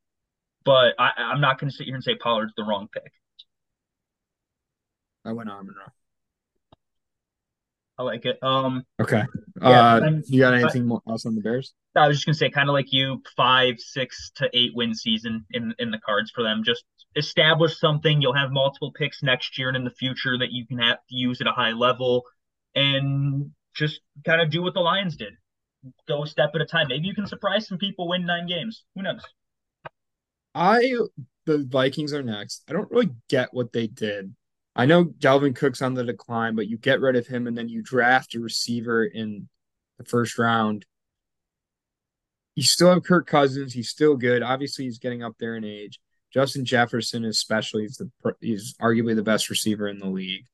[0.64, 3.12] but I, I'm not gonna sit here and say Pollard's the wrong pick.
[5.24, 5.92] I went Amon Ra.
[7.96, 8.42] I like it.
[8.42, 8.84] Um.
[9.00, 9.22] Okay.
[9.62, 11.74] Yeah, uh, you got anything I, else on the Bears?
[11.94, 15.46] I was just gonna say, kind of like you, five, six to eight win season
[15.52, 16.62] in in the cards for them.
[16.64, 16.84] Just
[17.16, 18.20] establish something.
[18.20, 21.14] You'll have multiple picks next year and in the future that you can have to
[21.14, 22.22] use at a high level,
[22.74, 25.34] and just kind of do what the Lions did.
[26.08, 26.88] Go a step at a time.
[26.88, 28.84] Maybe you can surprise some people, win nine games.
[28.94, 29.22] Who knows?
[30.54, 30.94] I
[31.46, 32.62] the Vikings are next.
[32.68, 34.34] I don't really get what they did
[34.76, 37.68] I know Dalvin Cook's on the decline, but you get rid of him and then
[37.68, 39.48] you draft a receiver in
[39.98, 40.84] the first round.
[42.56, 43.72] You still have Kirk Cousins.
[43.72, 44.42] He's still good.
[44.42, 46.00] Obviously, he's getting up there in age.
[46.34, 50.46] Justin Jefferson, especially, he's the he's arguably the best receiver in the league.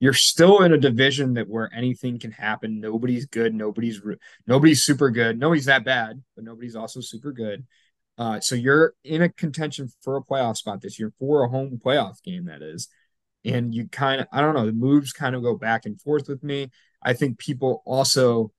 [0.00, 2.80] You're still in a division that where anything can happen.
[2.80, 3.54] Nobody's good.
[3.54, 4.00] Nobody's
[4.46, 5.38] nobody's super good.
[5.38, 7.66] Nobody's that bad, but nobody's also super good.
[8.16, 11.78] Uh, so you're in a contention for a playoff spot this year for a home
[11.84, 12.46] playoff game.
[12.46, 12.88] That is,
[13.44, 16.28] and you kind of I don't know the moves kind of go back and forth
[16.28, 16.70] with me.
[17.02, 18.52] I think people also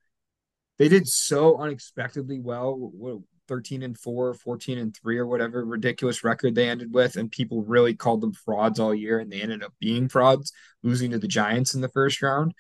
[0.77, 2.91] they did so unexpectedly well.
[3.49, 7.31] What, 13 and 4, 14 and 3 or whatever ridiculous record they ended with and
[7.31, 10.51] people really called them frauds all year and they ended up being frauds
[10.83, 12.53] losing to the Giants in the first round.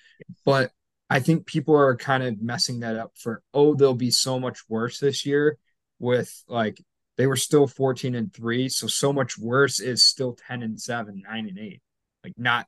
[0.45, 0.71] But
[1.09, 4.59] I think people are kind of messing that up for oh they'll be so much
[4.69, 5.57] worse this year
[5.99, 6.81] with like
[7.17, 11.23] they were still 14 and 3 so so much worse is still 10 and 7,
[11.27, 11.81] 9 and 8
[12.23, 12.67] like not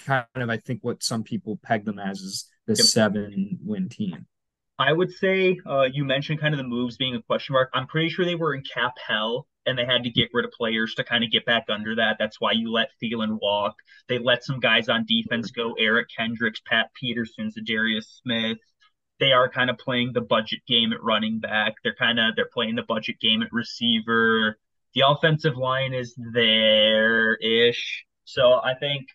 [0.00, 2.86] kind of I think what some people peg them as is the yep.
[2.86, 4.26] seven win team.
[4.78, 7.70] I would say uh, you mentioned kind of the moves being a question mark.
[7.74, 10.50] I'm pretty sure they were in cap hell and they had to get rid of
[10.50, 12.16] players to kind of get back under that.
[12.18, 13.76] That's why you let Thielen walk.
[14.08, 15.74] They let some guys on defense go.
[15.78, 18.58] Eric Kendricks, Pat Peterson, Za'Darius Smith.
[19.20, 21.74] They are kind of playing the budget game at running back.
[21.82, 24.58] They're kind of they're playing the budget game at receiver.
[24.94, 28.04] The offensive line is there ish.
[28.24, 29.06] So I think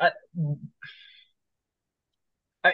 [0.00, 0.10] I,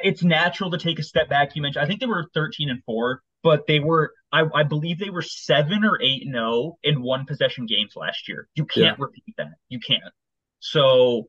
[0.02, 1.55] it's natural to take a step back.
[1.55, 4.98] You mentioned I think they were 13 and 4, but they were I, I believe
[4.98, 8.48] they were 7 or 8 and 0 in one possession games last year.
[8.55, 9.05] You can't yeah.
[9.05, 9.52] repeat that.
[9.69, 10.12] You can't.
[10.60, 11.28] So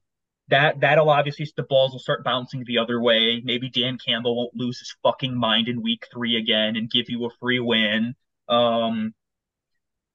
[0.50, 3.42] that that'll obviously the balls will start bouncing the other way.
[3.44, 7.26] Maybe Dan Campbell won't lose his fucking mind in week 3 again and give you
[7.26, 8.16] a free win.
[8.50, 9.14] Um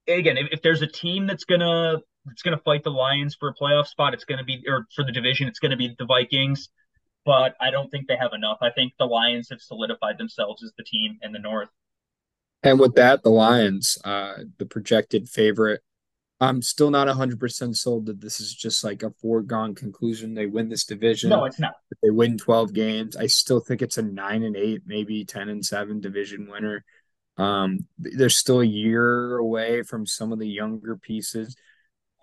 [0.06, 2.02] again, if, if there's a team that's going to
[2.32, 4.14] it's going to fight the Lions for a playoff spot.
[4.14, 6.68] It's going to be, or for the division, it's going to be the Vikings.
[7.28, 8.56] But I don't think they have enough.
[8.62, 11.68] I think the Lions have solidified themselves as the team in the North.
[12.62, 15.82] And with that, the Lions, uh, the projected favorite.
[16.40, 20.32] I'm still not 100% sold that this is just like a foregone conclusion.
[20.32, 21.28] They win this division.
[21.28, 21.74] No, it's not.
[22.02, 23.14] They win 12 games.
[23.14, 26.82] I still think it's a 9 and 8, maybe 10 and 7 division winner.
[27.36, 31.54] Um, they're still a year away from some of the younger pieces.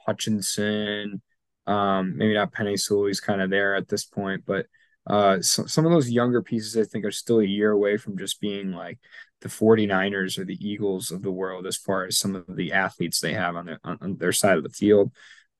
[0.08, 1.22] Hutchinson,
[1.68, 4.66] um, maybe not Penei Sewell, he's kind of there at this point, but
[5.08, 8.18] uh, so, some of those younger pieces I think are still a year away from
[8.18, 9.00] just being like
[9.42, 13.20] the 49ers or the Eagles of the world as far as some of the athletes
[13.20, 15.12] they have on their on, their side of the field.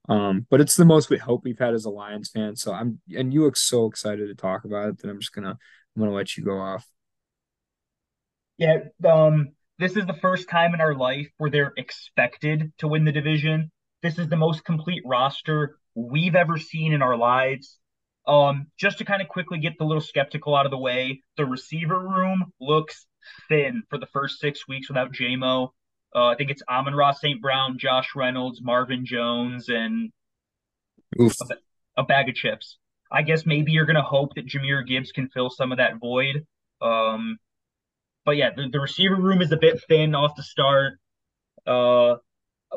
[0.10, 2.56] Um, but it's the most we hope we've had as a Lions fan.
[2.56, 5.58] So I'm and you look so excited to talk about it that I'm just gonna
[5.96, 6.86] I'm gonna let you go off.
[8.58, 13.04] Yeah, um, this is the first time in our life where they're expected to win
[13.04, 13.72] the division.
[14.02, 17.78] This is the most complete roster we've ever seen in our lives.
[18.28, 21.46] Um, just to kind of quickly get the little skeptical out of the way, the
[21.46, 23.06] receiver room looks
[23.50, 25.70] thin for the first six weeks without JMO.
[26.16, 27.42] Uh, I think it's Amon Ross St.
[27.42, 30.12] Brown, Josh Reynolds, Marvin Jones, and
[31.20, 32.78] a, a, bag of chips.
[33.12, 36.00] I guess maybe you're going to hope that Jahmyr Gibbs can fill some of that
[36.00, 36.46] void.
[36.82, 37.38] Um,
[38.26, 40.94] but yeah, the, the receiver room is a bit thin off the start.
[41.68, 42.16] Uh,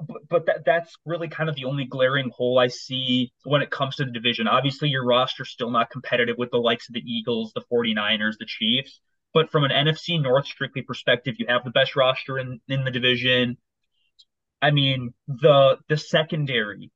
[0.06, 3.70] but, but that that's really kind of the only glaring hole I see when it
[3.70, 4.48] comes to the division.
[4.48, 8.46] Obviously, your roster's still not competitive with the likes of the Eagles, the 49ers, the
[8.46, 9.00] Chiefs.
[9.34, 12.90] But from an NFC North strictly perspective, you have the best roster in, in the
[12.90, 13.58] division.
[14.60, 16.90] I mean, the the secondary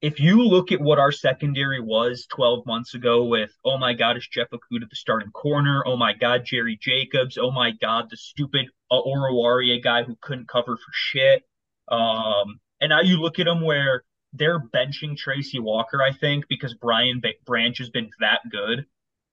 [0.00, 4.16] if you look at what our secondary was 12 months ago with, oh my God,
[4.16, 5.82] is Jeff Okudah the starting corner?
[5.86, 7.36] Oh my God, Jerry Jacobs.
[7.36, 11.42] Oh my God, the stupid uh, Oruwariye guy who couldn't cover for shit.
[11.90, 16.74] Um, and now you look at them where they're benching Tracy Walker, I think, because
[16.74, 18.86] Brian Branch has been that good.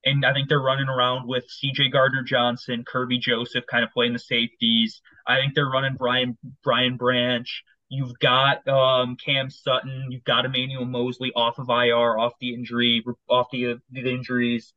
[0.06, 4.14] And I think they're running around with CJ Gardner Johnson, Kerby Joseph kind of playing
[4.14, 5.02] the safeties.
[5.26, 7.64] I think they're running Brian Brian Branch.
[7.90, 10.08] You've got um, Cam Sutton.
[10.12, 14.74] You've got Emmanuel Moseley off of IR, off the injury, off the, the injuries.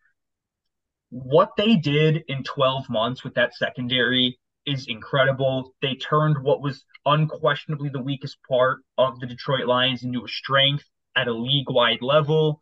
[1.10, 4.38] What they did in 12 months with that secondary
[4.68, 5.74] is incredible.
[5.80, 10.84] They turned what was unquestionably the weakest part of the Detroit Lions into a strength
[11.16, 12.60] at a league wide level.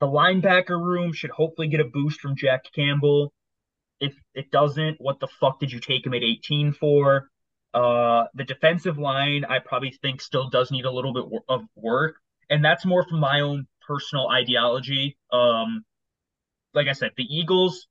[0.00, 3.32] The linebacker room should hopefully get a boost from Jack Campbell.
[3.98, 7.28] If it doesn't, what the fuck did you take him at 18 for?
[7.72, 12.16] Uh, the defensive line, I probably think still does need a little bit of work,
[12.48, 15.16] and that's more from my own personal ideology.
[15.32, 15.84] Um,
[16.74, 17.86] like I said, the Eagles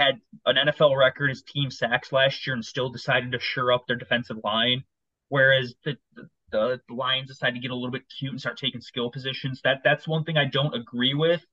[0.00, 3.86] had an NFL record as team sacks last year and still decided to shore up
[3.86, 4.84] their defensive line,
[5.28, 8.80] whereas the, the, the Lions decided to get a little bit cute and start taking
[8.80, 9.60] skill positions.
[9.62, 11.44] That that's one thing I don't agree with.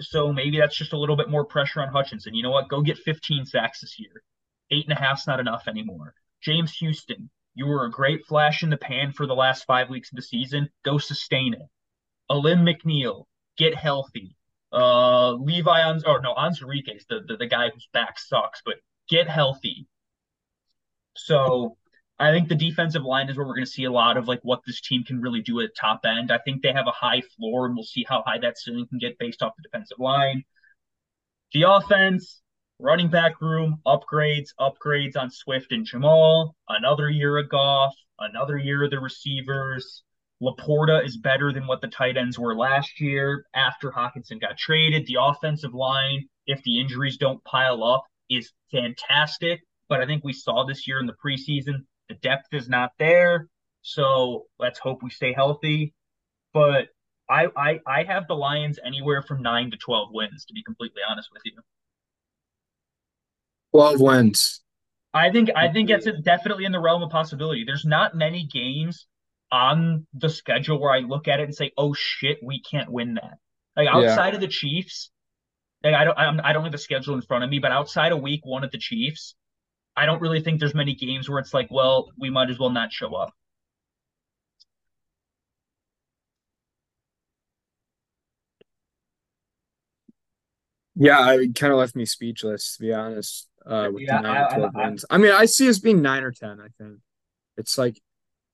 [0.00, 2.34] So maybe that's just a little bit more pressure on Hutchinson.
[2.34, 2.68] You know what?
[2.68, 4.22] Go get 15 sacks this year.
[4.70, 6.14] Eight and a half's not enough anymore.
[6.42, 10.10] James Houston, you were a great flash in the pan for the last five weeks
[10.12, 10.70] of the season.
[10.84, 11.68] Go sustain it.
[12.30, 13.24] Alim McNeil,
[13.56, 14.36] get healthy.
[14.72, 18.76] Uh, Levi on or no Onwuzurike, the, the the guy whose back sucks, but
[19.08, 19.88] get healthy.
[21.16, 21.76] So
[22.20, 24.40] I think the defensive line is where we're going to see a lot of like
[24.42, 26.30] what this team can really do at top end.
[26.30, 28.98] I think they have a high floor, and we'll see how high that ceiling can
[28.98, 30.44] get based off the defensive line.
[31.52, 32.42] The offense,
[32.78, 38.84] running back room, upgrades, upgrades on Swift and Jamal, another year of Goff, another year
[38.84, 40.02] of the receivers.
[40.42, 45.06] LaPorta is better than what the tight ends were last year after Hockenson got traded.
[45.06, 49.60] The offensive line, if the injuries don't pile up, is fantastic.
[49.88, 53.48] But I think we saw this year in the preseason, the depth is not there.
[53.82, 55.94] So let's hope we stay healthy.
[56.54, 56.88] But
[57.28, 61.02] I, I I have the Lions anywhere from nine to twelve wins, to be completely
[61.08, 61.52] honest with you.
[63.72, 64.62] 12 wins.
[65.14, 67.64] I think I think it's definitely in the realm of possibility.
[67.64, 69.06] There's not many games
[69.52, 73.14] on the schedule where I look at it and say, "Oh shit, we can't win
[73.14, 73.38] that."
[73.76, 74.34] Like outside yeah.
[74.36, 75.10] of the Chiefs,
[75.82, 78.12] like I don't I'm, I don't have the schedule in front of me, but outside
[78.12, 79.34] of Week One of the Chiefs,
[79.96, 82.70] I don't really think there's many games where it's like, well, we might as well
[82.70, 83.34] not show up.
[90.96, 93.48] Yeah, it kind of left me speechless to be honest.
[93.64, 95.04] Uh, with yeah, the nine I, 12 I, wins.
[95.08, 96.60] I, I mean, I see us being nine or ten.
[96.60, 96.98] I think
[97.56, 98.00] it's like,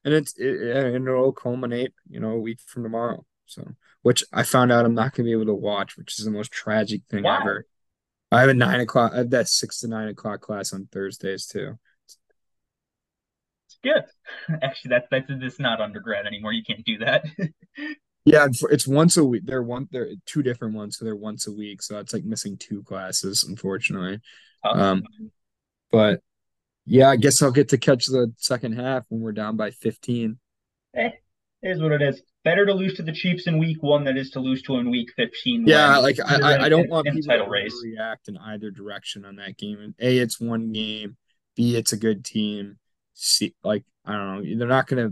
[0.07, 3.27] and it's it, and it'll culminate, you know, a week from tomorrow.
[3.45, 3.67] So,
[4.03, 6.53] which I found out I'm not gonna be able to watch, which is the most
[6.53, 7.41] tragic thing wow.
[7.41, 7.67] ever.
[8.31, 9.13] I have a nine o'clock.
[9.13, 11.79] I have that six to nine o'clock class on Thursdays too.
[12.07, 14.05] It's good.
[14.63, 16.53] Actually, that that's it's not undergrad anymore.
[16.53, 17.25] You can't do that.
[18.29, 19.43] Yeah, it's once a week.
[19.45, 19.87] They're one.
[19.93, 21.81] They're two different ones, so they're once a week.
[21.81, 24.19] So it's like missing two classes, unfortunately.
[24.65, 25.05] Um,
[25.93, 26.23] but
[26.87, 30.39] yeah, I guess I'll get to catch the second half when we're down by fifteen.
[30.95, 31.11] Eh,
[31.63, 32.23] is what it is.
[32.45, 34.91] Better to lose to the Chiefs in week one than is to lose to in
[34.91, 35.65] week fifteen.
[35.67, 37.75] Yeah, like I, I don't want people to race.
[37.83, 39.95] react in either direction on that game.
[39.99, 41.17] A, it's one game.
[41.57, 42.79] B, it's a good team.
[43.15, 45.11] C, like I don't know, they're not gonna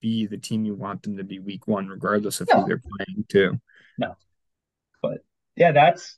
[0.00, 2.60] be the team you want them to be week one, regardless of no.
[2.60, 3.60] who they're playing to.
[3.98, 4.14] No.
[5.02, 5.24] But
[5.56, 6.16] yeah, that's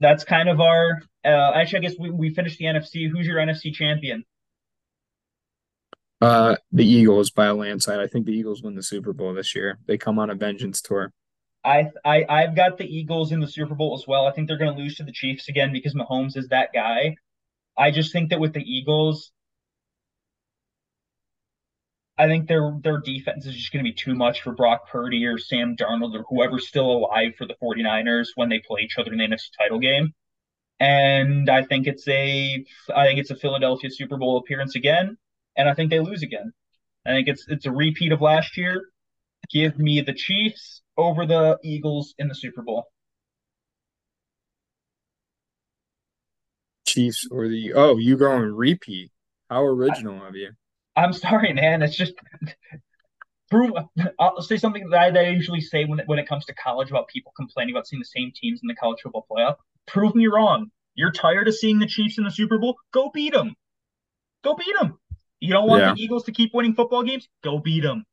[0.00, 3.10] that's kind of our uh actually I guess we, we finished the NFC.
[3.10, 4.24] Who's your NFC champion?
[6.20, 8.00] Uh the Eagles by a landslide.
[8.00, 9.78] I think the Eagles win the Super Bowl this year.
[9.86, 11.12] They come on a vengeance tour.
[11.64, 14.26] I I I've got the Eagles in the Super Bowl as well.
[14.26, 17.16] I think they're gonna lose to the Chiefs again because Mahomes is that guy.
[17.76, 19.32] I just think that with the Eagles,
[22.18, 25.24] I think their their defense is just going to be too much for Brock Purdy
[25.24, 29.12] or Sam Darnold or whoever's still alive for the 49ers when they play each other
[29.12, 30.12] in the NFC title game.
[30.80, 32.64] And I think it's a
[32.94, 35.16] I think it's a Philadelphia Super Bowl appearance again,
[35.60, 36.52] and I think they lose again.
[37.06, 38.82] I think it's it's a repeat of last year.
[39.50, 42.86] Give me the Chiefs over the Eagles in the Super Bowl.
[46.86, 49.10] Chiefs or the oh, you going repeat?
[49.48, 50.50] How original I, of you.
[50.96, 51.82] I'm sorry, man.
[51.82, 52.14] It's just
[53.50, 53.72] prove.
[54.18, 56.90] I'll say something that I, that I usually say when when it comes to college
[56.90, 59.56] about people complaining about seeing the same teams in the college football playoff.
[59.86, 60.70] Prove me wrong.
[60.94, 62.76] You're tired of seeing the Chiefs in the Super Bowl?
[62.92, 63.54] Go beat them.
[64.42, 64.98] Go beat them.
[65.40, 65.94] You don't want yeah.
[65.94, 67.28] the Eagles to keep winning football games?
[67.42, 68.04] Go beat them.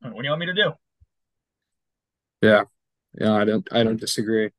[0.00, 0.72] What do you want me to do?
[2.40, 2.64] Yeah,
[3.18, 4.50] yeah, I don't I don't disagree.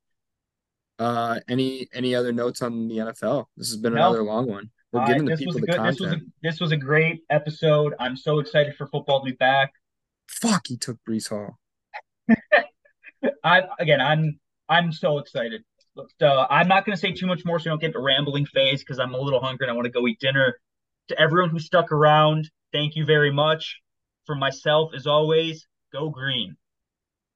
[0.99, 3.47] Uh, any any other notes on the NFL?
[3.57, 4.69] This has been No, another long one.
[4.91, 6.33] We're giving the this was people a the good this was a content.
[6.43, 7.93] this was a great episode.
[7.99, 9.73] I'm so excited for football to be back.
[10.29, 11.57] Fuck, he took Breece Hall.
[13.43, 14.39] I again, I'm
[14.69, 15.63] I'm so excited.
[15.95, 17.99] Look, uh, I'm not going to say too much more so I don't get into
[17.99, 20.57] rambling phase because I'm a little hungry and I want to go eat dinner.
[21.09, 23.80] To everyone who stuck around, thank you very much.
[24.25, 26.55] For myself, as always, go green.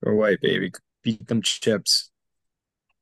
[0.04, 0.72] Go white, baby.
[1.04, 2.12] Beat them chips.